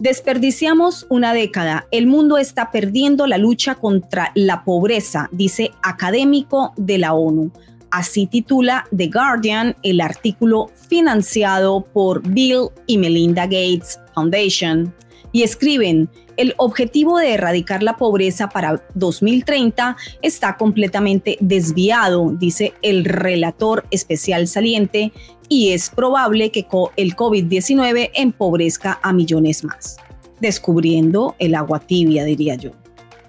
Desperdiciamos 0.02 1.06
una 1.10 1.32
década. 1.32 1.86
El 1.92 2.08
mundo 2.08 2.36
está 2.36 2.72
perdiendo 2.72 3.28
la 3.28 3.38
lucha 3.38 3.76
contra 3.76 4.32
la 4.34 4.64
pobreza, 4.64 5.28
dice 5.30 5.70
académico 5.80 6.72
de 6.76 6.98
la 6.98 7.14
ONU. 7.14 7.52
Así 7.92 8.26
titula 8.26 8.84
The 8.96 9.06
Guardian 9.06 9.76
el 9.84 10.00
artículo 10.00 10.72
financiado 10.88 11.84
por 11.92 12.28
Bill 12.28 12.70
y 12.88 12.98
Melinda 12.98 13.44
Gates 13.44 14.00
Foundation. 14.12 14.92
Y 15.32 15.42
escriben, 15.42 16.10
el 16.36 16.54
objetivo 16.58 17.18
de 17.18 17.34
erradicar 17.34 17.82
la 17.82 17.96
pobreza 17.96 18.48
para 18.48 18.82
2030 18.94 19.96
está 20.20 20.56
completamente 20.56 21.36
desviado, 21.40 22.30
dice 22.38 22.74
el 22.82 23.04
relator 23.04 23.86
especial 23.90 24.46
saliente, 24.46 25.12
y 25.48 25.72
es 25.72 25.90
probable 25.90 26.50
que 26.50 26.66
el 26.96 27.16
COVID-19 27.16 28.10
empobrezca 28.14 28.98
a 29.02 29.12
millones 29.12 29.64
más. 29.64 29.96
Descubriendo 30.40 31.34
el 31.38 31.54
agua 31.54 31.80
tibia, 31.80 32.24
diría 32.24 32.54
yo. 32.54 32.70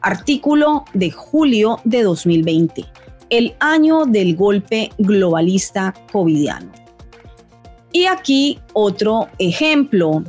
Artículo 0.01 0.85
de 0.93 1.11
julio 1.11 1.79
de 1.83 2.03
2020, 2.03 2.85
el 3.29 3.55
año 3.59 4.05
del 4.05 4.35
golpe 4.35 4.91
globalista 4.97 5.93
covidiano. 6.11 6.71
Y 7.91 8.05
aquí 8.05 8.59
otro 8.73 9.27
ejemplo 9.37 10.23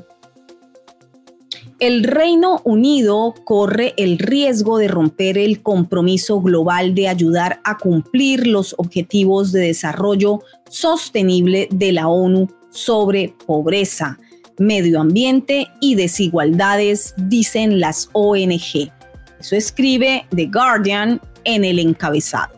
el 1.86 2.02
Reino 2.02 2.62
Unido 2.64 3.34
corre 3.44 3.92
el 3.98 4.18
riesgo 4.18 4.78
de 4.78 4.88
romper 4.88 5.36
el 5.36 5.60
compromiso 5.60 6.40
global 6.40 6.94
de 6.94 7.08
ayudar 7.08 7.60
a 7.62 7.76
cumplir 7.76 8.46
los 8.46 8.74
objetivos 8.78 9.52
de 9.52 9.66
desarrollo 9.66 10.40
sostenible 10.70 11.68
de 11.70 11.92
la 11.92 12.08
ONU 12.08 12.48
sobre 12.70 13.34
pobreza, 13.46 14.18
medio 14.56 14.98
ambiente 14.98 15.68
y 15.78 15.94
desigualdades, 15.94 17.12
dicen 17.18 17.80
las 17.80 18.08
ONG. 18.14 18.90
Eso 19.38 19.54
escribe 19.54 20.24
The 20.34 20.46
Guardian 20.46 21.20
en 21.44 21.66
el 21.66 21.78
encabezado. 21.78 22.54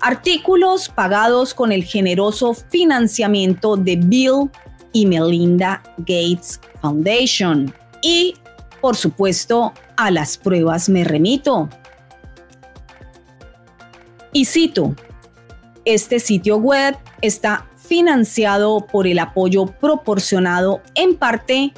Artículos 0.00 0.88
pagados 0.88 1.52
con 1.52 1.72
el 1.72 1.84
generoso 1.84 2.54
financiamiento 2.54 3.76
de 3.76 3.96
Bill 3.96 4.50
y 4.94 5.04
Melinda 5.04 5.82
Gates 5.98 6.58
Foundation 6.80 7.70
y, 8.04 8.34
por 8.80 8.94
supuesto, 8.94 9.72
a 9.96 10.10
las 10.10 10.36
pruebas 10.36 10.88
me 10.88 11.02
remito. 11.02 11.70
Y 14.32 14.44
cito, 14.44 14.94
este 15.86 16.20
sitio 16.20 16.58
web 16.58 16.96
está 17.22 17.66
financiado 17.76 18.86
por 18.86 19.06
el 19.06 19.18
apoyo 19.18 19.66
proporcionado 19.66 20.82
en 20.94 21.16
parte 21.16 21.72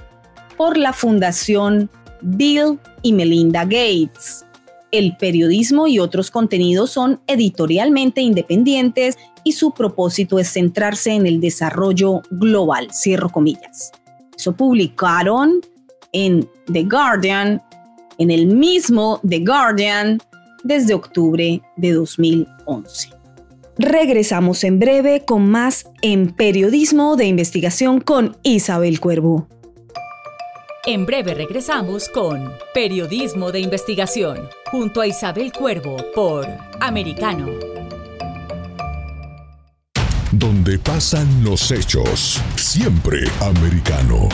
por 0.57 0.77
la 0.77 0.93
Fundación 0.93 1.91
Bill 2.23 2.81
y 3.03 3.13
Melinda 3.13 3.65
Gates. 3.65 4.45
El 4.91 5.17
periodismo 5.17 5.87
y 5.87 5.99
otros 5.99 6.31
contenidos 6.31 6.91
son 6.91 7.21
editorialmente 7.27 8.21
independientes 8.21 9.17
y 9.45 9.53
su 9.53 9.73
propósito 9.73 10.39
es 10.39 10.53
centrarse 10.53 11.13
en 11.13 11.27
el 11.27 11.41
desarrollo 11.41 12.23
global, 12.31 12.89
cierro 12.93 13.29
comillas. 13.29 13.93
Eso 14.37 14.57
publicaron 14.57 15.61
en 16.17 16.49
The 16.73 16.85
Guardian, 16.85 17.63
en 18.17 18.31
el 18.31 18.47
mismo 18.47 19.21
The 19.29 19.41
Guardian, 19.41 20.19
desde 20.65 20.95
octubre 20.95 21.61
de 21.77 21.93
2011. 21.93 23.11
Regresamos 23.79 24.65
en 24.65 24.79
breve 24.79 25.25
con 25.27 25.51
más 25.51 25.87
en 26.01 26.33
Periodismo 26.33 27.17
de 27.17 27.27
Investigación 27.27 28.01
con 28.01 28.39
Isabel 28.43 28.99
Cuervo. 28.99 29.47
En 30.87 31.05
breve 31.05 31.35
regresamos 31.35 32.09
con 32.09 32.51
Periodismo 32.73 33.53
de 33.53 33.61
Investigación 33.61 34.49
junto 34.71 35.03
a 35.03 35.07
Isabel 35.07 35.53
Cuervo 35.53 35.97
por 36.15 36.47
Americano. 36.81 37.51
Donde 40.33 40.79
pasan 40.79 41.29
los 41.45 41.71
hechos, 41.71 42.41
siempre 42.57 43.21
americano. 43.41 44.29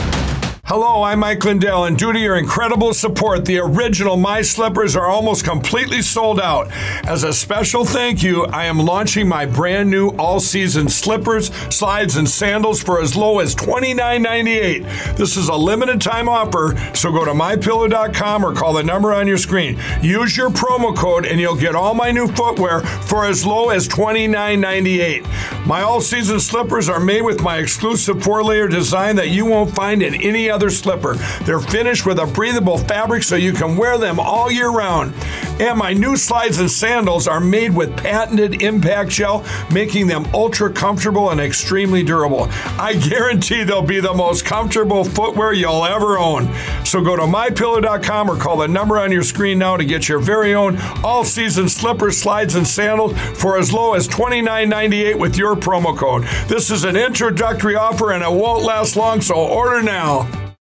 Hello, 0.75 1.03
I'm 1.03 1.19
Mike 1.19 1.45
Lindell, 1.45 1.85
and 1.85 1.95
due 1.95 2.11
to 2.11 2.17
your 2.17 2.35
incredible 2.35 2.95
support, 2.95 3.45
the 3.45 3.59
original 3.59 4.17
My 4.17 4.41
Slippers 4.41 4.95
are 4.95 5.05
almost 5.05 5.45
completely 5.45 6.01
sold 6.01 6.39
out. 6.39 6.67
As 7.05 7.23
a 7.23 7.31
special 7.31 7.85
thank 7.85 8.23
you, 8.23 8.45
I 8.45 8.65
am 8.65 8.79
launching 8.79 9.27
my 9.27 9.45
brand 9.45 9.91
new 9.91 10.09
all 10.17 10.39
season 10.39 10.89
slippers, 10.89 11.53
slides, 11.69 12.15
and 12.15 12.27
sandals 12.27 12.81
for 12.81 12.99
as 12.99 13.15
low 13.15 13.37
as 13.37 13.53
$29.98. 13.53 15.15
This 15.15 15.37
is 15.37 15.47
a 15.47 15.55
limited 15.55 16.01
time 16.01 16.27
offer, 16.27 16.75
so 16.95 17.11
go 17.11 17.23
to 17.23 17.33
mypillow.com 17.33 18.43
or 18.43 18.55
call 18.55 18.73
the 18.73 18.81
number 18.81 19.13
on 19.13 19.27
your 19.27 19.37
screen. 19.37 19.79
Use 20.01 20.35
your 20.35 20.49
promo 20.49 20.97
code, 20.97 21.27
and 21.27 21.39
you'll 21.39 21.55
get 21.55 21.75
all 21.75 21.93
my 21.93 22.09
new 22.09 22.25
footwear 22.25 22.79
for 22.79 23.27
as 23.27 23.45
low 23.45 23.69
as 23.69 23.87
$29.98. 23.87 25.67
My 25.67 25.83
all 25.83 26.01
season 26.01 26.39
slippers 26.39 26.89
are 26.89 26.99
made 26.99 27.21
with 27.21 27.43
my 27.43 27.59
exclusive 27.59 28.23
four 28.23 28.43
layer 28.43 28.67
design 28.67 29.15
that 29.17 29.29
you 29.29 29.45
won't 29.45 29.75
find 29.75 30.01
in 30.01 30.15
any 30.15 30.49
other 30.49 30.62
slipper. 30.69 31.15
They're 31.43 31.59
finished 31.59 32.05
with 32.05 32.19
a 32.19 32.25
breathable 32.25 32.77
fabric 32.77 33.23
so 33.23 33.35
you 33.35 33.53
can 33.53 33.77
wear 33.77 33.97
them 33.97 34.19
all 34.19 34.51
year 34.51 34.69
round. 34.69 35.13
And 35.59 35.77
my 35.77 35.93
new 35.93 36.17
slides 36.17 36.59
and 36.59 36.69
sandals 36.69 37.27
are 37.27 37.39
made 37.39 37.75
with 37.75 37.95
patented 37.95 38.61
impact 38.61 39.11
gel, 39.11 39.45
making 39.71 40.07
them 40.07 40.25
ultra 40.33 40.71
comfortable 40.71 41.29
and 41.29 41.39
extremely 41.39 42.03
durable. 42.03 42.47
I 42.79 42.95
guarantee 42.95 43.63
they'll 43.63 43.81
be 43.81 43.99
the 43.99 44.13
most 44.13 44.45
comfortable 44.45 45.03
footwear 45.03 45.53
you'll 45.53 45.85
ever 45.85 46.17
own. 46.17 46.53
So 46.85 47.01
go 47.01 47.15
to 47.15 47.23
mypillow.com 47.23 48.29
or 48.29 48.37
call 48.37 48.57
the 48.57 48.67
number 48.67 48.99
on 48.99 49.11
your 49.11 49.23
screen 49.23 49.59
now 49.59 49.77
to 49.77 49.85
get 49.85 50.09
your 50.09 50.19
very 50.19 50.53
own 50.53 50.77
all 51.03 51.23
season 51.23 51.69
slippers, 51.69 52.17
slides, 52.17 52.55
and 52.55 52.67
sandals 52.67 53.17
for 53.39 53.57
as 53.57 53.71
low 53.71 53.93
as 53.93 54.07
$29.98 54.07 55.19
with 55.19 55.37
your 55.37 55.55
promo 55.55 55.95
code. 55.97 56.23
This 56.47 56.71
is 56.71 56.83
an 56.83 56.95
introductory 56.95 57.75
offer 57.75 58.11
and 58.11 58.23
it 58.23 58.31
won't 58.31 58.63
last 58.63 58.95
long, 58.95 59.21
so 59.21 59.35
order 59.35 59.81
now. 59.81 60.52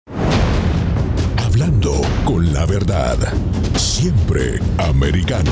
Verdad. 2.72 3.18
Siempre 3.76 4.58
americano. 4.78 5.50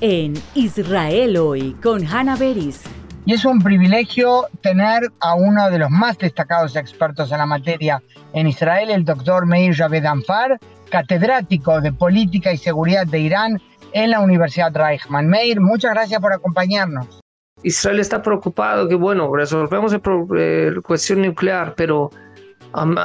En 0.00 0.34
Israel 0.56 1.36
hoy 1.36 1.76
con 1.80 2.04
Hannah 2.04 2.34
Beris. 2.34 2.80
Y 3.24 3.34
es 3.34 3.44
un 3.44 3.60
privilegio 3.60 4.48
tener 4.62 5.12
a 5.20 5.36
uno 5.36 5.70
de 5.70 5.78
los 5.78 5.90
más 5.90 6.18
destacados 6.18 6.74
expertos 6.74 7.30
en 7.30 7.38
la 7.38 7.46
materia 7.46 8.02
en 8.32 8.48
Israel, 8.48 8.90
el 8.90 9.04
doctor 9.04 9.46
Meir 9.46 9.76
Javed 9.76 10.04
Anfar, 10.04 10.58
catedrático 10.90 11.80
de 11.80 11.92
Política 11.92 12.52
y 12.52 12.56
Seguridad 12.56 13.06
de 13.06 13.20
Irán 13.20 13.62
en 13.92 14.10
la 14.10 14.18
Universidad 14.18 14.74
Reichman. 14.74 15.28
Meir, 15.28 15.60
muchas 15.60 15.92
gracias 15.92 16.20
por 16.20 16.32
acompañarnos. 16.32 17.21
Israel 17.62 18.00
está 18.00 18.22
preocupado 18.22 18.88
que, 18.88 18.94
bueno, 18.94 19.34
resolvemos 19.34 19.92
la 19.92 20.80
cuestión 20.82 21.22
nuclear, 21.22 21.74
pero 21.76 22.10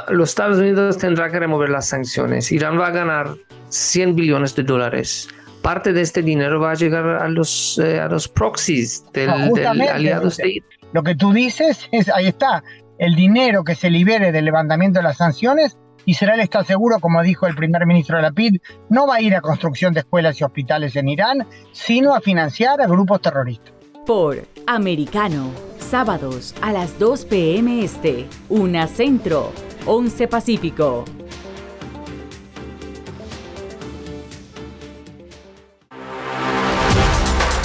los 0.08 0.30
Estados 0.30 0.58
Unidos 0.58 0.98
tendrán 0.98 1.30
que 1.30 1.38
remover 1.38 1.68
las 1.68 1.88
sanciones. 1.88 2.50
Irán 2.52 2.78
va 2.78 2.88
a 2.88 2.90
ganar 2.90 3.34
100 3.68 4.16
billones 4.16 4.54
de 4.56 4.62
dólares. 4.62 5.28
Parte 5.62 5.92
de 5.92 6.00
este 6.00 6.22
dinero 6.22 6.60
va 6.60 6.72
a 6.72 6.74
llegar 6.74 7.04
a 7.04 7.28
los, 7.28 7.78
eh, 7.78 8.00
a 8.00 8.08
los 8.08 8.28
proxies 8.28 9.04
del, 9.12 9.28
aliado 9.28 10.30
de 10.30 10.62
Lo 10.92 11.02
que 11.02 11.14
tú 11.14 11.32
dices 11.32 11.88
es, 11.92 12.08
ahí 12.08 12.28
está, 12.28 12.62
el 12.98 13.14
dinero 13.14 13.64
que 13.64 13.74
se 13.74 13.90
libere 13.90 14.32
del 14.32 14.44
levantamiento 14.44 15.00
de 15.00 15.04
las 15.04 15.18
sanciones 15.18 15.76
Israel 16.08 16.40
está 16.40 16.64
seguro, 16.64 17.00
como 17.00 17.22
dijo 17.22 17.46
el 17.46 17.54
primer 17.54 17.84
ministro 17.84 18.16
de 18.16 18.22
la 18.22 18.32
PID, 18.32 18.62
no 18.88 19.06
va 19.06 19.16
a 19.16 19.20
ir 19.20 19.34
a 19.34 19.42
construcción 19.42 19.92
de 19.92 20.00
escuelas 20.00 20.40
y 20.40 20.44
hospitales 20.44 20.96
en 20.96 21.06
Irán, 21.06 21.46
sino 21.72 22.14
a 22.14 22.22
financiar 22.22 22.80
a 22.80 22.86
grupos 22.86 23.20
terroristas. 23.20 23.74
Por 24.08 24.48
Americano, 24.66 25.50
sábados 25.78 26.54
a 26.62 26.72
las 26.72 26.98
2 26.98 27.26
p.m. 27.26 27.84
Este, 27.84 28.26
1 28.48 28.88
Centro, 28.88 29.52
11 29.84 30.28
Pacífico. 30.28 31.04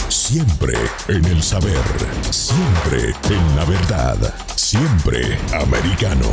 Siempre 0.10 0.74
en 1.08 1.24
el 1.24 1.42
saber, 1.42 1.82
siempre 2.30 3.14
en 3.30 3.56
la 3.56 3.64
verdad, 3.64 4.18
siempre 4.58 5.38
americano. 5.54 6.28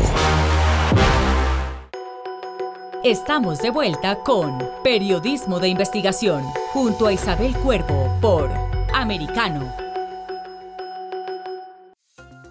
Estamos 3.05 3.61
de 3.61 3.71
vuelta 3.71 4.19
con 4.25 4.59
Periodismo 4.83 5.61
de 5.61 5.69
Investigación, 5.69 6.43
junto 6.73 7.07
a 7.07 7.13
Isabel 7.13 7.55
Cuervo 7.59 8.13
por 8.21 8.51
Americano. 8.93 9.90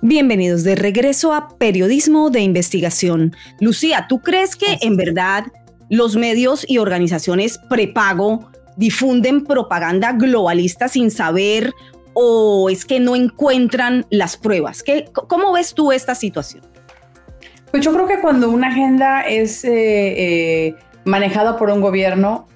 Bienvenidos 0.01 0.63
de 0.63 0.75
regreso 0.75 1.33
a 1.33 1.49
Periodismo 1.57 2.29
de 2.29 2.39
Investigación. 2.39 3.35
Lucía, 3.59 4.05
¿tú 4.07 4.21
crees 4.21 4.55
que 4.55 4.77
en 4.79 4.95
verdad 4.95 5.43
los 5.89 6.15
medios 6.15 6.65
y 6.69 6.77
organizaciones 6.77 7.59
prepago 7.69 8.49
difunden 8.77 9.43
propaganda 9.43 10.13
globalista 10.13 10.87
sin 10.87 11.11
saber 11.11 11.73
o 12.13 12.69
es 12.69 12.85
que 12.85 13.01
no 13.01 13.13
encuentran 13.13 14.05
las 14.09 14.37
pruebas? 14.37 14.83
¿Qué, 14.83 15.09
¿Cómo 15.11 15.51
ves 15.51 15.73
tú 15.73 15.91
esta 15.91 16.15
situación? 16.15 16.63
Pues 17.69 17.83
yo 17.83 17.91
creo 17.91 18.07
que 18.07 18.21
cuando 18.21 18.49
una 18.49 18.69
agenda 18.69 19.19
es 19.23 19.65
eh, 19.65 19.71
eh, 19.73 20.75
manejada 21.03 21.57
por 21.57 21.71
un 21.71 21.81
gobierno, 21.81 22.47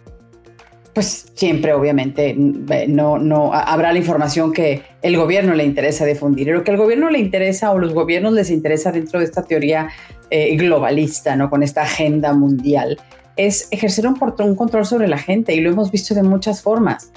pues 0.94 1.26
siempre 1.34 1.74
obviamente 1.74 2.36
no, 2.38 3.18
no 3.18 3.54
habrá 3.54 3.92
la 3.92 3.98
información 3.98 4.54
que 4.54 4.84
el 5.02 5.18
gobierno 5.18 5.54
le 5.56 5.64
interesa 5.64 6.06
difundir. 6.06 6.48
Y 6.48 6.52
lo 6.52 6.64
que 6.64 6.72
el 6.72 6.78
gobierno 6.78 7.10
le 7.10 7.20
interesa 7.20 7.72
o 7.72 7.80
los 7.80 7.94
gobiernos 7.94 8.34
les 8.34 8.52
interesa 8.52 8.92
dentro 8.92 9.20
de 9.20 9.26
esta 9.26 9.44
teoría 9.44 9.90
eh, 10.30 10.56
globalista, 10.56 11.36
¿no? 11.36 11.50
con 11.50 11.64
esta 11.64 11.82
agenda 11.82 12.34
mundial, 12.34 13.00
es 13.36 13.68
ejercer 13.72 14.06
un, 14.08 14.16
control 14.56 14.86
sobre 14.86 15.08
la 15.08 15.18
gente 15.18 15.56
y 15.56 15.62
lo 15.62 15.72
hemos 15.72 15.92
visto 15.92 16.14
de 16.14 16.22
muchas 16.22 16.62
formas, 16.62 17.12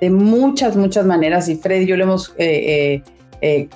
de 0.00 0.10
muchas, 0.10 0.76
muchas 0.76 1.06
maneras 1.06 1.48
y 1.48 1.56
Fred 1.56 1.86
yo 1.86 1.96
lo 1.96 2.04
hemos 2.04 2.34
eh, 2.36 3.02
eh, 3.42 3.68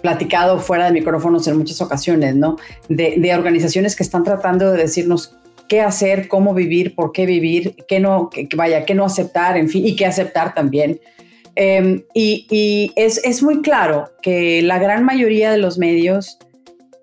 platicado 0.00 0.60
fuera 0.60 0.84
de 0.84 0.92
micrófonos 0.92 1.48
en 1.48 1.58
muchas 1.58 1.80
ocasiones, 1.80 2.36
¿no? 2.36 2.56
De, 2.88 3.34
organizaciones 3.34 3.96
que 3.96 4.04
están 4.04 4.22
tratando 4.22 4.70
de 4.70 4.78
decirnos 4.78 5.36
qué 5.68 5.80
hacer, 5.80 6.28
cómo 6.28 6.54
vivir, 6.54 6.94
por 6.94 7.12
qué 7.12 7.26
vivir, 7.26 7.76
qué 7.88 8.00
no, 8.00 8.30
que, 8.30 8.48
vaya, 8.56 8.84
qué 8.84 8.94
no 8.94 9.04
aceptar, 9.04 9.56
en 9.56 9.68
fin, 9.68 9.86
y 9.86 9.96
qué 9.96 10.06
aceptar 10.06 10.54
también. 10.54 11.00
Em, 11.54 12.02
y, 12.14 12.46
y 12.50 12.92
es, 12.96 13.22
es, 13.24 13.42
muy 13.42 13.60
claro 13.60 14.10
que 14.22 14.62
la 14.62 14.78
gran 14.78 15.04
mayoría 15.04 15.50
de 15.50 15.58
los 15.58 15.76
medios 15.78 16.38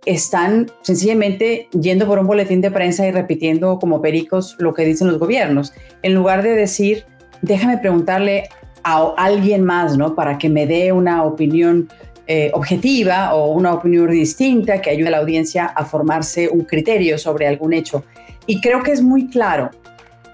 están 0.05 0.71
sencillamente 0.81 1.67
yendo 1.79 2.07
por 2.07 2.17
un 2.17 2.25
boletín 2.25 2.61
de 2.61 2.71
prensa 2.71 3.05
y 3.05 3.11
repitiendo 3.11 3.77
como 3.77 4.01
pericos 4.01 4.55
lo 4.57 4.73
que 4.73 4.85
dicen 4.85 5.07
los 5.07 5.19
gobiernos, 5.19 5.73
en 6.01 6.15
lugar 6.15 6.41
de 6.41 6.55
decir, 6.55 7.05
déjame 7.41 7.77
preguntarle 7.77 8.49
a 8.83 9.13
alguien 9.17 9.63
más, 9.63 9.97
¿no? 9.97 10.15
Para 10.15 10.37
que 10.37 10.49
me 10.49 10.65
dé 10.65 10.91
una 10.91 11.23
opinión 11.23 11.89
eh, 12.27 12.51
objetiva 12.53 13.33
o 13.33 13.51
una 13.53 13.73
opinión 13.73 14.09
distinta 14.11 14.81
que 14.81 14.91
ayude 14.91 15.07
a 15.07 15.11
la 15.11 15.17
audiencia 15.17 15.65
a 15.65 15.83
formarse 15.83 16.47
un 16.47 16.61
criterio 16.61 17.17
sobre 17.17 17.47
algún 17.47 17.73
hecho. 17.73 18.03
Y 18.49 18.61
creo 18.61 18.81
que 18.81 18.91
es 18.91 19.03
muy 19.03 19.27
claro, 19.27 19.69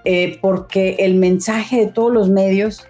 eh, 0.06 0.38
porque 0.40 0.96
el 1.00 1.16
mensaje 1.16 1.80
de 1.80 1.86
todos 1.88 2.10
los 2.10 2.30
medios 2.30 2.86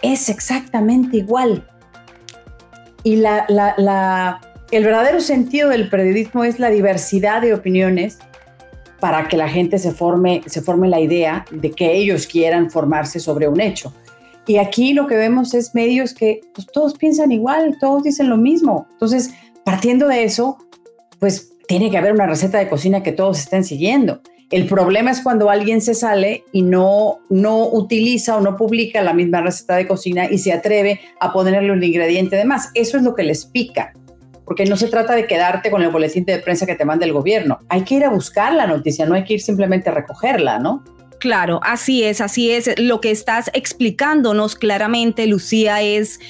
es 0.00 0.30
exactamente 0.30 1.18
igual. 1.18 1.68
Y 3.02 3.16
la, 3.16 4.40
el 4.70 4.84
verdadero 4.84 5.20
sentido 5.20 5.68
del 5.68 5.90
periodismo 5.90 6.44
es 6.44 6.58
la 6.58 6.70
diversidad 6.70 7.42
de 7.42 7.52
opiniones 7.52 8.20
para 9.00 9.28
que 9.28 9.36
la 9.36 9.50
gente 9.50 9.76
se 9.76 9.92
forme, 9.92 10.40
se 10.46 10.62
forme 10.62 10.88
la 10.88 11.00
idea 11.00 11.44
de 11.50 11.70
que 11.70 11.92
ellos 11.92 12.26
quieran 12.26 12.70
formarse 12.70 13.20
sobre 13.20 13.48
un 13.48 13.60
hecho. 13.60 13.92
Y 14.46 14.56
aquí 14.56 14.94
lo 14.94 15.06
que 15.06 15.16
vemos 15.16 15.52
es 15.52 15.74
medios 15.74 16.14
que 16.14 16.40
pues, 16.54 16.66
todos 16.68 16.94
piensan 16.94 17.32
igual, 17.32 17.76
todos 17.78 18.02
dicen 18.02 18.30
lo 18.30 18.38
mismo. 18.38 18.86
Entonces, 18.92 19.34
partiendo 19.62 20.08
de 20.08 20.24
eso, 20.24 20.56
pues 21.18 21.51
tiene 21.72 21.90
que 21.90 21.96
haber 21.96 22.12
una 22.12 22.26
receta 22.26 22.58
de 22.58 22.68
cocina 22.68 23.02
que 23.02 23.12
todos 23.12 23.38
estén 23.38 23.64
siguiendo. 23.64 24.20
El 24.50 24.66
problema 24.66 25.10
es 25.10 25.22
cuando 25.22 25.48
alguien 25.48 25.80
se 25.80 25.94
sale 25.94 26.44
y 26.52 26.60
no, 26.60 27.20
no 27.30 27.66
utiliza 27.66 28.36
o 28.36 28.42
no 28.42 28.58
publica 28.58 29.00
la 29.00 29.14
misma 29.14 29.40
receta 29.40 29.76
de 29.76 29.86
cocina 29.86 30.30
y 30.30 30.36
se 30.36 30.52
atreve 30.52 31.00
a 31.18 31.32
ponerle 31.32 31.72
un 31.72 31.82
ingrediente 31.82 32.36
de 32.36 32.44
más. 32.44 32.68
Eso 32.74 32.98
es 32.98 33.02
lo 33.02 33.14
que 33.14 33.22
les 33.22 33.46
pica 33.46 33.94
porque 34.44 34.66
no 34.66 34.76
se 34.76 34.88
trata 34.88 35.14
de 35.14 35.26
quedarte 35.26 35.70
con 35.70 35.80
el 35.80 35.88
boletín 35.88 36.26
de 36.26 36.40
prensa 36.40 36.66
que 36.66 36.74
te 36.74 36.84
manda 36.84 37.06
el 37.06 37.14
gobierno. 37.14 37.60
Hay 37.70 37.84
que 37.84 37.94
ir 37.94 38.04
a 38.04 38.10
buscar 38.10 38.52
la 38.52 38.66
noticia, 38.66 39.06
no 39.06 39.14
hay 39.14 39.24
que 39.24 39.32
ir 39.32 39.40
simplemente 39.40 39.88
a 39.88 39.94
recogerla, 39.94 40.58
¿no? 40.58 40.84
Claro, 41.20 41.58
así 41.62 42.04
es, 42.04 42.20
así 42.20 42.50
es. 42.50 42.78
Lo 42.78 43.00
que 43.00 43.10
estás 43.10 43.50
explicándonos 43.54 44.56
claramente, 44.56 45.26
Lucía, 45.26 45.80
es 45.80 46.20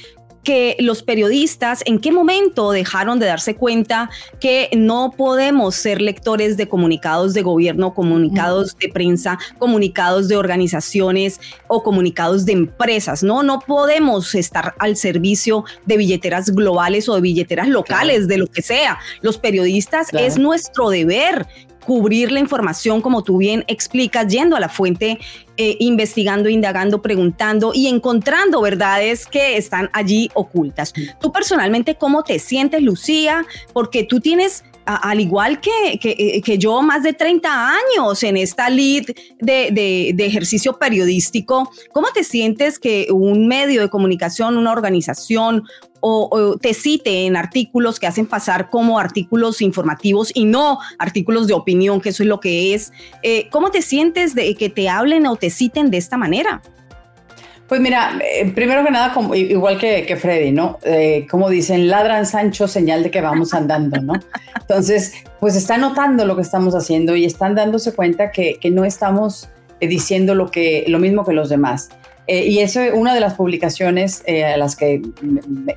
que 0.45 0.77
los 0.81 1.03
periodistas 1.03 1.83
en 1.87 1.99
qué 1.99 2.13
momento 2.13 2.73
dejaron 2.73 3.19
de 3.19 3.27
darse 3.27 3.55
cuenta 3.55 4.11
que 4.41 4.69
no 4.77 5.13
podemos 5.17 5.75
ser 5.75 6.01
lectores 6.01 6.57
de 6.57 6.69
comunicados 6.69 7.35
de 7.35 7.43
gobierno, 7.43 7.95
comunicados 7.95 8.77
de 8.79 8.89
prensa, 8.89 9.39
comunicados 9.59 10.29
de 10.29 10.37
organizaciones 10.37 11.41
o 11.69 11.83
comunicados 11.83 12.45
de 12.45 12.53
empresas, 12.53 13.23
¿no? 13.23 13.43
No 13.43 13.61
podemos 13.61 14.35
estar 14.35 14.75
al 14.79 14.97
servicio 14.97 15.65
de 15.87 15.97
billeteras 15.97 16.51
globales 16.51 17.09
o 17.09 17.15
de 17.15 17.21
billeteras 17.21 17.69
locales, 17.69 18.29
de 18.29 18.39
lo 18.39 18.47
que 18.47 18.63
sea. 18.63 18.99
Los 19.21 19.39
periodistas 19.39 20.09
es 20.13 20.39
nuestro 20.39 20.91
deber 20.91 21.47
cubrir 21.85 22.33
la 22.33 22.41
información, 22.41 23.01
como 23.01 23.23
tú 23.23 23.39
bien 23.39 23.65
explicas, 23.67 24.27
yendo 24.29 24.57
a 24.57 24.61
la 24.61 24.69
fuente, 24.69 25.19
eh, 25.57 25.77
investigando, 25.81 26.49
indagando, 26.49 27.03
preguntando 27.03 27.73
y 27.75 27.89
encontrando 27.89 28.61
verdades 28.61 29.27
que 29.27 29.57
están 29.57 29.91
allí 29.93 30.31
ocultas. 30.35 30.93
Tú 31.21 31.33
personalmente, 31.33 31.95
¿cómo 31.97 32.23
te 32.23 32.39
sientes, 32.39 32.83
Lucía? 32.83 33.45
Porque 33.73 34.05
tú 34.05 34.21
tienes 34.21 34.65
al 34.85 35.21
igual 35.21 35.61
que, 35.61 35.99
eh, 36.03 36.43
que, 36.43 36.59
yo, 36.59 36.83
más 36.83 37.03
de 37.03 37.13
30 37.13 37.71
años 37.71 38.23
en 38.23 38.37
esta 38.37 38.69
lead 38.69 39.05
de, 39.41 40.13
de, 40.15 40.27
ejercicio 40.27 40.79
periodístico, 40.79 41.71
¿cómo 41.93 42.09
te 42.15 42.25
sientes 42.25 42.79
que 42.79 43.09
un 43.11 43.47
medio 43.47 43.81
de 43.81 43.89
comunicación, 43.89 44.57
una 44.57 44.73
organización, 44.73 45.65
o, 46.05 46.59
te 46.61 46.75
cite 46.75 47.27
en 47.27 47.37
artículos 47.37 48.01
que 48.01 48.09
hacen 48.09 48.27
pasar 48.27 48.71
como 48.71 48.99
artículos 48.99 49.63
informativos 49.63 50.33
y 50.35 50.45
no 50.45 50.79
artículos 50.99 51.47
de 51.47 51.55
opinión, 51.55 52.01
que 52.01 52.09
eso 52.09 52.25
es 52.25 52.29
lo 52.29 52.41
que 52.41 52.75
es. 52.75 52.93
Eh, 53.23 53.49
¿Cómo 53.51 53.71
te 53.71 53.83
sientes 53.83 54.35
de 54.35 54.55
que 54.57 54.69
te 54.69 54.89
hablen 54.89 55.27
o 55.27 55.37
te 55.37 55.49
citen 55.49 55.91
de 55.91 55.99
esta 55.99 56.17
manera? 56.17 56.61
Pues 57.73 57.81
mira, 57.81 58.19
eh, 58.23 58.53
primero 58.55 58.85
que 58.85 58.91
nada, 58.91 59.15
como, 59.15 59.35
igual 59.35 59.79
que, 59.79 60.05
que 60.05 60.17
Freddy, 60.17 60.53
¿no? 60.53 60.79
Eh, 60.83 61.27
como 61.31 61.49
dicen, 61.49 61.89
ladran 61.89 62.27
Sancho, 62.27 62.69
señal 62.69 63.03
de 63.03 63.11
que 63.11 63.23
vamos 63.23 63.55
andando, 63.55 63.99
¿no? 63.99 64.13
Entonces, 64.61 65.15
pues 65.41 65.57
están 65.57 65.81
notando 65.81 66.27
lo 66.27 66.37
que 66.37 66.43
estamos 66.43 66.75
haciendo 66.75 67.17
y 67.17 67.25
están 67.25 67.55
dándose 67.55 67.95
cuenta 67.95 68.31
que, 68.31 68.59
que 68.61 68.71
no 68.71 68.85
estamos 68.85 69.49
diciendo 69.81 70.35
lo, 70.35 70.51
que, 70.51 70.85
lo 70.87 70.99
mismo 70.99 71.25
que 71.25 71.33
los 71.33 71.49
demás. 71.49 71.89
Eh, 72.27 72.45
y 72.45 72.59
eso, 72.59 72.81
una 72.93 73.15
de 73.15 73.21
las 73.21 73.33
publicaciones 73.37 74.23
eh, 74.27 74.55
las 74.59 74.77
que, 74.77 75.01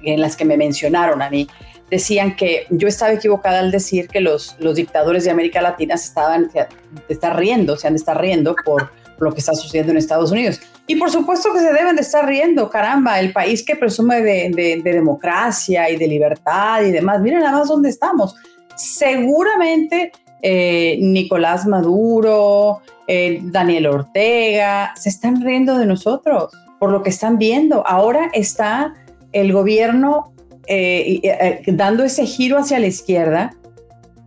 en 0.03 0.19
las 0.19 0.36
que 0.36 0.43
me 0.43 0.58
mencionaron 0.58 1.21
a 1.21 1.29
mí, 1.29 1.47
decían 1.89 2.36
que 2.36 2.65
yo 2.71 2.89
estaba 2.89 3.13
equivocada 3.13 3.60
al 3.60 3.71
decir 3.71 4.10
que 4.10 4.19
los, 4.19 4.58
los 4.60 4.75
dictadores 4.75 5.23
de 5.23 5.31
América 5.31 5.62
Latina 5.62 5.95
se 5.95 6.10
estaban 6.10 6.51
se, 6.51 7.29
riendo, 7.29 7.77
se 7.77 7.88
han 7.88 7.93
de 7.93 7.99
estar 7.99 8.19
riendo 8.19 8.53
por 8.65 8.91
lo 9.19 9.32
que 9.34 9.39
está 9.39 9.54
sucediendo 9.54 9.91
en 9.91 9.97
Estados 9.97 10.32
Unidos. 10.32 10.60
Y 10.88 10.95
por 10.95 11.10
supuesto 11.10 11.51
que 11.54 11.60
se 11.60 11.73
deben 11.73 11.95
de 11.95 12.01
estar 12.01 12.25
riendo, 12.25 12.69
caramba, 12.69 13.19
el 13.19 13.34
país 13.34 13.63
que 13.63 13.75
presume 13.75 14.21
de, 14.21 14.82
democracia 14.84 15.89
y 15.89 15.97
de 15.97 16.08
libertad 16.08 16.84
y 16.84 16.91
demás. 16.91 17.21
Miren 17.21 17.39
nada 17.39 17.60
más 17.60 17.67
dónde 17.67 17.89
estamos. 17.89 18.36
Seguramente 18.75 20.12
eh, 20.41 20.97
Nicolás 21.01 21.65
Maduro, 21.65 22.82
eh, 23.08 23.39
Daniel 23.41 23.88
Ortega, 23.88 24.93
se 24.95 25.10
están 25.10 25.41
riendo 25.41 25.78
de 25.78 25.88
nosotros 25.88 26.51
por 26.80 26.91
lo 26.91 27.01
que 27.01 27.10
están 27.10 27.39
viendo. 27.39 27.86
Ahora 27.88 28.30
está 28.34 28.93
el 29.32 29.54
gobierno 29.54 30.34
eh, 30.67 31.62
dando 31.67 32.04
ese 32.04 32.25
giro 32.25 32.60
hacia 32.60 32.80
la 32.80 32.88
izquierda. 32.88 33.56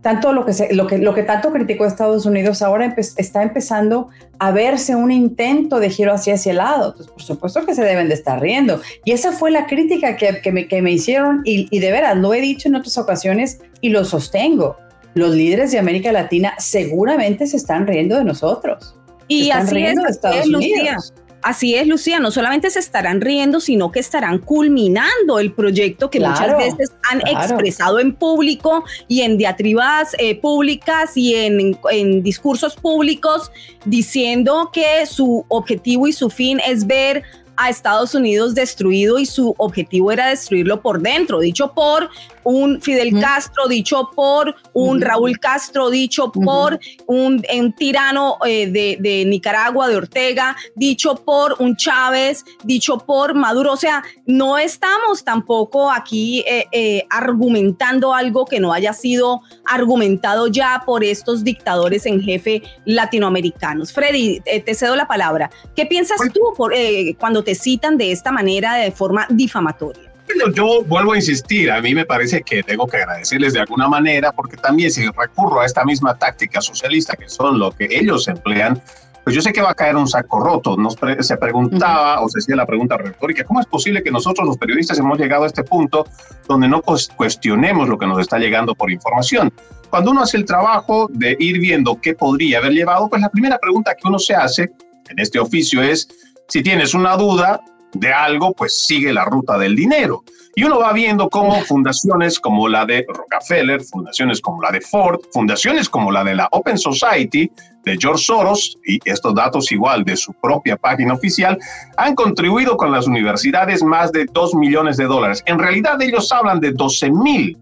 Tanto 0.01 0.31
lo 0.31 0.45
que, 0.45 0.53
lo, 0.71 0.87
que, 0.87 0.97
lo 0.97 1.13
que 1.13 1.23
tanto 1.23 1.51
criticó 1.51 1.85
Estados 1.85 2.25
Unidos 2.25 2.61
ahora 2.61 2.95
está 3.17 3.43
empezando 3.43 4.09
a 4.39 4.51
verse 4.51 4.95
un 4.95 5.11
intento 5.11 5.79
de 5.79 5.89
giro 5.89 6.13
hacia 6.13 6.35
ese 6.35 6.53
lado. 6.53 6.91
Entonces, 6.91 7.11
por 7.11 7.21
supuesto 7.21 7.65
que 7.65 7.75
se 7.75 7.83
deben 7.83 8.07
de 8.07 8.13
estar 8.13 8.39
riendo. 8.39 8.81
Y 9.03 9.11
esa 9.11 9.33
fue 9.33 9.51
la 9.51 9.67
crítica 9.67 10.15
que, 10.15 10.51
me, 10.51 10.67
que 10.67 10.81
me, 10.81 10.91
hicieron 10.91 11.41
y, 11.43 11.67
y 11.69 11.79
de 11.79 11.91
veras 11.91 12.15
lo 12.17 12.33
he 12.33 12.39
dicho 12.39 12.69
en 12.69 12.75
otras 12.75 12.97
ocasiones 12.97 13.59
y 13.81 13.89
lo 13.89 14.05
sostengo 14.05 14.77
los 15.13 15.35
líderes 15.35 15.71
de 15.71 15.79
América 15.79 16.11
Latina 16.11 16.53
seguramente 16.57 17.47
se 17.47 17.57
están 17.57 17.87
riendo 17.87 18.17
de 18.17 18.23
nosotros. 18.23 18.95
Y 19.27 19.51
así 19.51 19.83
es, 19.83 19.95
Estados 20.07 20.47
Unidos. 20.47 21.13
Así 21.41 21.75
es, 21.75 21.87
Lucía, 21.87 22.19
no 22.19 22.31
solamente 22.31 22.69
se 22.69 22.79
estarán 22.79 23.21
riendo, 23.21 23.61
sino 23.61 23.91
que 23.91 23.99
estarán 23.99 24.39
culminando 24.39 25.39
el 25.39 25.53
proyecto 25.53 26.09
que 26.09 26.19
muchas 26.19 26.57
veces 26.57 26.91
han 27.09 27.21
expresado 27.25 27.99
en 27.99 28.13
público 28.13 28.83
y 29.07 29.21
en 29.21 29.37
diatribas 29.37 30.15
eh, 30.19 30.35
públicas 30.35 31.15
y 31.15 31.35
en, 31.35 31.77
en 31.91 32.23
discursos 32.23 32.75
públicos, 32.75 33.51
diciendo 33.85 34.69
que 34.73 35.05
su 35.05 35.45
objetivo 35.47 36.07
y 36.07 36.13
su 36.13 36.29
fin 36.29 36.59
es 36.67 36.85
ver 36.85 37.23
a 37.59 37.69
Estados 37.69 38.15
Unidos 38.15 38.55
destruido 38.55 39.19
y 39.19 39.25
su 39.25 39.53
objetivo 39.57 40.11
era 40.13 40.27
destruirlo 40.27 40.81
por 40.81 41.01
dentro, 41.01 41.39
dicho 41.39 41.73
por 41.73 42.09
un 42.43 42.81
Fidel 42.81 43.19
Castro, 43.19 43.67
dicho 43.67 44.09
por 44.15 44.55
un 44.73 45.01
Raúl 45.01 45.39
Castro, 45.39 45.89
dicho 45.89 46.31
por 46.31 46.79
un, 47.05 47.43
tirano 47.77 48.37
eh, 48.45 48.67
de, 48.67 49.25
Nicaragua, 49.25 49.87
de 49.87 49.97
Ortega, 49.97 50.55
dicho 50.75 51.15
por 51.23 51.55
un 51.59 51.75
Chávez, 51.75 52.43
dicho 52.63 52.97
por 52.97 53.35
Maduro. 53.35 53.73
O 53.73 53.77
sea, 53.77 54.03
no 54.25 54.57
estamos 54.57 55.23
tampoco 55.23 55.91
aquí 55.91 56.43
eh, 56.47 56.65
eh, 56.71 57.05
argumentando 57.09 58.13
algo 58.13 58.45
que 58.45 58.59
no 58.59 58.73
haya 58.73 58.93
sido 58.93 59.41
argumentado 59.65 60.47
ya 60.47 60.81
por 60.85 61.03
estos 61.03 61.43
dictadores 61.43 62.05
en 62.05 62.21
jefe 62.21 62.63
latinoamericanos. 62.85 63.93
Freddy, 63.93 64.39
te 64.41 64.73
cedo 64.73 64.95
la 64.95 65.07
palabra. 65.07 65.51
¿Qué 65.75 65.85
piensas 65.85 66.19
tú 66.33 66.41
por, 66.55 66.73
cuando 67.19 67.43
te 67.43 67.48
citan 67.55 67.97
de 67.97 68.11
esta 68.11 68.31
manera, 68.31 68.75
de 68.75 68.91
forma 68.91 69.27
difamatoria? 69.29 70.09
yo 70.53 70.83
vuelvo 70.83 71.13
a 71.13 71.15
insistir, 71.17 71.71
a 71.71 71.81
mí 71.81 71.93
me 71.93 72.05
parece 72.05 72.41
que 72.41 72.63
tengo 72.63 72.87
que 72.87 72.97
agradecerles 72.97 73.53
de 73.53 73.61
alguna 73.61 73.87
manera, 73.87 74.31
porque 74.31 74.57
también 74.57 74.91
si 74.91 75.05
recurro 75.07 75.61
a 75.61 75.65
esta 75.65 75.83
misma 75.83 76.17
táctica 76.17 76.61
socialista, 76.61 77.15
que 77.15 77.27
son 77.27 77.59
lo 77.59 77.71
que 77.71 77.87
ellos 77.89 78.27
emplean, 78.27 78.81
pues 79.23 79.35
yo 79.35 79.41
sé 79.41 79.51
que 79.51 79.61
va 79.61 79.71
a 79.71 79.75
caer 79.75 79.95
un 79.95 80.07
saco 80.07 80.39
roto. 80.39 80.77
Nos 80.77 80.95
se 81.19 81.37
preguntaba, 81.37 82.21
o 82.21 82.29
se 82.29 82.39
hacía 82.39 82.55
la 82.55 82.65
pregunta 82.65 82.97
retórica, 82.97 83.43
¿cómo 83.43 83.59
es 83.59 83.65
posible 83.65 84.01
que 84.01 84.11
nosotros 84.11 84.47
los 84.47 84.57
periodistas 84.57 84.97
hemos 84.97 85.19
llegado 85.19 85.43
a 85.43 85.47
este 85.47 85.63
punto 85.63 86.05
donde 86.47 86.67
no 86.67 86.81
cuestionemos 86.81 87.87
lo 87.87 87.97
que 87.97 88.07
nos 88.07 88.19
está 88.19 88.39
llegando 88.39 88.73
por 88.75 88.91
información? 88.91 89.53
Cuando 89.89 90.11
uno 90.11 90.21
hace 90.21 90.37
el 90.37 90.45
trabajo 90.45 91.09
de 91.11 91.35
ir 91.39 91.59
viendo 91.59 91.99
qué 92.01 92.13
podría 92.13 92.59
haber 92.59 92.71
llevado, 92.71 93.09
pues 93.09 93.21
la 93.21 93.29
primera 93.29 93.57
pregunta 93.57 93.95
que 93.95 94.07
uno 94.07 94.19
se 94.19 94.35
hace 94.35 94.71
en 95.09 95.19
este 95.19 95.39
oficio 95.39 95.81
es, 95.81 96.07
si 96.49 96.61
tienes 96.61 96.93
una 96.93 97.15
duda, 97.15 97.61
de 97.93 98.13
algo, 98.13 98.53
pues 98.53 98.85
sigue 98.85 99.13
la 99.13 99.25
ruta 99.25 99.57
del 99.57 99.75
dinero. 99.75 100.23
Y 100.55 100.63
uno 100.63 100.79
va 100.79 100.93
viendo 100.93 101.29
cómo 101.29 101.61
fundaciones 101.65 102.39
como 102.39 102.67
la 102.67 102.85
de 102.85 103.05
Rockefeller, 103.07 103.81
fundaciones 103.81 104.41
como 104.41 104.61
la 104.61 104.71
de 104.71 104.81
Ford, 104.81 105.19
fundaciones 105.33 105.89
como 105.89 106.11
la 106.11 106.23
de 106.23 106.35
la 106.35 106.47
Open 106.51 106.77
Society, 106.77 107.51
de 107.83 107.97
George 107.97 108.23
Soros, 108.25 108.77
y 108.85 108.99
estos 109.05 109.33
datos 109.33 109.71
igual 109.71 110.03
de 110.03 110.17
su 110.17 110.33
propia 110.33 110.75
página 110.75 111.13
oficial, 111.13 111.57
han 111.97 112.15
contribuido 112.15 112.77
con 112.77 112.91
las 112.91 113.07
universidades 113.07 113.81
más 113.81 114.11
de 114.11 114.25
2 114.25 114.55
millones 114.55 114.97
de 114.97 115.05
dólares. 115.05 115.41
En 115.45 115.59
realidad 115.59 116.01
ellos 116.01 116.31
hablan 116.31 116.59
de 116.59 116.71
12 116.71 117.11
mil 117.11 117.57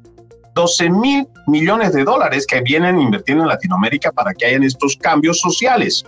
12 0.56 0.90
mil 0.90 1.28
millones 1.46 1.94
de 1.94 2.04
dólares 2.04 2.48
que 2.48 2.62
vienen 2.62 3.00
invirtiendo 3.00 3.44
en 3.44 3.50
Latinoamérica 3.50 4.12
para 4.12 4.34
que 4.34 4.48
hayan 4.48 4.64
estos 4.64 4.98
cambios 4.98 5.40
sociales. 5.40 6.04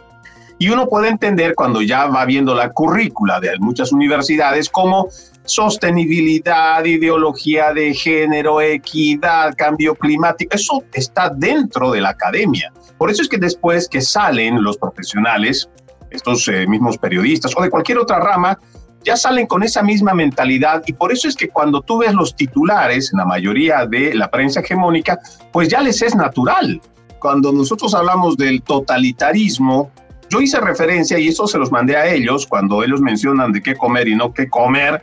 Y 0.60 0.70
uno 0.70 0.88
puede 0.90 1.08
entender 1.08 1.56
cuando 1.56 1.82
ya 1.82 2.06
va 2.08 2.26
viendo 2.26 2.54
la 2.54 2.70
currícula 2.72 3.40
de 3.40 3.58
muchas 3.60 3.94
universidades 3.94 4.70
como 4.70 5.08
sostenibilidad, 5.46 6.84
ideología 6.84 7.74
de 7.74 7.94
género, 7.94 8.62
equidad, 8.62 9.56
cambio 9.58 9.96
climático, 9.96 10.56
eso 10.56 10.84
está 10.94 11.30
dentro 11.30 11.92
de 11.92 12.02
la 12.02 12.10
academia. 12.10 12.72
Por 12.98 13.10
eso 13.10 13.22
es 13.22 13.30
que 13.30 13.38
después 13.38 13.88
que 13.88 14.02
salen 14.02 14.62
los 14.62 14.78
profesionales, 14.78 15.70
estos 16.12 16.46
eh, 16.50 16.68
mismos 16.68 16.98
periodistas 16.98 17.54
o 17.56 17.62
de 17.62 17.70
cualquier 17.70 17.98
otra 17.98 18.20
rama, 18.20 18.60
ya 19.04 19.16
salen 19.16 19.48
con 19.48 19.64
esa 19.64 19.82
misma 19.82 20.14
mentalidad 20.14 20.84
y 20.86 20.92
por 20.92 21.14
eso 21.14 21.30
es 21.30 21.36
que 21.38 21.48
cuando 21.48 21.82
tú 21.82 22.00
ves 22.00 22.14
los 22.14 22.36
titulares 22.36 23.12
en 23.14 23.20
la 23.20 23.26
mayoría 23.26 23.86
de 23.86 24.14
la 24.14 24.30
prensa 24.30 24.60
hegemónica, 24.60 25.18
pues 25.54 25.70
ya 25.70 25.82
les 25.82 26.02
es 26.02 26.16
natural. 26.16 26.82
Cuando 27.20 27.54
nosotros 27.54 27.94
hablamos 27.96 28.36
del 28.36 28.62
totalitarismo, 28.62 29.90
yo 30.30 30.42
hice 30.42 30.60
referencia, 30.60 31.18
y 31.18 31.28
eso 31.28 31.48
se 31.48 31.58
los 31.58 31.72
mandé 31.72 31.98
a 31.98 32.08
ellos, 32.08 32.46
cuando 32.48 32.84
ellos 32.84 33.02
mencionan 33.02 33.52
de 33.52 33.62
qué 33.62 33.76
comer 33.76 34.08
y 34.08 34.16
no 34.16 34.34
qué 34.34 34.50
comer. 34.50 35.02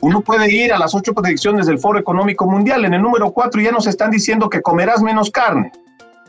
Uno 0.00 0.20
puede 0.20 0.52
ir 0.52 0.72
a 0.72 0.78
las 0.78 0.94
ocho 0.94 1.14
predicciones 1.14 1.66
del 1.66 1.78
Foro 1.78 1.98
Económico 1.98 2.46
Mundial. 2.46 2.84
En 2.84 2.94
el 2.94 3.00
número 3.00 3.32
cuatro 3.32 3.60
ya 3.60 3.72
nos 3.72 3.86
están 3.86 4.10
diciendo 4.10 4.50
que 4.50 4.60
comerás 4.60 5.02
menos 5.02 5.30
carne. 5.30 5.72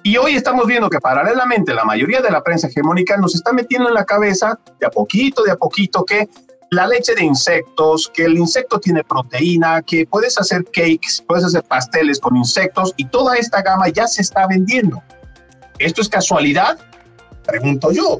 Y 0.01 0.15
hoy 0.15 0.35
estamos 0.35 0.65
viendo 0.65 0.89
que 0.89 0.99
paralelamente 0.99 1.73
la 1.73 1.83
mayoría 1.83 2.21
de 2.21 2.31
la 2.31 2.41
prensa 2.41 2.67
hegemónica 2.67 3.17
nos 3.17 3.35
está 3.35 3.51
metiendo 3.51 3.89
en 3.89 3.95
la 3.95 4.05
cabeza, 4.05 4.57
de 4.79 4.87
a 4.87 4.89
poquito, 4.89 5.43
de 5.43 5.51
a 5.51 5.57
poquito, 5.57 6.05
que 6.05 6.29
la 6.71 6.87
leche 6.87 7.15
de 7.15 7.23
insectos, 7.23 8.09
que 8.13 8.25
el 8.25 8.37
insecto 8.37 8.79
tiene 8.79 9.03
proteína, 9.03 9.81
que 9.81 10.05
puedes 10.05 10.37
hacer 10.39 10.63
cakes, 10.65 11.21
puedes 11.27 11.43
hacer 11.43 11.63
pasteles 11.63 12.19
con 12.19 12.37
insectos 12.37 12.93
y 12.95 13.05
toda 13.05 13.35
esta 13.35 13.61
gama 13.61 13.89
ya 13.89 14.07
se 14.07 14.21
está 14.21 14.47
vendiendo. 14.47 15.01
¿Esto 15.79 16.01
es 16.01 16.07
casualidad? 16.09 16.77
Pregunto 17.45 17.91
yo. 17.91 18.19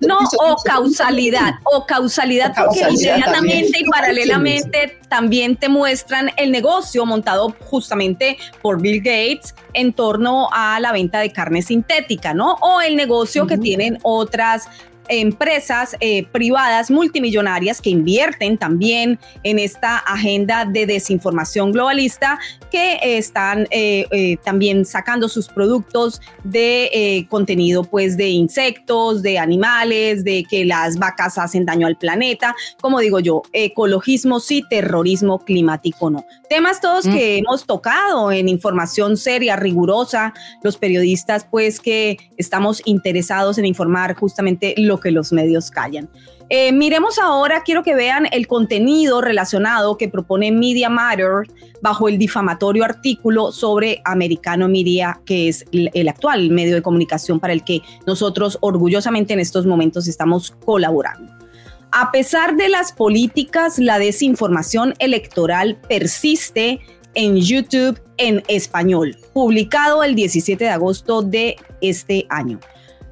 No, 0.00 0.18
o 0.38 0.56
causalidad, 0.64 1.54
o 1.64 1.86
causalidad, 1.86 2.54
porque 2.56 2.80
inmediatamente 2.80 3.80
y 3.80 3.84
paralelamente 3.84 4.98
también 5.08 5.56
te 5.56 5.68
muestran 5.68 6.30
el 6.36 6.50
negocio 6.50 7.06
montado 7.06 7.54
justamente 7.60 8.38
por 8.62 8.80
Bill 8.80 8.98
Gates 8.98 9.54
en 9.72 9.92
torno 9.92 10.48
a 10.52 10.80
la 10.80 10.92
venta 10.92 11.20
de 11.20 11.32
carne 11.32 11.62
sintética, 11.62 12.34
¿no? 12.34 12.54
O 12.54 12.80
el 12.80 12.96
negocio 12.96 13.46
que 13.46 13.58
tienen 13.58 13.98
otras 14.02 14.68
empresas 15.08 15.96
eh, 16.00 16.24
privadas 16.26 16.90
multimillonarias 16.90 17.80
que 17.80 17.90
invierten 17.90 18.58
también 18.58 19.18
en 19.42 19.58
esta 19.58 19.98
agenda 19.98 20.64
de 20.64 20.86
desinformación 20.86 21.72
globalista 21.72 22.38
que 22.70 22.98
están 23.02 23.66
eh, 23.70 24.06
eh, 24.10 24.36
también 24.44 24.84
sacando 24.84 25.28
sus 25.28 25.48
productos 25.48 26.20
de 26.44 27.26
contenido 27.28 27.84
pues 27.84 28.16
de 28.16 28.28
insectos, 28.28 29.22
de 29.22 29.38
animales, 29.38 30.24
de 30.24 30.44
que 30.48 30.64
las 30.64 30.98
vacas 30.98 31.38
hacen 31.38 31.64
daño 31.64 31.86
al 31.86 31.96
planeta, 31.96 32.54
como 32.80 33.00
digo 33.00 33.20
yo, 33.20 33.42
ecologismo 33.52 34.40
sí, 34.40 34.62
terrorismo 34.68 35.38
climático 35.38 36.10
no. 36.10 36.24
Temas 36.48 36.80
todos 36.80 37.06
mm. 37.06 37.12
que 37.12 37.38
hemos 37.38 37.66
tocado 37.66 38.32
en 38.32 38.48
información 38.48 39.16
seria, 39.16 39.56
rigurosa, 39.56 40.34
los 40.62 40.76
periodistas 40.76 41.46
pues 41.50 41.80
que 41.80 42.18
estamos 42.36 42.82
interesados 42.84 43.58
en 43.58 43.66
informar 43.66 44.14
justamente 44.14 44.74
lo 44.76 44.95
que 45.00 45.10
los 45.10 45.32
medios 45.32 45.70
callan. 45.70 46.08
Eh, 46.48 46.70
miremos 46.72 47.18
ahora, 47.18 47.62
quiero 47.64 47.82
que 47.82 47.96
vean 47.96 48.28
el 48.30 48.46
contenido 48.46 49.20
relacionado 49.20 49.96
que 49.96 50.08
propone 50.08 50.52
Media 50.52 50.88
Matter 50.88 51.42
bajo 51.82 52.08
el 52.08 52.18
difamatorio 52.18 52.84
artículo 52.84 53.50
sobre 53.50 54.00
Americano 54.04 54.68
Media, 54.68 55.20
que 55.24 55.48
es 55.48 55.64
el 55.72 56.08
actual 56.08 56.50
medio 56.50 56.76
de 56.76 56.82
comunicación 56.82 57.40
para 57.40 57.52
el 57.52 57.64
que 57.64 57.82
nosotros 58.06 58.58
orgullosamente 58.60 59.34
en 59.34 59.40
estos 59.40 59.66
momentos 59.66 60.06
estamos 60.06 60.52
colaborando. 60.64 61.32
A 61.90 62.12
pesar 62.12 62.56
de 62.56 62.68
las 62.68 62.92
políticas, 62.92 63.78
la 63.78 63.98
desinformación 63.98 64.94
electoral 64.98 65.78
persiste 65.88 66.80
en 67.14 67.36
YouTube 67.36 68.00
en 68.18 68.42
español, 68.48 69.16
publicado 69.32 70.04
el 70.04 70.14
17 70.14 70.62
de 70.62 70.70
agosto 70.70 71.22
de 71.22 71.56
este 71.80 72.26
año. 72.28 72.60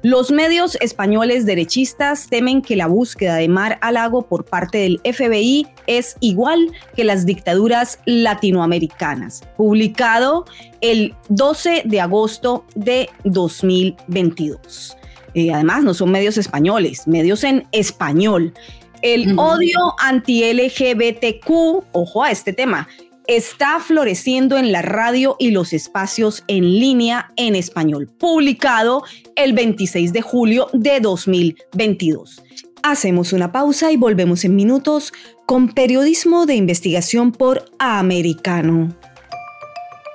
Los 0.05 0.29
medios 0.29 0.77
españoles 0.81 1.47
derechistas 1.47 2.27
temen 2.27 2.61
que 2.61 2.75
la 2.75 2.85
búsqueda 2.85 3.37
de 3.37 3.47
Mar 3.49 3.79
a 3.81 3.91
Lago 3.91 4.27
por 4.27 4.45
parte 4.45 4.77
del 4.77 5.01
FBI 5.03 5.65
es 5.87 6.15
igual 6.19 6.71
que 6.95 7.03
las 7.03 7.25
dictaduras 7.25 7.97
latinoamericanas, 8.05 9.41
publicado 9.57 10.45
el 10.81 11.15
12 11.29 11.81
de 11.85 12.01
agosto 12.01 12.67
de 12.75 13.09
2022. 13.23 14.95
Eh, 15.33 15.51
además, 15.51 15.83
no 15.83 15.95
son 15.95 16.11
medios 16.11 16.37
españoles, 16.37 17.07
medios 17.07 17.43
en 17.43 17.67
español. 17.71 18.53
El 19.01 19.33
odio 19.39 19.95
anti-LGBTQ, 19.97 21.49
ojo 21.93 22.23
a 22.23 22.29
este 22.29 22.53
tema, 22.53 22.87
está 23.27 23.79
floreciendo 23.79 24.57
en 24.57 24.71
la 24.71 24.81
radio 24.81 25.35
y 25.39 25.51
los 25.51 25.73
espacios 25.73 26.43
en 26.47 26.79
línea 26.79 27.31
en 27.35 27.55
español, 27.55 28.07
publicado 28.07 29.03
el 29.35 29.53
26 29.53 30.13
de 30.13 30.21
julio 30.21 30.67
de 30.73 30.99
2022. 30.99 32.41
Hacemos 32.83 33.33
una 33.33 33.51
pausa 33.51 33.91
y 33.91 33.97
volvemos 33.97 34.45
en 34.45 34.55
minutos 34.55 35.11
con 35.45 35.69
periodismo 35.73 36.45
de 36.45 36.55
investigación 36.55 37.31
por 37.31 37.65
Americano. 37.79 38.95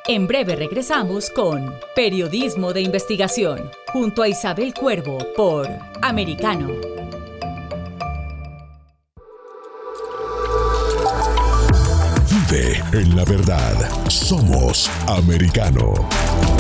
En 0.07 0.27
breve 0.27 0.57
regresamos 0.57 1.31
con 1.31 1.75
Periodismo 1.95 2.73
de 2.73 2.81
Investigación 2.81 3.71
junto 3.93 4.23
a 4.23 4.29
Isabel 4.29 4.73
Cuervo 4.75 5.19
por 5.37 5.69
Americano. 6.03 7.00
En 12.93 13.17
la 13.17 13.25
verdad. 13.25 13.75
Somos 14.09 14.91
americano. 15.07 16.60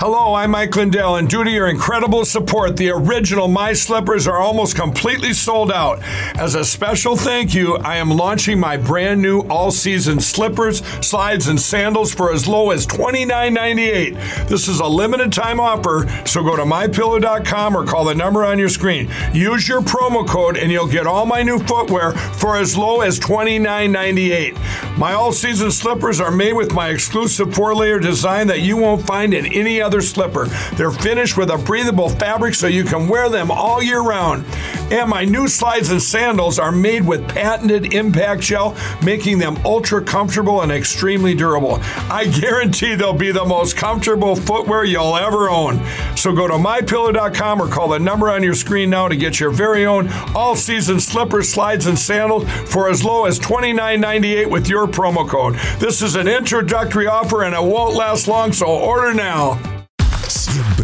Hello, 0.00 0.32
I'm 0.34 0.52
Mike 0.52 0.76
Lindell, 0.76 1.16
and 1.16 1.28
due 1.28 1.42
to 1.42 1.50
your 1.50 1.66
incredible 1.66 2.24
support, 2.24 2.76
the 2.76 2.90
original 2.90 3.48
My 3.48 3.72
Slippers 3.72 4.28
are 4.28 4.38
almost 4.38 4.76
completely 4.76 5.32
sold 5.32 5.72
out. 5.72 6.00
As 6.36 6.54
a 6.54 6.64
special 6.64 7.16
thank 7.16 7.52
you, 7.52 7.74
I 7.78 7.96
am 7.96 8.08
launching 8.08 8.60
my 8.60 8.76
brand 8.76 9.20
new 9.20 9.40
all 9.48 9.72
season 9.72 10.20
slippers, 10.20 10.86
slides, 11.04 11.48
and 11.48 11.60
sandals 11.60 12.14
for 12.14 12.32
as 12.32 12.46
low 12.46 12.70
as 12.70 12.86
$29.98. 12.86 14.46
This 14.46 14.68
is 14.68 14.78
a 14.78 14.86
limited 14.86 15.32
time 15.32 15.58
offer, 15.58 16.06
so 16.24 16.44
go 16.44 16.54
to 16.54 16.62
mypillow.com 16.62 17.76
or 17.76 17.84
call 17.84 18.04
the 18.04 18.14
number 18.14 18.44
on 18.44 18.56
your 18.56 18.68
screen. 18.68 19.10
Use 19.32 19.68
your 19.68 19.80
promo 19.80 20.24
code, 20.24 20.56
and 20.56 20.70
you'll 20.70 20.86
get 20.86 21.08
all 21.08 21.26
my 21.26 21.42
new 21.42 21.58
footwear 21.58 22.12
for 22.12 22.56
as 22.56 22.76
low 22.76 23.00
as 23.00 23.18
$29.98. 23.18 24.96
My 24.96 25.14
all 25.14 25.32
season 25.32 25.72
slippers 25.72 26.20
are 26.20 26.30
made 26.30 26.52
with 26.52 26.72
my 26.72 26.90
exclusive 26.90 27.52
four 27.52 27.74
layer 27.74 27.98
design 27.98 28.46
that 28.46 28.60
you 28.60 28.76
won't 28.76 29.04
find 29.04 29.34
in 29.34 29.46
any 29.46 29.80
other 29.80 29.87
slipper. 30.00 30.46
They're 30.76 30.90
finished 30.90 31.36
with 31.36 31.50
a 31.50 31.58
breathable 31.58 32.08
fabric 32.08 32.54
so 32.54 32.66
you 32.66 32.84
can 32.84 33.08
wear 33.08 33.28
them 33.28 33.50
all 33.50 33.82
year 33.82 34.00
round. 34.00 34.44
And 34.90 35.10
my 35.10 35.24
new 35.24 35.48
slides 35.48 35.90
and 35.90 36.00
sandals 36.00 36.58
are 36.58 36.72
made 36.72 37.06
with 37.06 37.28
patented 37.28 37.92
impact 37.92 38.42
gel, 38.42 38.76
making 39.02 39.38
them 39.38 39.58
ultra 39.64 40.02
comfortable 40.02 40.62
and 40.62 40.72
extremely 40.72 41.34
durable. 41.34 41.78
I 42.10 42.26
guarantee 42.26 42.94
they'll 42.94 43.12
be 43.12 43.32
the 43.32 43.44
most 43.44 43.76
comfortable 43.76 44.34
footwear 44.34 44.84
you'll 44.84 45.16
ever 45.16 45.50
own. 45.50 45.84
So 46.16 46.34
go 46.34 46.48
to 46.48 46.54
mypillow.com 46.54 47.60
or 47.60 47.68
call 47.68 47.88
the 47.88 47.98
number 47.98 48.30
on 48.30 48.42
your 48.42 48.54
screen 48.54 48.90
now 48.90 49.08
to 49.08 49.16
get 49.16 49.40
your 49.40 49.50
very 49.50 49.84
own 49.84 50.08
all 50.34 50.56
season 50.56 51.00
slippers, 51.00 51.48
slides, 51.48 51.86
and 51.86 51.98
sandals 51.98 52.48
for 52.72 52.88
as 52.88 53.04
low 53.04 53.26
as 53.26 53.38
$29.98 53.38 54.50
with 54.50 54.68
your 54.68 54.86
promo 54.86 55.28
code. 55.28 55.54
This 55.78 56.02
is 56.02 56.16
an 56.16 56.28
introductory 56.28 57.06
offer 57.06 57.42
and 57.44 57.54
it 57.54 57.62
won't 57.62 57.94
last 57.94 58.28
long, 58.28 58.52
so 58.52 58.66
order 58.66 59.14
now. 59.14 59.77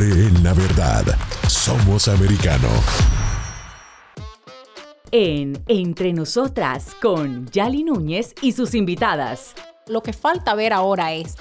Siempre 0.05 0.27
en 0.27 0.45
la 0.45 0.53
verdad. 0.53 1.05
Somos 1.49 2.09
americano. 2.09 2.69
En 5.11 5.63
Entre 5.67 6.13
Nosotras 6.13 6.95
con 7.01 7.47
Yali 7.51 7.85
Núñez 7.85 8.35
y 8.43 8.53
sus 8.53 8.75
invitadas. 8.75 9.55
Lo 9.87 10.03
que 10.03 10.13
falta 10.13 10.55
ver 10.55 10.73
ahora 10.73 11.13
es 11.13 11.37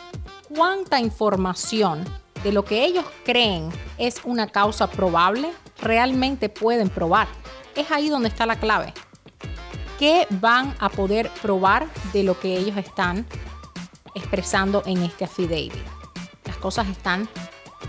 cuánta 0.55 0.99
información 0.99 2.05
de 2.43 2.53
lo 2.53 2.63
que 2.63 2.85
ellos 2.85 3.05
creen 3.25 3.69
es 3.97 4.21
una 4.23 4.47
causa 4.47 4.87
probable 4.87 5.51
realmente 5.81 6.47
pueden 6.47 6.89
probar. 6.89 7.27
Es 7.75 7.91
ahí 7.91 8.07
donde 8.09 8.29
está 8.29 8.45
la 8.45 8.59
clave. 8.59 8.93
¿Qué 9.99 10.27
van 10.29 10.73
a 10.79 10.89
poder 10.89 11.29
probar 11.41 11.87
de 12.13 12.23
lo 12.23 12.39
que 12.39 12.57
ellos 12.57 12.77
están 12.77 13.25
expresando 14.15 14.83
en 14.85 15.03
este 15.03 15.25
affidavit? 15.25 15.73
Las 16.45 16.57
cosas 16.57 16.87
están 16.87 17.27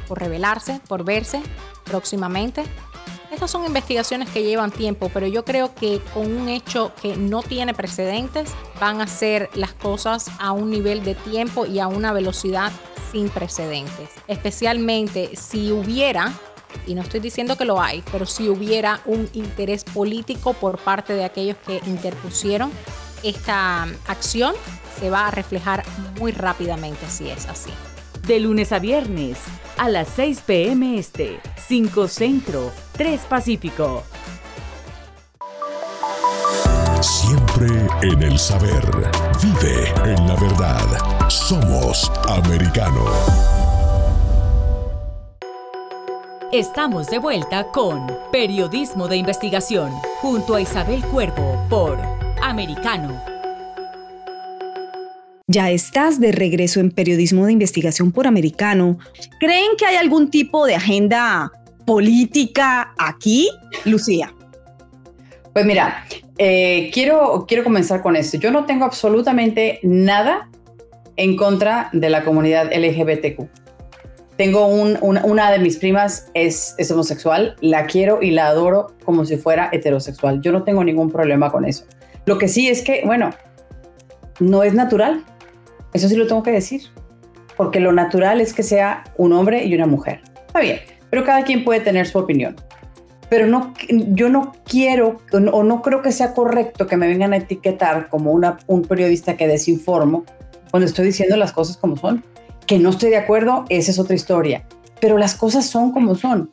por 0.06 0.20
revelarse, 0.20 0.80
por 0.88 1.04
verse 1.04 1.42
próximamente. 1.84 2.64
Estas 3.30 3.50
son 3.50 3.64
investigaciones 3.64 4.28
que 4.30 4.44
llevan 4.44 4.70
tiempo, 4.70 5.10
pero 5.12 5.26
yo 5.26 5.44
creo 5.44 5.74
que 5.74 6.00
con 6.12 6.32
un 6.32 6.48
hecho 6.48 6.92
que 7.02 7.16
no 7.16 7.42
tiene 7.42 7.74
precedentes 7.74 8.50
van 8.80 9.00
a 9.00 9.04
hacer 9.04 9.50
las 9.54 9.72
cosas 9.72 10.30
a 10.38 10.52
un 10.52 10.70
nivel 10.70 11.02
de 11.02 11.16
tiempo 11.16 11.66
y 11.66 11.80
a 11.80 11.88
una 11.88 12.12
velocidad 12.12 12.70
sin 13.10 13.28
precedentes. 13.30 14.10
Especialmente 14.28 15.34
si 15.34 15.72
hubiera, 15.72 16.32
y 16.86 16.94
no 16.94 17.02
estoy 17.02 17.18
diciendo 17.18 17.56
que 17.56 17.64
lo 17.64 17.80
hay, 17.82 18.04
pero 18.12 18.24
si 18.24 18.48
hubiera 18.48 19.00
un 19.04 19.28
interés 19.32 19.82
político 19.82 20.52
por 20.52 20.78
parte 20.78 21.14
de 21.14 21.24
aquellos 21.24 21.56
que 21.66 21.80
interpusieron 21.86 22.70
esta 23.24 23.82
acción, 24.06 24.54
se 25.00 25.10
va 25.10 25.26
a 25.26 25.30
reflejar 25.32 25.82
muy 26.20 26.30
rápidamente 26.30 27.08
si 27.08 27.30
es 27.30 27.46
así. 27.46 27.70
De 28.26 28.38
lunes 28.38 28.70
a 28.70 28.78
viernes 28.78 29.38
a 29.76 29.88
las 29.88 30.08
6 30.08 30.42
p.m. 30.46 30.98
Este, 30.98 31.40
5 31.66 32.08
Centro, 32.08 32.72
3 32.96 33.20
Pacífico. 33.22 34.04
Siempre 37.00 37.68
en 38.02 38.22
el 38.22 38.38
saber. 38.38 38.84
Vive 39.42 39.88
en 40.04 40.26
la 40.26 40.36
verdad. 40.36 41.28
Somos 41.28 42.10
americano. 42.28 43.04
Estamos 46.52 47.08
de 47.08 47.18
vuelta 47.18 47.72
con 47.72 48.06
Periodismo 48.30 49.08
de 49.08 49.16
Investigación 49.16 49.90
junto 50.20 50.54
a 50.54 50.60
Isabel 50.60 51.02
Cuervo 51.06 51.66
por 51.68 51.98
Americano. 52.40 53.33
Ya 55.46 55.70
estás 55.70 56.20
de 56.20 56.32
regreso 56.32 56.80
en 56.80 56.90
Periodismo 56.90 57.44
de 57.44 57.52
Investigación 57.52 58.12
por 58.12 58.26
Americano. 58.26 58.98
¿Creen 59.40 59.72
que 59.76 59.84
hay 59.84 59.96
algún 59.96 60.30
tipo 60.30 60.64
de 60.64 60.74
agenda 60.74 61.52
política 61.84 62.94
aquí, 62.98 63.50
Lucía? 63.84 64.32
Pues 65.52 65.66
mira, 65.66 66.06
eh, 66.38 66.90
quiero, 66.94 67.44
quiero 67.46 67.62
comenzar 67.62 68.00
con 68.00 68.16
esto. 68.16 68.38
Yo 68.38 68.50
no 68.50 68.64
tengo 68.64 68.86
absolutamente 68.86 69.80
nada 69.82 70.48
en 71.16 71.36
contra 71.36 71.90
de 71.92 72.08
la 72.08 72.24
comunidad 72.24 72.72
LGBTQ. 72.74 73.46
Tengo 74.38 74.66
un, 74.66 74.98
una, 75.02 75.50
de 75.50 75.58
mis 75.58 75.76
primas 75.76 76.30
es 76.32 76.74
homosexual, 76.90 77.54
la 77.60 77.84
quiero 77.84 78.22
y 78.22 78.30
la 78.30 78.46
adoro 78.46 78.94
como 79.04 79.26
si 79.26 79.36
fuera 79.36 79.68
heterosexual. 79.72 80.40
Yo 80.40 80.52
no 80.52 80.62
tengo 80.64 80.82
ningún 80.82 81.10
problema 81.10 81.52
con 81.52 81.66
eso. 81.66 81.84
Lo 82.24 82.38
que 82.38 82.48
sí 82.48 82.68
es 82.70 82.80
que, 82.80 83.02
bueno, 83.04 83.28
no 84.40 84.62
es 84.62 84.72
natural. 84.72 85.22
Eso 85.94 86.08
sí 86.08 86.16
lo 86.16 86.26
tengo 86.26 86.42
que 86.42 86.50
decir. 86.50 86.82
Porque 87.56 87.80
lo 87.80 87.92
natural 87.92 88.40
es 88.40 88.52
que 88.52 88.62
sea 88.62 89.04
un 89.16 89.32
hombre 89.32 89.64
y 89.64 89.74
una 89.74 89.86
mujer. 89.86 90.20
Está 90.46 90.60
bien, 90.60 90.80
pero 91.08 91.24
cada 91.24 91.44
quien 91.44 91.64
puede 91.64 91.80
tener 91.80 92.06
su 92.06 92.18
opinión. 92.18 92.56
Pero 93.30 93.46
no, 93.46 93.72
yo 93.88 94.28
no 94.28 94.52
quiero 94.64 95.20
o 95.32 95.62
no 95.62 95.82
creo 95.82 96.02
que 96.02 96.12
sea 96.12 96.34
correcto 96.34 96.86
que 96.86 96.96
me 96.96 97.06
vengan 97.06 97.32
a 97.32 97.38
etiquetar 97.38 98.08
como 98.08 98.32
una, 98.32 98.58
un 98.66 98.82
periodista 98.82 99.36
que 99.36 99.48
desinformo 99.48 100.24
cuando 100.70 100.86
estoy 100.86 101.06
diciendo 101.06 101.36
las 101.36 101.52
cosas 101.52 101.76
como 101.76 101.96
son. 101.96 102.24
Que 102.66 102.78
no 102.78 102.90
estoy 102.90 103.10
de 103.10 103.16
acuerdo, 103.16 103.64
esa 103.68 103.92
es 103.92 103.98
otra 103.98 104.16
historia. 104.16 104.66
Pero 105.00 105.16
las 105.16 105.34
cosas 105.34 105.66
son 105.66 105.92
como 105.92 106.16
son. 106.16 106.50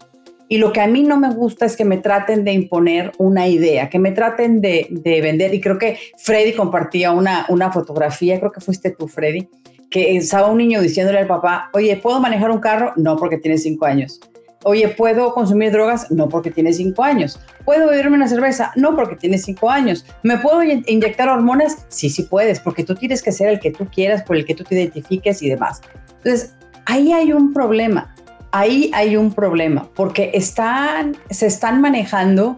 Y 0.51 0.57
lo 0.57 0.73
que 0.73 0.81
a 0.81 0.87
mí 0.87 1.03
no 1.03 1.17
me 1.17 1.33
gusta 1.33 1.65
es 1.65 1.77
que 1.77 1.85
me 1.85 1.97
traten 1.97 2.43
de 2.43 2.51
imponer 2.51 3.13
una 3.17 3.47
idea, 3.47 3.89
que 3.89 3.99
me 3.99 4.11
traten 4.11 4.59
de, 4.59 4.85
de 4.89 5.21
vender. 5.21 5.53
Y 5.53 5.61
creo 5.61 5.77
que 5.77 5.97
Freddy 6.17 6.51
compartía 6.51 7.13
una, 7.13 7.45
una 7.47 7.71
fotografía, 7.71 8.37
creo 8.37 8.51
que 8.51 8.59
fuiste 8.59 8.91
tú, 8.91 9.07
Freddy, 9.07 9.47
que 9.89 10.17
estaba 10.17 10.51
un 10.51 10.57
niño 10.57 10.81
diciéndole 10.81 11.19
al 11.19 11.27
papá, 11.27 11.69
oye, 11.71 11.95
¿puedo 11.95 12.19
manejar 12.19 12.51
un 12.51 12.59
carro? 12.59 12.91
No, 12.97 13.15
porque 13.15 13.37
tiene 13.37 13.57
cinco 13.57 13.85
años. 13.85 14.19
Oye, 14.63 14.89
¿puedo 14.89 15.33
consumir 15.33 15.71
drogas? 15.71 16.11
No, 16.11 16.27
porque 16.27 16.51
tiene 16.51 16.73
cinco 16.73 17.01
años. 17.01 17.39
¿Puedo 17.63 17.87
beberme 17.87 18.17
una 18.17 18.27
cerveza? 18.27 18.73
No, 18.75 18.93
porque 18.93 19.15
tiene 19.15 19.37
cinco 19.37 19.69
años. 19.69 20.05
¿Me 20.21 20.37
puedo 20.37 20.61
inyectar 20.63 21.29
hormonas? 21.29 21.85
Sí, 21.87 22.09
sí 22.09 22.23
puedes, 22.23 22.59
porque 22.59 22.83
tú 22.83 22.95
tienes 22.95 23.23
que 23.23 23.31
ser 23.31 23.47
el 23.47 23.61
que 23.61 23.71
tú 23.71 23.87
quieras, 23.87 24.21
por 24.23 24.35
el 24.35 24.43
que 24.43 24.53
tú 24.53 24.65
te 24.65 24.75
identifiques 24.75 25.41
y 25.43 25.47
demás. 25.47 25.79
Entonces, 26.17 26.55
ahí 26.87 27.13
hay 27.13 27.31
un 27.31 27.53
problema. 27.53 28.13
Ahí 28.51 28.91
hay 28.93 29.15
un 29.15 29.33
problema, 29.33 29.89
porque 29.95 30.31
están, 30.33 31.15
se 31.29 31.47
están 31.47 31.79
manejando 31.79 32.57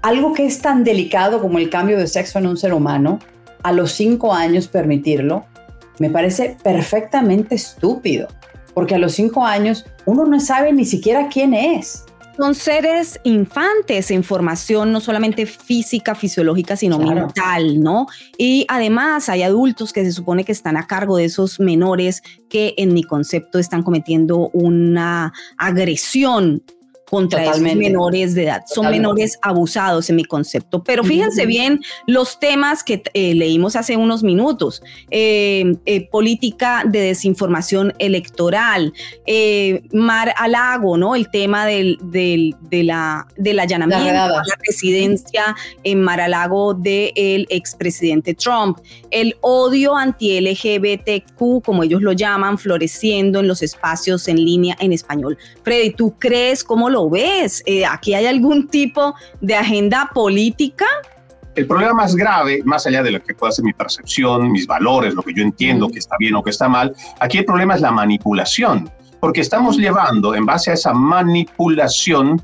algo 0.00 0.32
que 0.32 0.46
es 0.46 0.60
tan 0.60 0.82
delicado 0.82 1.42
como 1.42 1.58
el 1.58 1.68
cambio 1.68 1.98
de 1.98 2.06
sexo 2.06 2.38
en 2.38 2.46
un 2.46 2.56
ser 2.56 2.72
humano, 2.72 3.18
a 3.62 3.72
los 3.72 3.92
cinco 3.92 4.32
años 4.32 4.66
permitirlo, 4.68 5.44
me 5.98 6.08
parece 6.08 6.56
perfectamente 6.62 7.54
estúpido, 7.54 8.28
porque 8.72 8.94
a 8.94 8.98
los 8.98 9.12
cinco 9.12 9.44
años 9.44 9.84
uno 10.06 10.24
no 10.24 10.40
sabe 10.40 10.72
ni 10.72 10.86
siquiera 10.86 11.28
quién 11.28 11.52
es. 11.52 12.05
Son 12.36 12.54
seres 12.54 13.18
infantes 13.24 14.10
en 14.10 14.22
formación 14.22 14.92
no 14.92 15.00
solamente 15.00 15.46
física, 15.46 16.14
fisiológica, 16.14 16.76
sino 16.76 16.98
claro. 16.98 17.26
mental, 17.26 17.80
¿no? 17.80 18.06
Y 18.36 18.66
además 18.68 19.28
hay 19.28 19.42
adultos 19.42 19.92
que 19.92 20.04
se 20.04 20.12
supone 20.12 20.44
que 20.44 20.52
están 20.52 20.76
a 20.76 20.86
cargo 20.86 21.16
de 21.16 21.24
esos 21.24 21.58
menores 21.60 22.22
que 22.48 22.74
en 22.76 22.92
mi 22.92 23.02
concepto 23.02 23.58
están 23.58 23.82
cometiendo 23.82 24.50
una 24.52 25.32
agresión 25.56 26.62
contra 27.10 27.44
Totalmente. 27.44 27.70
esos 27.70 27.78
menores 27.78 28.34
de 28.34 28.44
edad. 28.44 28.62
Son 28.66 28.90
menores 28.90 29.38
abusados 29.42 30.10
en 30.10 30.16
mi 30.16 30.24
concepto. 30.24 30.82
Pero 30.82 31.04
fíjense 31.04 31.42
uh 31.42 31.44
-huh. 31.44 31.48
bien 31.48 31.80
los 32.06 32.40
temas 32.40 32.82
que 32.82 33.02
eh, 33.14 33.34
leímos 33.34 33.76
hace 33.76 33.96
unos 33.96 34.22
minutos. 34.22 34.82
Eh, 35.10 35.76
eh, 35.86 36.08
política 36.08 36.82
de 36.86 37.00
desinformación 37.00 37.92
electoral, 37.98 38.92
Mar 39.92 40.34
Alago, 40.36 40.96
¿no? 40.96 41.14
El 41.14 41.30
tema 41.30 41.66
del, 41.66 41.98
del, 42.02 42.54
de 42.70 42.82
la, 42.82 43.26
del 43.36 43.58
allanamiento 43.60 44.06
la 44.12 44.42
residencia 44.66 45.56
en 45.84 46.02
Mar 46.02 46.20
Alago 46.20 46.74
del 46.74 47.46
expresidente 47.50 48.34
Trump. 48.34 48.78
El 49.10 49.36
odio 49.40 49.94
anti-LGBTQ, 49.96 51.62
como 51.64 51.82
ellos 51.82 52.02
lo 52.02 52.12
llaman, 52.12 52.58
floreciendo 52.58 53.40
en 53.40 53.48
los 53.48 53.62
espacios 53.62 54.28
en 54.28 54.36
línea 54.44 54.76
en 54.80 54.92
español. 54.92 55.38
Freddy, 55.62 55.90
¿tú 55.90 56.14
crees 56.18 56.64
cómo 56.64 56.90
lo 56.90 56.95
ves? 57.08 57.62
Eh, 57.66 57.84
¿Aquí 57.84 58.14
hay 58.14 58.26
algún 58.26 58.68
tipo 58.68 59.14
de 59.40 59.54
agenda 59.54 60.10
política? 60.12 60.86
El 61.54 61.66
problema 61.66 61.94
más 61.94 62.14
grave, 62.14 62.60
más 62.64 62.86
allá 62.86 63.02
de 63.02 63.12
lo 63.12 63.22
que 63.22 63.34
pueda 63.34 63.50
ser 63.50 63.64
mi 63.64 63.72
percepción, 63.72 64.50
mis 64.52 64.66
valores, 64.66 65.14
lo 65.14 65.22
que 65.22 65.32
yo 65.34 65.42
entiendo 65.42 65.88
que 65.88 65.98
está 65.98 66.16
bien 66.18 66.34
o 66.34 66.42
que 66.42 66.50
está 66.50 66.68
mal, 66.68 66.94
aquí 67.18 67.38
el 67.38 67.44
problema 67.44 67.74
es 67.74 67.80
la 67.80 67.90
manipulación. 67.90 68.90
porque 69.18 69.40
estamos 69.40 69.78
llevando, 69.78 70.34
en 70.34 70.44
base 70.44 70.70
a 70.70 70.74
esa 70.74 70.92
manipulación, 70.92 72.40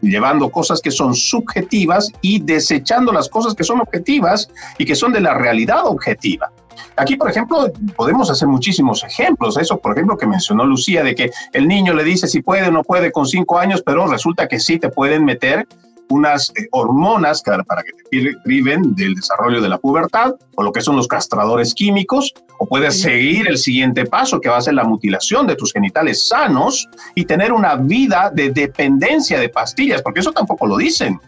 llevando 0.00 0.50
cosas 0.50 0.80
que 0.80 0.90
son 0.90 1.14
subjetivas 1.14 2.10
y 2.20 2.40
desechando 2.40 3.12
las 3.12 3.28
cosas 3.28 3.54
que 3.54 3.64
son 3.64 3.80
objetivas 3.80 4.48
y 4.78 4.84
que 4.84 4.94
son 4.94 5.12
de 5.12 5.20
la 5.20 5.34
realidad 5.34 5.86
objetiva. 5.86 6.50
Aquí, 6.96 7.16
por 7.16 7.30
ejemplo, 7.30 7.70
podemos 7.96 8.30
hacer 8.30 8.48
muchísimos 8.48 9.04
ejemplos. 9.04 9.56
Eso, 9.56 9.78
por 9.78 9.92
ejemplo, 9.92 10.16
que 10.16 10.26
mencionó 10.26 10.64
Lucía, 10.64 11.02
de 11.02 11.14
que 11.14 11.30
el 11.52 11.68
niño 11.68 11.94
le 11.94 12.04
dice 12.04 12.26
si 12.26 12.42
puede 12.42 12.68
o 12.68 12.70
no 12.70 12.82
puede 12.82 13.12
con 13.12 13.26
cinco 13.26 13.58
años, 13.58 13.82
pero 13.84 14.06
resulta 14.06 14.48
que 14.48 14.58
sí 14.58 14.78
te 14.78 14.88
pueden 14.88 15.24
meter 15.24 15.66
unas 16.10 16.50
eh, 16.50 16.68
hormonas 16.70 17.42
para 17.42 17.82
que 17.82 17.92
te 17.92 18.34
priven 18.44 18.94
del 18.94 19.14
desarrollo 19.14 19.60
de 19.60 19.68
la 19.68 19.78
pubertad, 19.78 20.34
o 20.56 20.62
lo 20.62 20.72
que 20.72 20.80
son 20.80 20.96
los 20.96 21.06
castradores 21.06 21.74
químicos, 21.74 22.32
o 22.58 22.66
puedes 22.66 23.00
seguir 23.00 23.46
el 23.48 23.58
siguiente 23.58 24.04
paso, 24.06 24.40
que 24.40 24.48
va 24.48 24.56
a 24.56 24.62
ser 24.62 24.74
la 24.74 24.84
mutilación 24.84 25.46
de 25.46 25.56
tus 25.56 25.72
genitales 25.72 26.26
sanos 26.28 26.88
y 27.14 27.24
tener 27.24 27.52
una 27.52 27.76
vida 27.76 28.30
de 28.32 28.50
dependencia 28.50 29.38
de 29.38 29.48
pastillas, 29.48 30.02
porque 30.02 30.20
eso 30.20 30.32
tampoco 30.32 30.66
lo 30.66 30.76
dicen, 30.76 31.20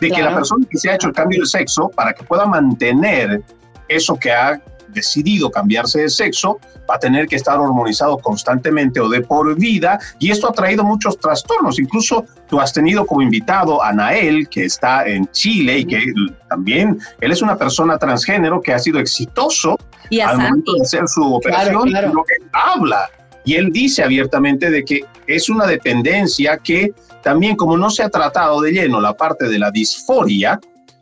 de 0.00 0.10
que 0.10 0.22
la 0.22 0.34
persona 0.34 0.66
que 0.70 0.78
se 0.78 0.88
ha 0.90 0.94
hecho 0.94 1.08
el 1.08 1.12
cambio 1.12 1.40
de 1.40 1.46
sexo, 1.46 1.90
para 1.90 2.12
que 2.12 2.24
pueda 2.24 2.46
mantener 2.46 3.42
eso 3.88 4.16
que 4.16 4.32
ha 4.32 4.60
decidido 4.92 5.50
cambiarse 5.50 6.02
de 6.02 6.08
sexo 6.08 6.58
va 6.88 6.96
a 6.96 6.98
tener 6.98 7.26
que 7.26 7.36
estar 7.36 7.58
hormonizado 7.58 8.18
constantemente 8.18 9.00
o 9.00 9.08
de 9.08 9.20
por 9.20 9.56
vida 9.56 9.98
y 10.18 10.30
esto 10.30 10.48
ha 10.48 10.52
traído 10.52 10.84
muchos 10.84 11.18
trastornos. 11.18 11.78
Incluso 11.78 12.24
tú 12.48 12.60
has 12.60 12.72
tenido 12.72 13.06
como 13.06 13.22
invitado 13.22 13.82
a 13.82 13.92
Nael, 13.92 14.48
que 14.48 14.64
está 14.64 15.06
en 15.06 15.30
Chile 15.30 15.78
y 15.78 15.84
que 15.84 16.04
también 16.48 16.98
él 17.20 17.32
es 17.32 17.42
una 17.42 17.56
persona 17.56 17.98
transgénero 17.98 18.60
que 18.60 18.72
ha 18.72 18.78
sido 18.78 18.98
exitoso 18.98 19.78
y 20.08 20.20
al 20.20 20.38
momento 20.38 20.72
de 20.74 20.82
hacer 20.82 21.06
su 21.06 21.34
operación, 21.34 21.92
lo 21.92 22.24
que 22.24 22.34
habla. 22.52 23.08
Y 23.44 23.54
él 23.54 23.70
dice 23.72 24.02
abiertamente 24.02 24.70
de 24.70 24.84
que 24.84 25.02
es 25.26 25.48
una 25.48 25.66
dependencia 25.66 26.58
que 26.58 26.92
también 27.22 27.56
como 27.56 27.76
no 27.76 27.90
se 27.90 28.02
ha 28.02 28.08
tratado 28.08 28.60
de 28.60 28.72
lleno 28.72 29.00
la 29.00 29.14
parte 29.14 29.48
de 29.48 29.58
la 29.58 29.70
disforia, 29.70 30.58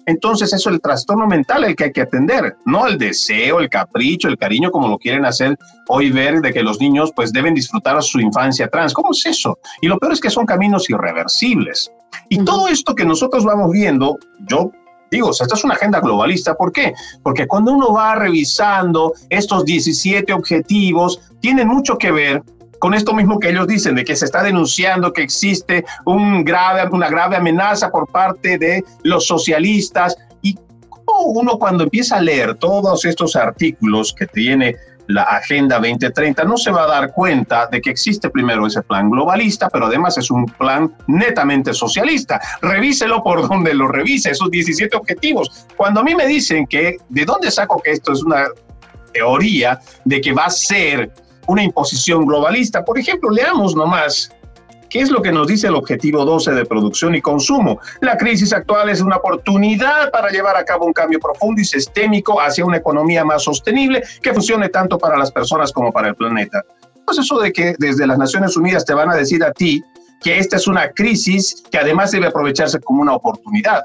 entonces 0.09 0.55
eso 0.55 0.71
es 0.71 0.75
el 0.75 0.81
trastorno 0.81 1.27
mental 1.27 1.65
el 1.65 1.77
que 1.77 1.85
hay 1.85 1.93
que 1.93 2.01
atender, 2.01 2.57
no 2.65 2.87
el 2.87 2.97
deseo, 2.97 3.61
el 3.61 3.69
capricho, 3.69 4.29
el 4.29 4.39
cariño, 4.39 4.71
como 4.71 4.89
lo 4.89 4.97
quieren 4.97 5.27
hacer 5.27 5.59
hoy 5.87 6.11
ver 6.11 6.41
de 6.41 6.51
que 6.51 6.63
los 6.63 6.81
niños 6.81 7.13
pues 7.15 7.31
deben 7.31 7.55
disfrutar 7.55 8.03
su 8.03 8.19
infancia 8.19 8.69
trans. 8.69 8.95
¿Cómo 8.95 9.11
es 9.13 9.27
eso? 9.27 9.59
Y 9.83 9.87
lo 9.87 9.99
peor 9.99 10.15
es 10.15 10.21
que 10.21 10.31
son 10.31 10.47
caminos 10.47 10.89
irreversibles. 10.89 11.93
Y 12.31 12.43
todo 12.43 12.69
esto 12.69 12.95
que 12.95 13.05
nosotros 13.05 13.45
vamos 13.45 13.71
viendo, 13.71 14.17
yo 14.49 14.73
Digo, 15.11 15.31
esta 15.31 15.55
es 15.55 15.65
una 15.65 15.73
agenda 15.73 16.01
globalista. 16.01 16.55
¿Por 16.55 16.71
qué? 16.71 16.93
Porque 17.23 17.47
cuando 17.47 17.73
uno 17.73 17.95
va 17.95 18.15
revisando 18.15 19.15
estos 19.31 19.65
17 19.65 20.31
objetivos, 20.35 21.19
tienen 21.41 21.67
mucho 21.67 21.97
que 21.97 22.13
ver 22.13 22.43
con 22.79 22.95
esto 22.95 23.15
mismo 23.15 23.39
que 23.39 23.51
ellos 23.51 23.67
dicen, 23.67 23.95
de 23.95 24.05
que 24.05 24.17
se 24.17 24.25
está 24.25 24.43
denunciando 24.43 25.13
que 25.13 25.23
existe 25.23 25.85
un 26.05 26.45
grave, 26.45 26.89
una 26.91 27.09
grave 27.09 27.37
amenaza 27.37 27.91
por 27.91 28.09
parte 28.09 28.59
de 28.59 28.85
los 29.03 29.27
socialistas. 29.27 30.17
Y 30.43 30.57
uno 31.25 31.59
cuando 31.59 31.85
empieza 31.85 32.17
a 32.17 32.21
leer 32.21 32.55
todos 32.55 33.05
estos 33.05 33.37
artículos 33.37 34.13
que 34.13 34.27
tiene 34.27 34.77
la 35.09 35.23
Agenda 35.23 35.77
2030 35.77 36.45
no 36.45 36.59
se 36.59 36.71
va 36.71 36.85
a 36.85 36.87
dar 36.87 37.13
cuenta 37.13 37.67
de 37.67 37.81
que 37.81 37.91
existe 37.91 38.29
primero 38.29 38.67
ese 38.67 38.83
plan 38.83 39.11
globalista, 39.11 39.71
pero 39.71 39.87
además 39.87 40.19
es 40.19 40.31
un 40.31 40.45
plan 40.45 40.95
netamente 41.07 41.73
socialista. 41.73 42.39
Revíselo 42.61 43.23
por 43.23 43.49
donde 43.49 43.73
lo 43.73 43.89
revise, 43.89 44.31
esos 44.31 44.51
17 44.51 44.95
objetivos. 44.97 45.67
Cuando 45.77 46.01
a 46.01 46.05
mí 46.05 46.15
me 46.15 46.27
dicen 46.27 46.67
que, 46.67 46.99
¿de 47.09 47.25
dónde 47.25 47.51
saco 47.51 47.81
que 47.83 47.93
esto 47.93 48.13
es 48.13 48.23
una 48.23 48.49
teoría 49.13 49.81
de 50.05 50.21
que 50.21 50.33
va 50.33 50.45
a 50.45 50.51
ser 50.51 51.11
una 51.49 51.63
imposición 51.63 52.25
globalista. 52.27 52.85
Por 52.85 52.99
ejemplo, 52.99 53.31
leamos 53.31 53.75
nomás 53.75 54.31
¿Qué 54.89 55.01
es 55.01 55.11
lo 55.11 55.21
que 55.21 55.33
nos 55.33 55.47
dice 55.47 55.67
el 55.67 55.75
objetivo 55.75 56.25
12 56.25 56.53
de 56.53 56.65
producción 56.65 57.15
y 57.15 57.21
consumo? 57.21 57.79
La 58.01 58.17
crisis 58.17 58.55
actual 58.55 58.89
es 58.89 59.03
una 59.03 59.17
oportunidad 59.17 60.11
para 60.11 60.31
llevar 60.31 60.57
a 60.57 60.65
cabo 60.65 60.87
un 60.87 60.95
cambio 60.95 61.21
profundo 61.21 61.61
y 61.61 61.65
sistémico 61.65 62.41
hacia 62.41 62.65
una 62.65 62.79
economía 62.79 63.23
más 63.23 63.43
sostenible 63.43 64.03
que 64.23 64.33
funcione 64.33 64.71
tanto 64.71 64.97
para 64.97 65.19
las 65.19 65.31
personas 65.31 65.73
como 65.73 65.93
para 65.93 66.09
el 66.09 66.15
planeta. 66.15 66.65
Pues 67.05 67.19
eso 67.19 67.39
de 67.39 67.53
que 67.53 67.75
desde 67.79 68.07
las 68.07 68.17
Naciones 68.17 68.57
Unidas 68.57 68.87
te 68.87 68.95
van 68.95 69.11
a 69.11 69.15
decir 69.15 69.45
a 69.45 69.53
ti 69.53 69.83
que 70.23 70.39
esta 70.39 70.57
es 70.57 70.67
una 70.67 70.91
crisis 70.93 71.63
que 71.71 71.79
además 71.79 72.11
debe 72.11 72.29
aprovecharse 72.29 72.81
como 72.81 73.03
una 73.03 73.15
oportunidad. 73.15 73.85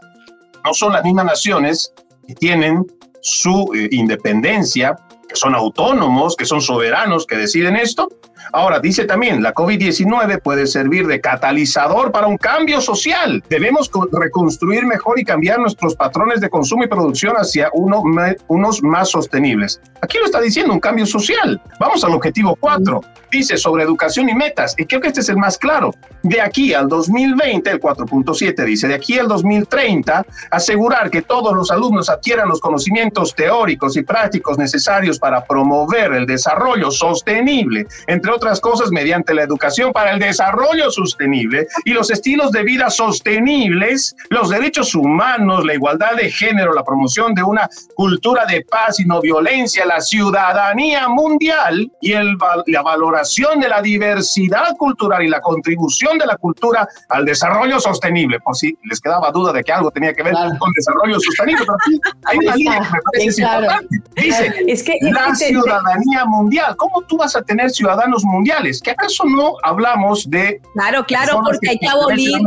No 0.64 0.74
son 0.74 0.94
las 0.94 1.04
mismas 1.04 1.26
naciones 1.26 1.94
que 2.26 2.34
tienen 2.34 2.86
su 3.24 3.72
eh, 3.74 3.88
independencia 3.92 4.96
que 5.28 5.36
son 5.36 5.56
autónomos, 5.56 6.36
que 6.36 6.46
son 6.46 6.62
soberanos, 6.62 7.26
que 7.26 7.38
deciden 7.38 7.76
esto. 7.78 8.10
Ahora, 8.56 8.80
dice 8.80 9.06
también, 9.06 9.42
la 9.42 9.52
COVID-19 9.52 10.40
puede 10.40 10.68
servir 10.68 11.08
de 11.08 11.20
catalizador 11.20 12.12
para 12.12 12.28
un 12.28 12.38
cambio 12.38 12.82
social. 12.82 13.44
Debemos 13.50 13.90
reconstruir 14.12 14.86
mejor 14.86 15.20
y 15.20 15.26
cambiar 15.26 15.58
nuestros 15.58 15.96
patrones 15.96 16.40
de 16.40 16.52
consumo 16.52 16.84
y 16.84 16.88
producción 16.88 17.34
hacia 17.36 17.72
uno, 17.74 18.04
unos 18.48 18.84
más 18.84 19.10
sostenibles. 19.10 19.82
Aquí 20.02 20.20
lo 20.20 20.26
está 20.26 20.40
diciendo 20.40 20.72
un 20.72 20.80
cambio 20.80 21.08
social. 21.08 21.60
Vamos 21.80 22.04
al 22.04 22.12
objetivo 22.12 22.56
4. 22.60 23.02
Dice 23.32 23.58
sobre 23.58 23.84
educación 23.84 24.30
y 24.30 24.36
metas, 24.36 24.76
y 24.78 24.86
creo 24.86 25.02
que 25.02 25.08
este 25.08 25.22
es 25.22 25.30
el 25.30 25.38
más 25.38 25.58
claro. 25.58 25.92
De 26.22 26.40
aquí 26.40 26.76
al 26.76 26.88
2020, 26.88 27.72
el 27.72 27.80
4.7 27.80 28.64
dice, 28.66 28.88
de 28.88 28.94
aquí 28.94 29.18
al 29.18 29.28
2030, 29.28 30.24
asegurar 30.52 31.10
que 31.10 31.24
todos 31.24 31.56
los 31.56 31.72
alumnos 31.72 32.12
adquieran 32.12 32.48
los 32.48 32.62
conocimientos 32.62 33.34
teóricos 33.34 33.98
y 33.98 34.04
prácticos 34.04 34.60
necesarios 34.60 35.18
para 35.18 35.44
promover 35.44 36.14
el 36.14 36.28
desarrollo 36.28 36.92
sostenible, 36.92 37.88
entre 38.06 38.32
otras 38.32 38.43
cosas, 38.60 38.92
mediante 38.92 39.34
la 39.34 39.44
educación 39.44 39.92
para 39.92 40.14
el 40.14 40.20
desarrollo 40.20 40.92
sostenible 40.92 41.68
y 41.86 41.92
los 41.92 42.12
estilos 42.12 42.52
de 42.52 42.64
vida 42.64 42.90
sostenibles, 42.90 44.16
los 44.30 44.50
derechos 44.50 44.96
humanos, 44.96 45.66
la 45.66 45.74
igualdad 45.74 46.16
de 46.16 46.30
género, 46.30 46.74
la 46.74 46.84
promoción 46.84 47.34
de 47.34 47.44
una 47.44 47.70
cultura 47.96 48.46
de 48.46 48.66
paz 48.70 49.00
y 49.00 49.06
no 49.06 49.22
violencia, 49.22 49.86
la 49.86 50.02
ciudadanía 50.02 51.08
mundial 51.08 51.92
y 52.02 52.14
el, 52.14 52.38
la 52.68 52.82
valoración 52.82 53.60
de 53.60 53.70
la 53.70 53.82
diversidad 53.82 54.76
cultural 54.78 55.24
y 55.24 55.30
la 55.30 55.42
contribución 55.42 56.18
de 56.18 56.26
la 56.26 56.38
cultura 56.38 56.88
al 57.10 57.26
desarrollo 57.26 57.80
sostenible. 57.80 58.40
Por 58.40 58.56
si 58.56 58.78
les 58.84 59.00
quedaba 59.00 59.32
duda 59.32 59.54
de 59.54 59.64
que 59.64 59.72
algo 59.72 59.92
tenía 59.92 60.14
que 60.14 60.24
ver 60.24 60.34
con 60.60 60.72
desarrollo 60.74 61.20
sostenible, 61.20 61.66
pero 61.66 61.78
aquí 61.80 62.00
hay 62.26 62.38
una 62.38 62.56
línea 62.56 62.80
que 62.80 62.92
me 62.92 63.02
parece 63.02 63.42
importante. 63.42 64.02
Dice, 64.16 64.54
es 64.68 64.84
que, 64.84 64.98
la 65.02 65.36
ciudadanía 65.36 66.26
mundial. 66.26 66.76
¿Cómo 66.78 67.02
tú 67.04 67.18
vas 67.18 67.36
a 67.36 67.42
tener 67.42 67.70
ciudadanos 67.72 68.24
mundiales? 68.24 68.33
¿Que 68.82 68.92
acaso 68.92 69.24
no 69.26 69.56
hablamos 69.64 70.30
de... 70.30 70.62
Claro, 70.74 71.06
claro, 71.06 71.42
porque 71.44 71.70
hay 71.70 71.78
que 71.78 71.88
abolir, 71.88 72.42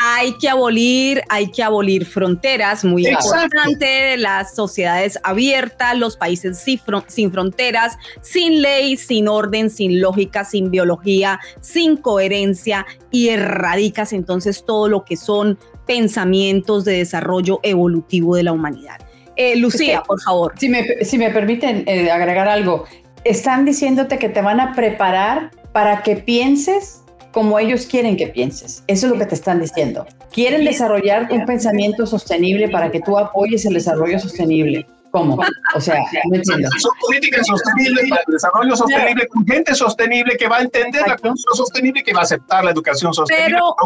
hay 0.00 0.32
que 0.38 0.48
abolir, 0.48 1.22
hay 1.28 1.50
que 1.50 1.62
abolir 1.62 2.06
fronteras, 2.06 2.84
muy 2.84 3.06
importante, 3.06 4.16
las 4.16 4.54
sociedades 4.54 5.18
abiertas, 5.22 5.96
los 5.96 6.16
países 6.16 6.64
sin 7.06 7.32
fronteras, 7.32 7.96
sin 8.22 8.62
ley, 8.62 8.96
sin 8.96 9.28
orden, 9.28 9.70
sin 9.70 10.00
lógica, 10.00 10.44
sin 10.44 10.70
biología, 10.70 11.40
sin 11.60 11.96
coherencia 11.96 12.86
y 13.10 13.28
erradicas 13.28 14.12
entonces 14.12 14.64
todo 14.64 14.88
lo 14.88 15.04
que 15.04 15.16
son 15.16 15.58
pensamientos 15.86 16.84
de 16.84 16.98
desarrollo 16.98 17.60
evolutivo 17.62 18.36
de 18.36 18.44
la 18.44 18.52
humanidad. 18.52 18.98
Eh, 19.36 19.56
Lucía, 19.56 20.02
por 20.06 20.20
favor. 20.20 20.54
Si 20.58 20.68
me, 20.68 21.04
si 21.04 21.16
me 21.16 21.30
permiten 21.30 21.84
eh, 21.86 22.10
agregar 22.10 22.46
algo, 22.48 22.84
están 23.24 23.64
diciéndote 23.64 24.18
que 24.18 24.28
te 24.28 24.42
van 24.42 24.60
a 24.60 24.74
preparar 24.74 25.50
para 25.72 26.02
que 26.02 26.16
pienses 26.16 27.02
como 27.32 27.58
ellos 27.58 27.86
quieren 27.86 28.16
que 28.16 28.26
pienses. 28.26 28.82
Eso 28.86 29.06
es 29.06 29.12
lo 29.12 29.18
que 29.18 29.26
te 29.26 29.34
están 29.34 29.60
diciendo. 29.60 30.06
Quieren 30.32 30.64
desarrollar 30.64 31.28
un 31.30 31.44
pensamiento 31.44 32.06
sostenible 32.06 32.68
para 32.68 32.90
que 32.90 33.00
tú 33.00 33.16
apoyes 33.18 33.64
el 33.66 33.74
desarrollo 33.74 34.18
sostenible. 34.18 34.86
¿Cómo? 35.10 35.38
O 35.74 35.80
sea, 35.80 36.00
no 36.28 36.36
entiendo. 36.36 36.68
Son 36.78 36.92
políticas 37.00 37.46
sostenibles 37.46 38.08
para 38.08 38.22
el 38.26 38.32
desarrollo 38.32 38.76
sostenible, 38.76 39.26
con 39.28 39.46
gente 39.46 39.74
sostenible 39.74 40.36
que 40.36 40.48
va 40.48 40.58
a 40.58 40.62
entender 40.62 41.02
la 41.06 41.16
cultura 41.16 41.54
sostenible 41.54 42.00
y 42.00 42.02
que 42.02 42.12
va 42.12 42.20
a 42.20 42.22
aceptar 42.22 42.64
la 42.64 42.70
educación 42.70 43.12
sostenible. 43.12 43.56
Pero 43.56 43.76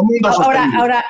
ahora, 0.42 0.70
ahora 0.76 1.04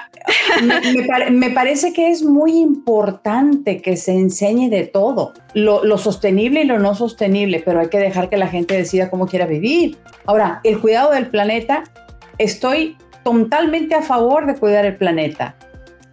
me, 0.62 1.30
me, 1.30 1.50
parece 1.50 1.92
que 1.92 2.10
es 2.10 2.22
muy 2.22 2.58
importante 2.58 3.82
que 3.82 3.96
se 3.96 4.12
enseñe 4.12 4.68
de 4.68 4.84
todo, 4.86 5.32
lo, 5.54 5.84
lo 5.84 5.98
sostenible 5.98 6.62
y 6.62 6.64
lo 6.64 6.78
no 6.78 6.94
sostenible, 6.94 7.62
pero 7.64 7.80
hay 7.80 7.88
que 7.88 7.98
dejar 7.98 8.28
que 8.28 8.36
la 8.36 8.48
gente 8.48 8.76
decida 8.76 9.10
cómo 9.10 9.26
quiera 9.26 9.46
vivir. 9.46 9.98
Ahora, 10.26 10.60
el 10.64 10.80
cuidado 10.80 11.10
del 11.10 11.28
planeta, 11.28 11.84
estoy 12.38 12.96
totalmente 13.24 13.94
a 13.94 14.02
favor 14.02 14.46
de 14.46 14.54
cuidar 14.54 14.84
el 14.84 14.96
planeta 14.96 15.56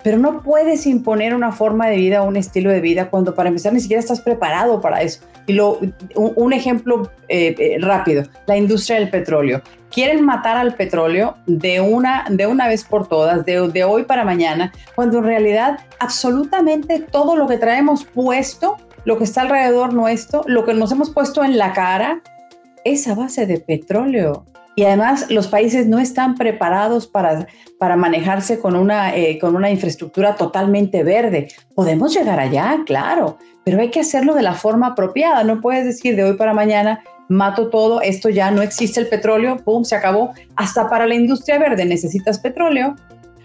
pero 0.04 0.18
no 0.18 0.42
puedes 0.42 0.86
imponer 0.88 1.36
una 1.36 1.52
forma 1.52 1.88
de 1.88 1.98
vida, 1.98 2.22
un 2.22 2.38
estilo 2.38 2.70
de 2.70 2.82
vida, 2.82 3.10
cuando 3.10 3.36
para 3.36 3.50
empezar 3.50 3.74
ni 3.74 3.80
siquiera 3.80 4.00
estás 4.00 4.22
preparado 4.22 4.82
para 4.82 5.02
eso. 5.02 5.22
Y 5.48 5.54
lo, 5.54 5.80
un, 6.16 6.54
ejemplo 6.54 7.12
eh, 7.28 7.56
eh, 7.58 7.78
rápido, 7.80 8.24
la 8.48 8.58
industria 8.58 9.00
del 9.00 9.10
petróleo. 9.10 9.62
Quieren 9.90 10.24
matar 10.24 10.58
al 10.58 10.76
petróleo 10.76 11.36
de 11.48 11.82
una, 11.82 12.26
de 12.30 12.48
una 12.48 12.68
vez 12.68 12.84
por 12.84 13.08
todas, 13.08 13.46
de, 13.46 13.68
de 13.68 13.84
hoy 13.84 14.04
para 14.04 14.24
mañana, 14.24 14.72
cuando 14.96 15.18
en 15.18 15.26
realidad 15.26 15.80
absolutamente 16.00 17.00
todo 17.00 17.36
lo 17.36 17.48
que 17.48 17.58
traemos 17.58 18.06
puesto, 18.06 18.78
lo 19.04 19.18
que 19.18 19.24
está 19.24 19.42
alrededor 19.42 19.94
nuestro, 19.94 20.44
lo 20.46 20.64
que 20.64 20.74
nos 20.74 20.92
hemos 20.92 21.10
puesto 21.10 21.44
en 21.44 21.58
la 21.58 21.74
cara, 21.74 22.22
es 22.84 23.08
a 23.08 23.16
base 23.16 23.46
de 23.46 23.60
petróleo. 23.60 24.46
Y 24.76 24.86
además 24.86 25.30
los 25.30 25.48
países 25.48 25.88
no 25.88 26.00
están 26.00 26.36
preparados 26.36 27.06
para, 27.08 27.48
para 27.78 27.98
manejarse 27.98 28.60
con 28.60 28.76
una, 28.76 29.16
eh, 29.16 29.38
con 29.38 29.56
una 29.56 29.70
infraestructura 29.70 30.36
totalmente 30.36 31.04
verde. 31.04 31.50
Podemos 31.76 32.14
llegar 32.14 32.40
allá, 32.40 32.80
claro, 32.86 33.38
pero 33.66 33.82
hay 33.82 33.90
que 33.90 34.00
hacerlo 34.00 34.34
de 34.34 34.44
la 34.44 34.54
forma 34.54 34.88
apropiada. 34.88 35.44
No 35.44 35.60
puedes 35.60 35.86
decir 35.86 36.16
de 36.16 36.24
hoy 36.24 36.38
para 36.38 36.54
mañana, 36.54 37.04
mato 37.28 37.70
todo, 37.70 38.02
esto 38.02 38.30
ya 38.30 38.50
no 38.52 38.62
existe 38.62 39.00
el 39.02 39.08
petróleo, 39.08 39.58
¡pum!, 39.58 39.84
se 39.84 39.96
acabó. 39.96 40.32
Hasta 40.56 40.90
para 40.90 41.06
la 41.06 41.16
industria 41.16 41.60
verde 41.60 41.84
necesitas 41.86 42.40
petróleo. 42.40 42.96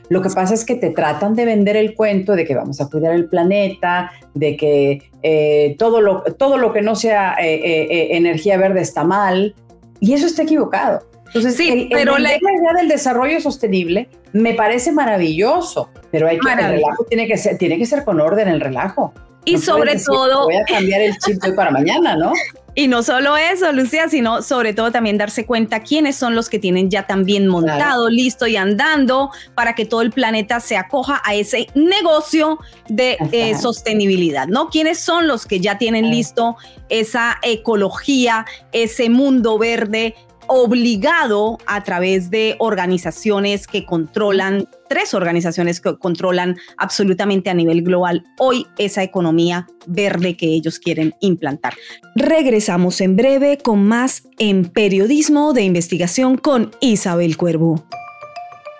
Lo 0.08 0.22
que 0.22 0.30
pasa 0.30 0.54
es 0.54 0.64
que 0.64 0.76
te 0.76 0.90
tratan 0.90 1.34
de 1.34 1.44
vender 1.44 1.76
el 1.76 1.94
cuento 1.96 2.36
de 2.36 2.44
que 2.44 2.54
vamos 2.54 2.80
a 2.80 2.88
cuidar 2.88 3.12
el 3.12 3.28
planeta, 3.28 4.12
de 4.34 4.56
que 4.56 5.10
eh, 5.24 5.74
todo, 5.80 6.00
lo, 6.00 6.22
todo 6.22 6.58
lo 6.58 6.72
que 6.72 6.82
no 6.82 6.94
sea 6.94 7.34
eh, 7.40 8.16
energía 8.16 8.56
verde 8.56 8.82
está 8.82 9.02
mal, 9.02 9.56
y 10.00 10.12
eso 10.12 10.26
está 10.26 10.42
equivocado. 10.42 11.00
Entonces, 11.36 11.56
sí, 11.56 11.88
pero 11.92 12.16
la 12.18 12.30
idea 12.36 12.72
del 12.76 12.88
desarrollo 12.88 13.40
sostenible 13.40 14.08
me 14.32 14.54
parece 14.54 14.90
maravilloso, 14.90 15.90
pero 16.10 16.28
hay 16.28 16.38
que, 16.38 16.50
el 16.50 16.58
relajo 16.58 17.04
tiene 17.04 17.26
que 17.26 17.36
ser, 17.36 17.58
tiene 17.58 17.78
que 17.78 17.84
ser 17.84 18.04
con 18.04 18.20
orden 18.20 18.48
el 18.48 18.60
relajo. 18.60 19.12
Y 19.44 19.58
sobre 19.58 19.98
todo, 20.00 20.44
voy 20.44 20.56
a 20.56 20.64
cambiar 20.64 21.02
el 21.02 21.16
chip 21.18 21.42
de 21.42 21.52
para 21.52 21.70
mañana, 21.70 22.16
¿no? 22.16 22.32
Y 22.78 22.88
no 22.88 23.02
solo 23.02 23.38
eso, 23.38 23.72
Lucía, 23.72 24.06
sino 24.10 24.42
sobre 24.42 24.74
todo 24.74 24.92
también 24.92 25.16
darse 25.16 25.46
cuenta 25.46 25.80
quiénes 25.80 26.14
son 26.14 26.34
los 26.34 26.50
que 26.50 26.58
tienen 26.58 26.90
ya 26.90 27.06
también 27.06 27.48
montado, 27.48 28.10
listo 28.10 28.46
y 28.46 28.56
andando 28.56 29.30
para 29.54 29.74
que 29.74 29.86
todo 29.86 30.02
el 30.02 30.10
planeta 30.10 30.60
se 30.60 30.76
acoja 30.76 31.22
a 31.24 31.34
ese 31.34 31.68
negocio 31.74 32.58
de 32.90 33.16
eh, 33.32 33.54
sostenibilidad, 33.56 34.46
¿no? 34.46 34.68
¿Quiénes 34.68 35.00
son 35.00 35.26
los 35.26 35.46
que 35.46 35.58
ya 35.58 35.78
tienen 35.78 36.10
listo 36.10 36.58
esa 36.90 37.38
ecología, 37.40 38.44
ese 38.72 39.08
mundo 39.08 39.56
verde 39.56 40.14
obligado 40.48 41.58
a 41.66 41.82
través 41.82 42.30
de 42.30 42.56
organizaciones 42.58 43.66
que 43.66 43.84
controlan, 43.84 44.68
tres 44.88 45.14
organizaciones 45.14 45.80
que 45.80 45.96
controlan 45.98 46.56
absolutamente 46.76 47.50
a 47.50 47.54
nivel 47.54 47.82
global 47.82 48.24
hoy 48.38 48.66
esa 48.78 49.02
economía 49.02 49.66
verde 49.86 50.36
que 50.36 50.46
ellos 50.46 50.78
quieren 50.78 51.14
implantar. 51.20 51.74
Regresamos 52.14 53.00
en 53.00 53.16
breve 53.16 53.58
con 53.58 53.86
más 53.86 54.22
en 54.38 54.66
periodismo 54.66 55.52
de 55.52 55.62
investigación 55.62 56.36
con 56.36 56.70
Isabel 56.80 57.36
Cuervo. 57.36 57.84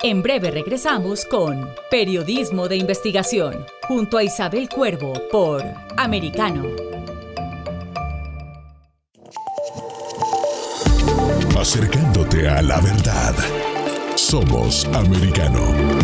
En 0.03 0.23
breve 0.23 0.51
regresamos 0.51 1.25
con 1.25 1.69
Periodismo 1.91 2.69
de 2.69 2.77
Investigación 2.77 3.65
junto 3.89 4.19
a 4.19 4.25
Isabel 4.25 4.69
Cuervo 4.69 5.15
por 5.33 5.65
Americano. 5.97 6.65
Acercándote 11.67 12.49
a 12.49 12.63
la 12.63 12.81
verdad. 12.81 13.35
Somos 14.15 14.85
americano. 14.95 15.96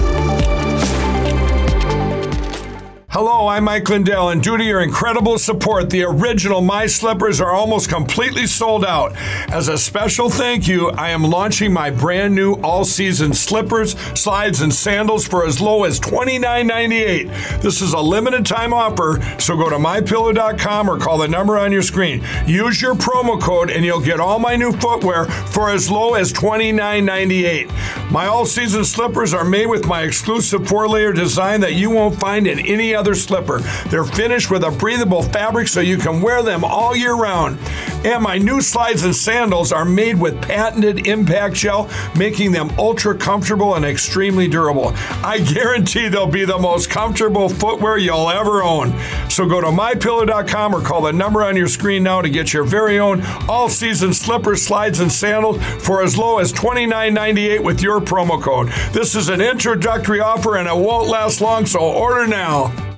Hello, 3.15 3.47
I'm 3.47 3.65
Mike 3.65 3.91
Lindell, 3.91 4.31
and 4.31 4.43
due 4.43 4.57
to 4.57 4.65
your 4.65 4.81
incredible 4.81 5.39
support, 5.39 5.91
the 5.91 6.03
original 6.03 6.63
My 6.63 6.87
Slippers 6.87 7.43
are 7.43 7.53
almost 7.53 7.91
completely 7.91 8.47
sold 8.47 8.87
out. 8.87 9.15
As 9.53 9.69
a 9.69 9.77
special 9.77 10.31
thank 10.31 10.67
you, 10.67 10.89
I 10.93 11.11
am 11.11 11.23
launching 11.23 11.75
my 11.75 11.91
brand 11.91 12.35
new 12.35 12.55
all 12.63 12.87
season 12.87 13.35
slippers, 13.35 13.99
slides, 14.19 14.63
and 14.63 14.73
sandals 14.73 15.29
for 15.29 15.45
as 15.45 15.61
low 15.61 15.85
as 15.85 16.01
$29.98. 16.01 17.61
This 17.61 17.83
is 17.83 17.93
a 17.93 18.01
limited 18.01 18.47
time 18.47 18.73
offer, 18.73 19.21
so 19.39 19.59
go 19.59 19.69
to 19.69 19.77
mypillow.com 19.77 20.89
or 20.89 20.99
call 20.99 21.19
the 21.19 21.29
number 21.29 21.59
on 21.59 21.71
your 21.71 21.83
screen. 21.83 22.25
Use 22.47 22.81
your 22.81 22.95
promo 22.95 23.39
code, 23.39 23.69
and 23.69 23.85
you'll 23.85 24.01
get 24.01 24.21
all 24.21 24.39
my 24.39 24.57
new 24.57 24.73
footwear 24.73 25.27
for 25.27 25.69
as 25.69 25.91
low 25.91 26.15
as 26.15 26.33
$29.98. 26.33 28.11
My 28.11 28.25
all 28.25 28.47
season 28.47 28.87
slippers 28.87 29.35
are 29.35 29.45
made 29.45 29.67
with 29.67 29.85
my 29.85 30.01
exclusive 30.01 30.67
four 30.67 30.89
layer 30.89 31.13
design 31.13 31.61
that 31.61 31.75
you 31.75 31.91
won't 31.91 32.19
find 32.19 32.47
in 32.47 32.59
any 32.59 32.95
other 32.95 33.02
leather 33.03 33.15
slipper. 33.17 33.59
They're 33.89 34.05
finished 34.05 34.49
with 34.49 34.63
a 34.63 34.71
breathable 34.71 35.25
fabric 35.25 35.67
so 35.67 35.81
you 35.81 35.99
can 35.99 36.23
wear 36.23 36.41
them 36.41 36.63
all 36.65 36.95
year 36.95 37.15
round. 37.15 37.59
And 38.05 38.23
my 38.23 38.39
new 38.39 38.61
slides 38.61 39.03
and 39.03 39.15
sandals 39.15 39.73
are 39.73 39.85
made 39.85 40.21
with 40.21 40.41
patented 40.41 41.09
impact 41.09 41.57
gel, 41.57 41.91
making 42.17 42.53
them 42.53 42.71
ultra 42.79 43.17
comfortable 43.17 43.75
and 43.75 43.85
extremely 43.85 44.47
durable. 44.47 44.93
I 45.25 45.41
guarantee 45.41 46.07
they'll 46.07 46.29
be 46.29 46.45
the 46.45 46.59
most 46.59 46.91
comfortable 46.91 47.49
footwear 47.49 47.99
you'll 47.99 48.31
ever 48.31 48.63
own. 48.63 48.93
So 49.29 49.49
go 49.49 49.61
to 49.61 49.67
mypillow.com 49.67 50.73
or 50.73 50.81
call 50.81 51.03
the 51.03 51.13
number 51.13 51.43
on 51.43 51.57
your 51.57 51.69
screen 51.69 52.05
now 52.05 52.23
to 52.23 52.29
get 52.29 52.53
your 52.53 52.63
very 52.63 53.01
own 53.01 53.23
all 53.49 53.69
season 53.69 54.15
slippers, 54.15 54.63
slides, 54.63 55.01
and 55.01 55.11
sandals 55.11 55.61
for 55.85 56.05
as 56.05 56.17
low 56.17 56.39
as 56.39 56.53
$29.98 56.53 57.65
with 57.65 57.83
your 57.83 58.01
promo 58.01 58.41
code. 58.41 58.69
This 58.93 59.17
is 59.17 59.29
an 59.29 59.41
introductory 59.41 60.21
offer 60.21 60.57
and 60.57 60.69
it 60.69 60.77
won't 60.77 61.09
last 61.09 61.41
long, 61.41 61.67
so 61.67 61.81
order 61.81 62.29
now. 62.29 62.92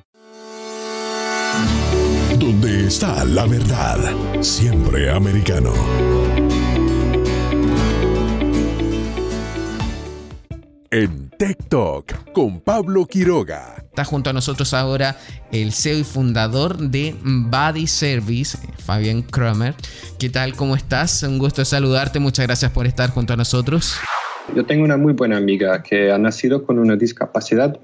Está 2.85 3.24
la 3.24 3.47
verdad, 3.47 3.99
siempre 4.43 5.09
americano. 5.09 5.72
En 10.91 11.30
Talk 11.70 12.32
con 12.32 12.61
Pablo 12.61 13.07
Quiroga. 13.07 13.76
Está 13.78 14.05
junto 14.05 14.28
a 14.28 14.32
nosotros 14.35 14.74
ahora 14.74 15.16
el 15.51 15.72
CEO 15.72 16.01
y 16.01 16.05
fundador 16.05 16.76
de 16.76 17.16
Body 17.22 17.87
Service, 17.87 18.59
Fabián 18.85 19.22
Kramer. 19.22 19.74
¿Qué 20.18 20.28
tal? 20.28 20.55
¿Cómo 20.55 20.76
estás? 20.76 21.22
Un 21.22 21.39
gusto 21.39 21.64
saludarte. 21.64 22.18
Muchas 22.18 22.47
gracias 22.47 22.70
por 22.70 22.87
estar 22.87 23.09
junto 23.09 23.32
a 23.32 23.37
nosotros. 23.37 23.97
Yo 24.55 24.66
tengo 24.66 24.85
una 24.85 24.99
muy 24.99 25.14
buena 25.14 25.39
amiga 25.39 25.82
que 25.82 26.12
ha 26.12 26.18
nacido 26.18 26.66
con 26.66 26.78
una 26.78 26.97
discapacidad 26.97 27.80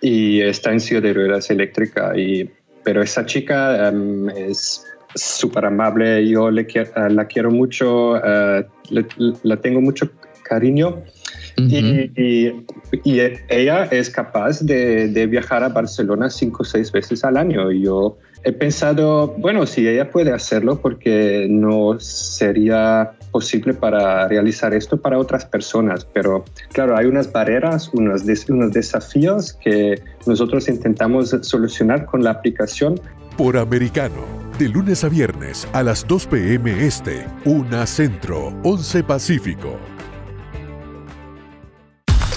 y 0.00 0.40
está 0.40 0.72
en 0.72 0.80
silla 0.80 1.00
de 1.00 1.14
ruedas 1.14 1.50
eléctrica 1.50 2.18
y 2.18 2.50
pero 2.84 3.02
esa 3.02 3.24
chica 3.24 3.88
em, 3.88 4.28
es 4.28 4.84
súper 5.14 5.64
amable, 5.64 6.28
yo 6.28 6.50
le 6.50 6.62
eh, 6.62 6.86
la 7.10 7.26
quiero 7.26 7.50
mucho, 7.50 8.12
uh, 8.12 8.64
la 9.42 9.56
tengo 9.56 9.80
mucho 9.80 10.10
cariño. 10.42 11.02
y, 11.56 12.10
y, 13.04 13.20
ella 13.48 13.84
es 13.84 14.10
capaz 14.10 14.60
de, 14.60 15.08
de, 15.08 15.26
viajar 15.26 15.62
a 15.62 15.68
Barcelona 15.68 16.28
cinco 16.28 16.62
o 16.62 16.64
seis 16.64 16.90
veces 16.90 17.24
al 17.24 17.36
año. 17.36 17.70
Yo 17.70 18.18
he 18.44 18.52
pensado, 18.52 19.34
bueno, 19.38 19.66
si 19.66 19.88
ella 19.88 20.10
puede 20.10 20.32
hacerlo, 20.32 20.80
porque 20.80 21.46
no 21.48 21.98
sería 21.98 23.12
posible 23.30 23.72
para 23.72 24.28
realizar 24.28 24.74
esto 24.74 25.00
para 25.00 25.18
otras 25.18 25.46
personas. 25.46 26.04
Pero 26.04 26.44
claro, 26.72 26.96
hay 26.96 27.06
unas 27.06 27.32
barreras, 27.32 27.90
unos, 27.94 28.22
unos 28.48 28.72
desafíos 28.72 29.54
que 29.54 30.00
nosotros 30.26 30.68
intentamos 30.68 31.34
solucionar 31.40 32.04
con 32.04 32.22
la 32.22 32.32
aplicación. 32.32 33.00
Por 33.38 33.56
americano, 33.56 34.22
de 34.58 34.68
lunes 34.68 35.02
a 35.04 35.08
viernes 35.08 35.66
a 35.72 35.82
las 35.82 36.06
2 36.06 36.26
p.m. 36.26 36.86
Este, 36.86 37.26
1 37.46 37.86
Centro, 37.86 38.54
11 38.62 39.04
Pacífico. 39.04 39.78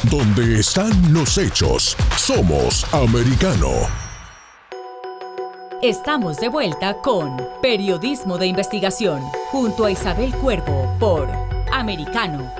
Donde 0.10 0.60
están 0.60 0.92
los 1.14 1.38
hechos, 1.38 1.98
somos 2.16 2.92
americano. 2.94 4.07
Estamos 5.84 6.38
de 6.38 6.50
vuelta 6.50 6.96
con 7.04 7.38
Periodismo 7.62 8.40
de 8.40 8.48
Investigación 8.48 9.22
junto 9.52 9.86
a 9.86 9.92
Isabel 9.92 10.34
Cuervo 10.38 10.92
por 11.00 11.30
Americano. 11.72 12.52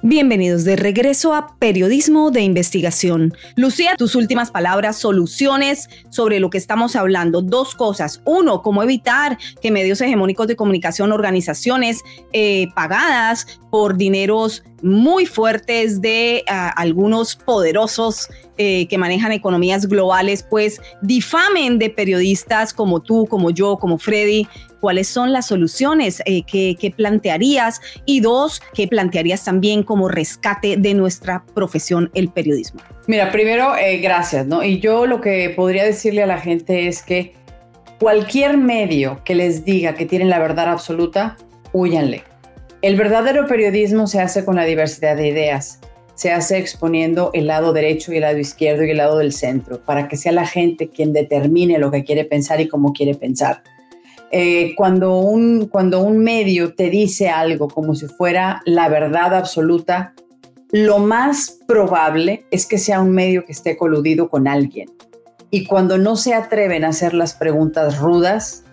Bienvenidos 0.00 0.64
de 0.64 0.76
regreso 0.76 1.34
a 1.34 1.58
Periodismo 1.58 2.30
de 2.30 2.40
Investigación. 2.40 3.34
Lucía, 3.54 3.96
tus 3.98 4.14
últimas 4.14 4.50
palabras, 4.50 4.96
soluciones 4.96 5.90
sobre 6.08 6.40
lo 6.40 6.48
que 6.48 6.56
estamos 6.56 6.96
hablando. 6.96 7.42
Dos 7.42 7.74
cosas. 7.74 8.22
Uno, 8.24 8.62
cómo 8.62 8.82
evitar 8.82 9.36
que 9.60 9.70
medios 9.70 10.00
hegemónicos 10.00 10.46
de 10.46 10.56
comunicación, 10.56 11.12
organizaciones 11.12 12.02
eh, 12.32 12.68
pagadas 12.74 13.60
por 13.72 13.96
dineros 13.96 14.62
muy 14.82 15.24
fuertes 15.24 16.02
de 16.02 16.44
ah, 16.46 16.68
algunos 16.76 17.36
poderosos 17.36 18.28
eh, 18.58 18.86
que 18.86 18.98
manejan 18.98 19.32
economías 19.32 19.88
globales, 19.88 20.42
pues 20.42 20.78
difamen 21.00 21.78
de 21.78 21.88
periodistas 21.88 22.74
como 22.74 23.00
tú, 23.00 23.26
como 23.26 23.50
yo, 23.50 23.78
como 23.78 23.96
Freddy. 23.96 24.46
¿Cuáles 24.78 25.08
son 25.08 25.32
las 25.32 25.46
soluciones 25.46 26.22
eh, 26.26 26.42
que, 26.42 26.94
plantearías? 26.94 27.80
Y 28.04 28.20
dos, 28.20 28.60
¿qué 28.74 28.88
plantearías 28.88 29.42
también 29.42 29.84
como 29.84 30.10
rescate 30.10 30.76
de 30.76 30.92
nuestra 30.92 31.42
profesión, 31.54 32.10
el 32.12 32.28
periodismo? 32.28 32.82
Mira, 33.06 33.32
primero, 33.32 33.74
eh, 33.74 34.00
gracias, 34.00 34.46
¿no? 34.46 34.62
Y 34.62 34.80
yo 34.80 35.06
lo 35.06 35.22
que 35.22 35.48
podría 35.56 35.84
decirle 35.84 36.22
a 36.22 36.26
la 36.26 36.38
gente 36.38 36.88
es 36.88 37.02
que 37.02 37.32
cualquier 37.98 38.58
medio 38.58 39.22
que 39.24 39.34
les 39.34 39.64
diga 39.64 39.94
que 39.94 40.04
tienen 40.04 40.28
la 40.28 40.40
verdad 40.40 40.68
absoluta, 40.68 41.38
huyanle 41.72 42.31
el 42.82 42.96
verdadero 42.96 43.46
periodismo 43.46 44.06
se 44.08 44.20
hace 44.20 44.44
con 44.44 44.56
la 44.56 44.64
diversidad 44.64 45.16
de 45.16 45.28
ideas, 45.28 45.78
se 46.14 46.32
hace 46.32 46.58
exponiendo 46.58 47.30
el 47.32 47.46
lado 47.46 47.72
derecho 47.72 48.12
y 48.12 48.16
el 48.16 48.22
lado 48.22 48.38
izquierdo 48.38 48.84
y 48.84 48.90
el 48.90 48.96
lado 48.98 49.18
del 49.18 49.32
centro, 49.32 49.82
para 49.84 50.08
que 50.08 50.16
sea 50.16 50.32
la 50.32 50.46
gente 50.46 50.88
quien 50.88 51.12
determine 51.12 51.78
lo 51.78 51.90
que 51.90 52.04
quiere 52.04 52.24
pensar 52.24 52.60
y 52.60 52.68
cómo 52.68 52.92
quiere 52.92 53.14
pensar. 53.14 53.62
eh, 54.34 54.74
cuando, 54.76 55.18
un, 55.18 55.68
cuando 55.68 56.00
un 56.00 56.18
medio 56.18 56.74
te 56.74 56.88
dice 56.90 57.28
algo 57.28 57.68
como 57.68 57.94
si 57.94 58.06
fuera 58.06 58.62
la 58.64 58.88
verdad 58.88 59.34
absoluta, 59.34 60.14
lo 60.70 60.98
más 60.98 61.58
probable 61.68 62.46
es 62.50 62.66
que 62.66 62.78
sea 62.78 63.02
un 63.02 63.10
medio 63.10 63.44
que 63.44 63.52
esté 63.52 63.76
coludido 63.76 64.30
con 64.30 64.48
alguien. 64.48 64.90
Y 65.50 65.66
cuando 65.66 65.98
no 65.98 66.16
se 66.16 66.32
atreven 66.32 66.82
a 66.82 66.88
hacer 66.88 67.12
las 67.12 67.34
preguntas 67.34 67.98
rudas, 67.98 68.64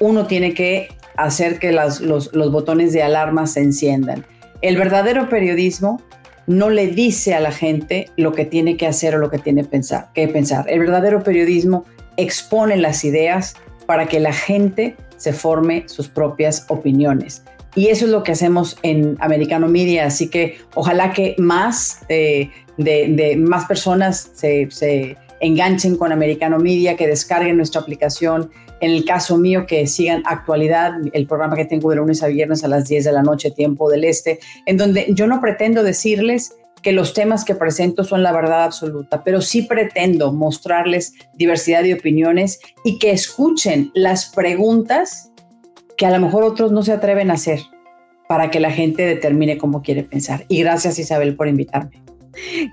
uno 0.00 0.26
tiene 0.26 0.52
que 0.52 0.88
hacer 1.16 1.58
que 1.58 1.72
los, 1.72 2.00
los, 2.00 2.30
botones 2.32 2.92
de 2.92 3.02
alarma 3.02 3.46
se 3.46 3.60
enciendan. 3.60 4.24
El 4.62 4.76
verdadero 4.76 5.28
periodismo 5.28 6.00
no 6.46 6.70
le 6.70 6.88
dice 6.88 7.34
a 7.34 7.40
la 7.40 7.52
gente 7.52 8.10
lo 8.16 8.32
que 8.32 8.44
tiene 8.44 8.76
que 8.76 8.86
hacer 8.86 9.14
o 9.14 9.18
lo 9.18 9.30
que 9.30 9.38
tiene 9.38 9.64
pensar, 9.64 10.10
que 10.14 10.26
pensar. 10.28 10.66
El 10.68 10.80
verdadero 10.80 11.22
periodismo 11.22 11.84
expone 12.16 12.76
las 12.76 13.04
ideas 13.04 13.54
para 13.86 14.06
que 14.06 14.20
la 14.20 14.32
gente 14.32 14.96
se 15.16 15.32
forme 15.32 15.84
sus 15.86 16.08
propias 16.08 16.64
opiniones. 16.68 17.42
Y 17.74 17.88
eso 17.88 18.06
es 18.06 18.10
lo 18.10 18.22
que 18.22 18.32
hacemos 18.32 18.76
en 18.82 19.16
Americano 19.20 19.68
Media, 19.68 20.06
así 20.06 20.28
que 20.28 20.58
ojalá 20.74 21.12
que 21.12 21.36
más, 21.38 22.00
eh, 22.08 22.50
de, 22.76 23.36
más 23.38 23.66
personas 23.66 24.30
se, 24.34 25.16
enganchen 25.40 25.96
con 25.96 26.12
Americano 26.12 26.58
Media, 26.58 26.96
que 26.96 27.06
descarguen 27.06 27.56
nuestra 27.56 27.80
aplicación. 27.80 28.50
En 28.80 28.90
el 28.90 29.04
caso 29.04 29.36
mío, 29.38 29.66
que 29.66 29.86
sigan 29.86 30.22
actualidad, 30.26 30.92
el 31.12 31.26
programa 31.26 31.56
que 31.56 31.64
tengo 31.64 31.90
de 31.90 31.96
lunes 31.96 32.22
a 32.22 32.28
viernes 32.28 32.64
a 32.64 32.68
las 32.68 32.88
10 32.88 33.04
de 33.04 33.12
la 33.12 33.22
noche, 33.22 33.50
tiempo 33.50 33.90
del 33.90 34.04
este, 34.04 34.40
en 34.66 34.76
donde 34.76 35.06
yo 35.10 35.26
no 35.26 35.40
pretendo 35.40 35.82
decirles 35.82 36.54
que 36.82 36.92
los 36.92 37.12
temas 37.12 37.44
que 37.44 37.54
presento 37.54 38.04
son 38.04 38.22
la 38.22 38.32
verdad 38.32 38.64
absoluta, 38.64 39.22
pero 39.22 39.40
sí 39.40 39.62
pretendo 39.62 40.32
mostrarles 40.32 41.14
diversidad 41.34 41.82
de 41.82 41.94
opiniones 41.94 42.60
y 42.84 42.98
que 42.98 43.10
escuchen 43.10 43.90
las 43.94 44.30
preguntas 44.30 45.30
que 45.96 46.06
a 46.06 46.10
lo 46.10 46.20
mejor 46.24 46.44
otros 46.44 46.72
no 46.72 46.82
se 46.82 46.92
atreven 46.92 47.30
a 47.30 47.34
hacer 47.34 47.60
para 48.28 48.50
que 48.50 48.60
la 48.60 48.70
gente 48.70 49.04
determine 49.04 49.58
cómo 49.58 49.82
quiere 49.82 50.04
pensar. 50.04 50.44
Y 50.48 50.60
gracias 50.60 50.98
Isabel 50.98 51.36
por 51.36 51.48
invitarme. 51.48 52.02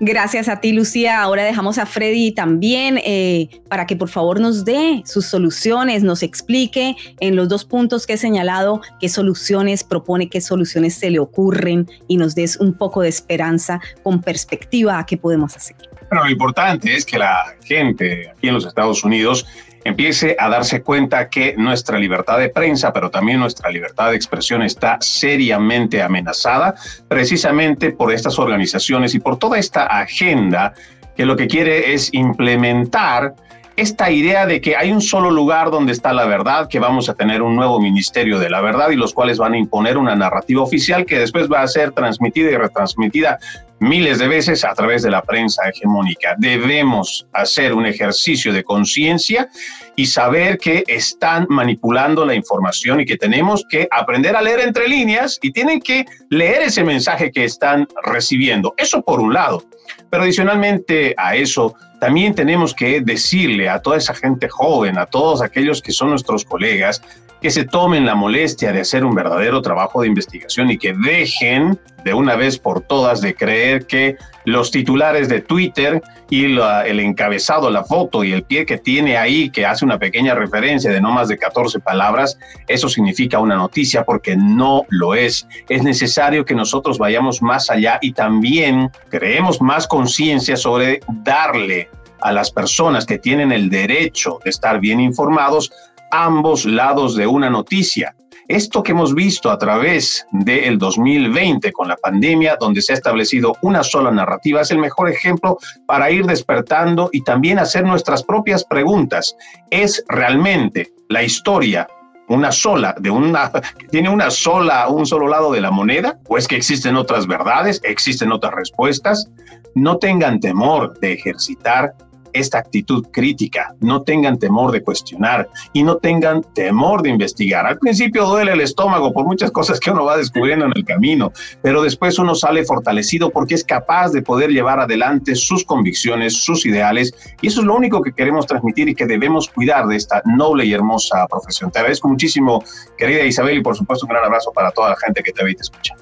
Gracias 0.00 0.48
a 0.48 0.60
ti, 0.60 0.72
Lucía. 0.72 1.20
Ahora 1.20 1.44
dejamos 1.44 1.78
a 1.78 1.86
Freddy 1.86 2.32
también 2.32 3.00
eh, 3.04 3.48
para 3.68 3.86
que 3.86 3.96
por 3.96 4.08
favor 4.08 4.40
nos 4.40 4.64
dé 4.64 5.02
sus 5.04 5.26
soluciones, 5.26 6.02
nos 6.02 6.22
explique 6.22 6.96
en 7.20 7.36
los 7.36 7.48
dos 7.48 7.64
puntos 7.64 8.06
que 8.06 8.14
he 8.14 8.18
señalado 8.18 8.80
qué 9.00 9.08
soluciones 9.08 9.84
propone, 9.84 10.28
qué 10.28 10.40
soluciones 10.40 10.94
se 10.94 11.10
le 11.10 11.18
ocurren 11.18 11.88
y 12.06 12.16
nos 12.16 12.34
des 12.34 12.56
un 12.56 12.74
poco 12.74 13.02
de 13.02 13.08
esperanza 13.08 13.80
con 14.02 14.20
perspectiva 14.22 14.98
a 14.98 15.06
qué 15.06 15.16
podemos 15.16 15.56
hacer. 15.56 15.76
Bueno, 16.10 16.24
lo 16.24 16.30
importante 16.30 16.94
es 16.94 17.04
que 17.04 17.18
la 17.18 17.54
gente 17.64 18.30
aquí 18.30 18.48
en 18.48 18.54
los 18.54 18.64
Estados 18.64 19.04
Unidos 19.04 19.46
empiece 19.88 20.36
a 20.38 20.48
darse 20.48 20.82
cuenta 20.82 21.28
que 21.28 21.54
nuestra 21.56 21.98
libertad 21.98 22.38
de 22.38 22.48
prensa, 22.48 22.92
pero 22.92 23.10
también 23.10 23.40
nuestra 23.40 23.70
libertad 23.70 24.10
de 24.10 24.16
expresión 24.16 24.62
está 24.62 24.98
seriamente 25.00 26.02
amenazada 26.02 26.74
precisamente 27.08 27.90
por 27.90 28.12
estas 28.12 28.38
organizaciones 28.38 29.14
y 29.14 29.20
por 29.20 29.38
toda 29.38 29.58
esta 29.58 29.86
agenda 29.86 30.74
que 31.16 31.26
lo 31.26 31.36
que 31.36 31.48
quiere 31.48 31.92
es 31.94 32.14
implementar 32.14 33.34
esta 33.78 34.10
idea 34.10 34.44
de 34.44 34.60
que 34.60 34.76
hay 34.76 34.90
un 34.90 35.00
solo 35.00 35.30
lugar 35.30 35.70
donde 35.70 35.92
está 35.92 36.12
la 36.12 36.26
verdad, 36.26 36.68
que 36.68 36.80
vamos 36.80 37.08
a 37.08 37.14
tener 37.14 37.42
un 37.42 37.54
nuevo 37.54 37.80
ministerio 37.80 38.40
de 38.40 38.50
la 38.50 38.60
verdad 38.60 38.90
y 38.90 38.96
los 38.96 39.14
cuales 39.14 39.38
van 39.38 39.52
a 39.52 39.58
imponer 39.58 39.96
una 39.96 40.16
narrativa 40.16 40.62
oficial 40.62 41.06
que 41.06 41.18
después 41.18 41.48
va 41.48 41.62
a 41.62 41.68
ser 41.68 41.92
transmitida 41.92 42.50
y 42.50 42.56
retransmitida 42.56 43.38
miles 43.80 44.18
de 44.18 44.28
veces 44.28 44.64
a 44.64 44.74
través 44.74 45.02
de 45.02 45.10
la 45.10 45.22
prensa 45.22 45.68
hegemónica. 45.68 46.34
Debemos 46.38 47.26
hacer 47.32 47.74
un 47.74 47.86
ejercicio 47.86 48.52
de 48.52 48.64
conciencia 48.64 49.48
y 49.96 50.06
saber 50.06 50.58
que 50.58 50.84
están 50.86 51.46
manipulando 51.48 52.24
la 52.24 52.34
información 52.34 53.00
y 53.00 53.06
que 53.06 53.16
tenemos 53.16 53.64
que 53.68 53.88
aprender 53.90 54.36
a 54.36 54.42
leer 54.42 54.60
entre 54.60 54.88
líneas 54.88 55.38
y 55.42 55.52
tienen 55.52 55.80
que 55.80 56.06
leer 56.30 56.62
ese 56.62 56.84
mensaje 56.84 57.30
que 57.30 57.44
están 57.44 57.86
recibiendo. 58.04 58.74
Eso 58.76 59.02
por 59.02 59.20
un 59.20 59.32
lado. 59.32 59.64
Pero 60.10 60.22
adicionalmente 60.22 61.14
a 61.16 61.36
eso, 61.36 61.74
también 62.00 62.34
tenemos 62.34 62.74
que 62.74 63.00
decirle 63.00 63.68
a 63.68 63.80
toda 63.80 63.96
esa 63.96 64.14
gente 64.14 64.48
joven, 64.48 64.98
a 64.98 65.06
todos 65.06 65.42
aquellos 65.42 65.82
que 65.82 65.92
son 65.92 66.10
nuestros 66.10 66.44
colegas, 66.44 67.02
que 67.40 67.50
se 67.50 67.64
tomen 67.64 68.06
la 68.06 68.14
molestia 68.14 68.72
de 68.72 68.80
hacer 68.80 69.04
un 69.04 69.14
verdadero 69.14 69.62
trabajo 69.62 70.02
de 70.02 70.08
investigación 70.08 70.70
y 70.70 70.78
que 70.78 70.92
dejen 70.92 71.78
de 72.08 72.14
una 72.14 72.36
vez 72.36 72.58
por 72.58 72.80
todas 72.80 73.20
de 73.20 73.34
creer 73.34 73.86
que 73.86 74.16
los 74.46 74.70
titulares 74.70 75.28
de 75.28 75.42
Twitter 75.42 76.02
y 76.30 76.46
el 76.46 77.00
encabezado, 77.00 77.68
la 77.68 77.84
foto 77.84 78.24
y 78.24 78.32
el 78.32 78.44
pie 78.44 78.64
que 78.64 78.78
tiene 78.78 79.18
ahí, 79.18 79.50
que 79.50 79.66
hace 79.66 79.84
una 79.84 79.98
pequeña 79.98 80.34
referencia 80.34 80.90
de 80.90 81.02
no 81.02 81.10
más 81.10 81.28
de 81.28 81.36
14 81.36 81.80
palabras, 81.80 82.38
eso 82.66 82.88
significa 82.88 83.40
una 83.40 83.56
noticia 83.56 84.04
porque 84.04 84.36
no 84.36 84.86
lo 84.88 85.14
es. 85.14 85.46
Es 85.68 85.82
necesario 85.82 86.46
que 86.46 86.54
nosotros 86.54 86.96
vayamos 86.96 87.42
más 87.42 87.68
allá 87.68 87.98
y 88.00 88.12
también 88.12 88.90
creemos 89.10 89.60
más 89.60 89.86
conciencia 89.86 90.56
sobre 90.56 91.00
darle 91.08 91.90
a 92.22 92.32
las 92.32 92.50
personas 92.50 93.04
que 93.04 93.18
tienen 93.18 93.52
el 93.52 93.68
derecho 93.68 94.38
de 94.44 94.48
estar 94.48 94.80
bien 94.80 94.98
informados 94.98 95.70
ambos 96.10 96.64
lados 96.64 97.16
de 97.16 97.26
una 97.26 97.50
noticia. 97.50 98.14
Esto 98.48 98.82
que 98.82 98.92
hemos 98.92 99.14
visto 99.14 99.50
a 99.50 99.58
través 99.58 100.26
del 100.32 100.78
2020 100.78 101.70
con 101.70 101.86
la 101.86 101.96
pandemia, 101.96 102.56
donde 102.58 102.80
se 102.80 102.92
ha 102.92 102.96
establecido 102.96 103.54
una 103.60 103.82
sola 103.82 104.10
narrativa, 104.10 104.62
es 104.62 104.70
el 104.70 104.78
mejor 104.78 105.10
ejemplo 105.10 105.58
para 105.86 106.10
ir 106.10 106.24
despertando 106.24 107.10
y 107.12 107.22
también 107.22 107.58
hacer 107.58 107.84
nuestras 107.84 108.22
propias 108.22 108.64
preguntas. 108.64 109.36
¿Es 109.70 110.02
realmente 110.08 110.90
la 111.10 111.22
historia 111.22 111.86
una 112.28 112.50
sola, 112.50 112.94
de 112.98 113.10
una, 113.10 113.50
tiene 113.90 114.08
una 114.08 114.30
sola, 114.30 114.88
un 114.88 115.04
solo 115.06 115.28
lado 115.28 115.52
de 115.52 115.60
la 115.60 115.70
moneda, 115.70 116.18
o 116.28 116.38
es 116.38 116.48
que 116.48 116.56
existen 116.56 116.96
otras 116.96 117.26
verdades, 117.26 117.80
existen 117.84 118.32
otras 118.32 118.54
respuestas. 118.54 119.30
No 119.74 119.98
tengan 119.98 120.40
temor 120.40 120.98
de 121.00 121.12
ejercitar 121.14 121.94
esta 122.32 122.58
actitud 122.58 123.06
crítica, 123.12 123.74
no 123.80 124.02
tengan 124.02 124.38
temor 124.38 124.72
de 124.72 124.82
cuestionar 124.82 125.48
y 125.72 125.82
no 125.82 125.96
tengan 125.96 126.42
temor 126.54 127.02
de 127.02 127.10
investigar. 127.10 127.66
Al 127.66 127.78
principio 127.78 128.26
duele 128.26 128.52
el 128.52 128.60
estómago 128.60 129.12
por 129.12 129.24
muchas 129.24 129.50
cosas 129.50 129.80
que 129.80 129.90
uno 129.90 130.04
va 130.04 130.16
descubriendo 130.16 130.66
en 130.66 130.72
el 130.74 130.84
camino, 130.84 131.32
pero 131.62 131.82
después 131.82 132.18
uno 132.18 132.34
sale 132.34 132.64
fortalecido 132.64 133.30
porque 133.30 133.54
es 133.54 133.64
capaz 133.64 134.10
de 134.10 134.22
poder 134.22 134.50
llevar 134.50 134.80
adelante 134.80 135.34
sus 135.34 135.64
convicciones, 135.64 136.42
sus 136.42 136.66
ideales 136.66 137.14
y 137.40 137.48
eso 137.48 137.60
es 137.60 137.66
lo 137.66 137.76
único 137.76 138.02
que 138.02 138.12
queremos 138.12 138.46
transmitir 138.46 138.88
y 138.88 138.94
que 138.94 139.06
debemos 139.06 139.48
cuidar 139.48 139.86
de 139.86 139.96
esta 139.96 140.22
noble 140.24 140.64
y 140.64 140.72
hermosa 140.72 141.26
profesión. 141.28 141.70
Te 141.70 141.78
agradezco 141.78 142.08
muchísimo, 142.08 142.62
querida 142.96 143.24
Isabel, 143.24 143.58
y 143.58 143.62
por 143.62 143.76
supuesto 143.76 144.06
un 144.06 144.10
gran 144.10 144.24
abrazo 144.24 144.52
para 144.52 144.70
toda 144.70 144.90
la 144.90 144.96
gente 144.96 145.22
que 145.22 145.32
te 145.32 145.44
ve 145.44 145.52
y 145.52 145.54
te 145.54 145.62
escucha. 145.62 145.94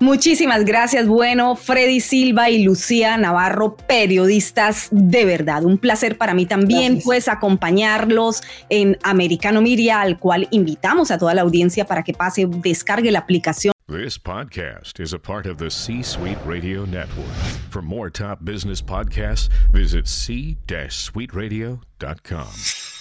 Muchísimas 0.00 0.64
gracias. 0.64 1.06
Bueno, 1.06 1.56
Freddy 1.56 2.00
Silva 2.00 2.50
y 2.50 2.62
Lucía 2.62 3.16
Navarro, 3.16 3.76
periodistas 3.76 4.88
de 4.90 5.24
verdad. 5.24 5.64
Un 5.64 5.78
placer 5.78 6.18
para 6.18 6.34
mí 6.34 6.46
también, 6.46 7.00
pues, 7.04 7.28
acompañarlos 7.28 8.42
en 8.68 8.98
Americano 9.02 9.62
Media, 9.62 10.00
al 10.00 10.18
cual 10.18 10.48
invitamos 10.50 11.10
a 11.10 11.18
toda 11.18 11.34
la 11.34 11.42
audiencia 11.42 11.86
para 11.86 12.02
que 12.02 12.12
pase, 12.12 12.46
descargue 12.48 13.10
la 13.10 13.20
aplicación. 13.20 13.74
This 13.86 14.18
podcast 14.18 14.98
is 14.98 15.12
a 15.12 15.18
part 15.18 15.44
of 15.44 15.58
the 15.58 15.70
C-Suite 15.70 16.38
Radio 16.46 16.86
Network. 16.86 17.28
For 17.68 17.82
more 17.82 18.08
top 18.08 18.42
business 18.42 18.80
podcasts, 18.80 19.50
visit 19.72 20.08
c-suiteradio.com. 20.08 22.93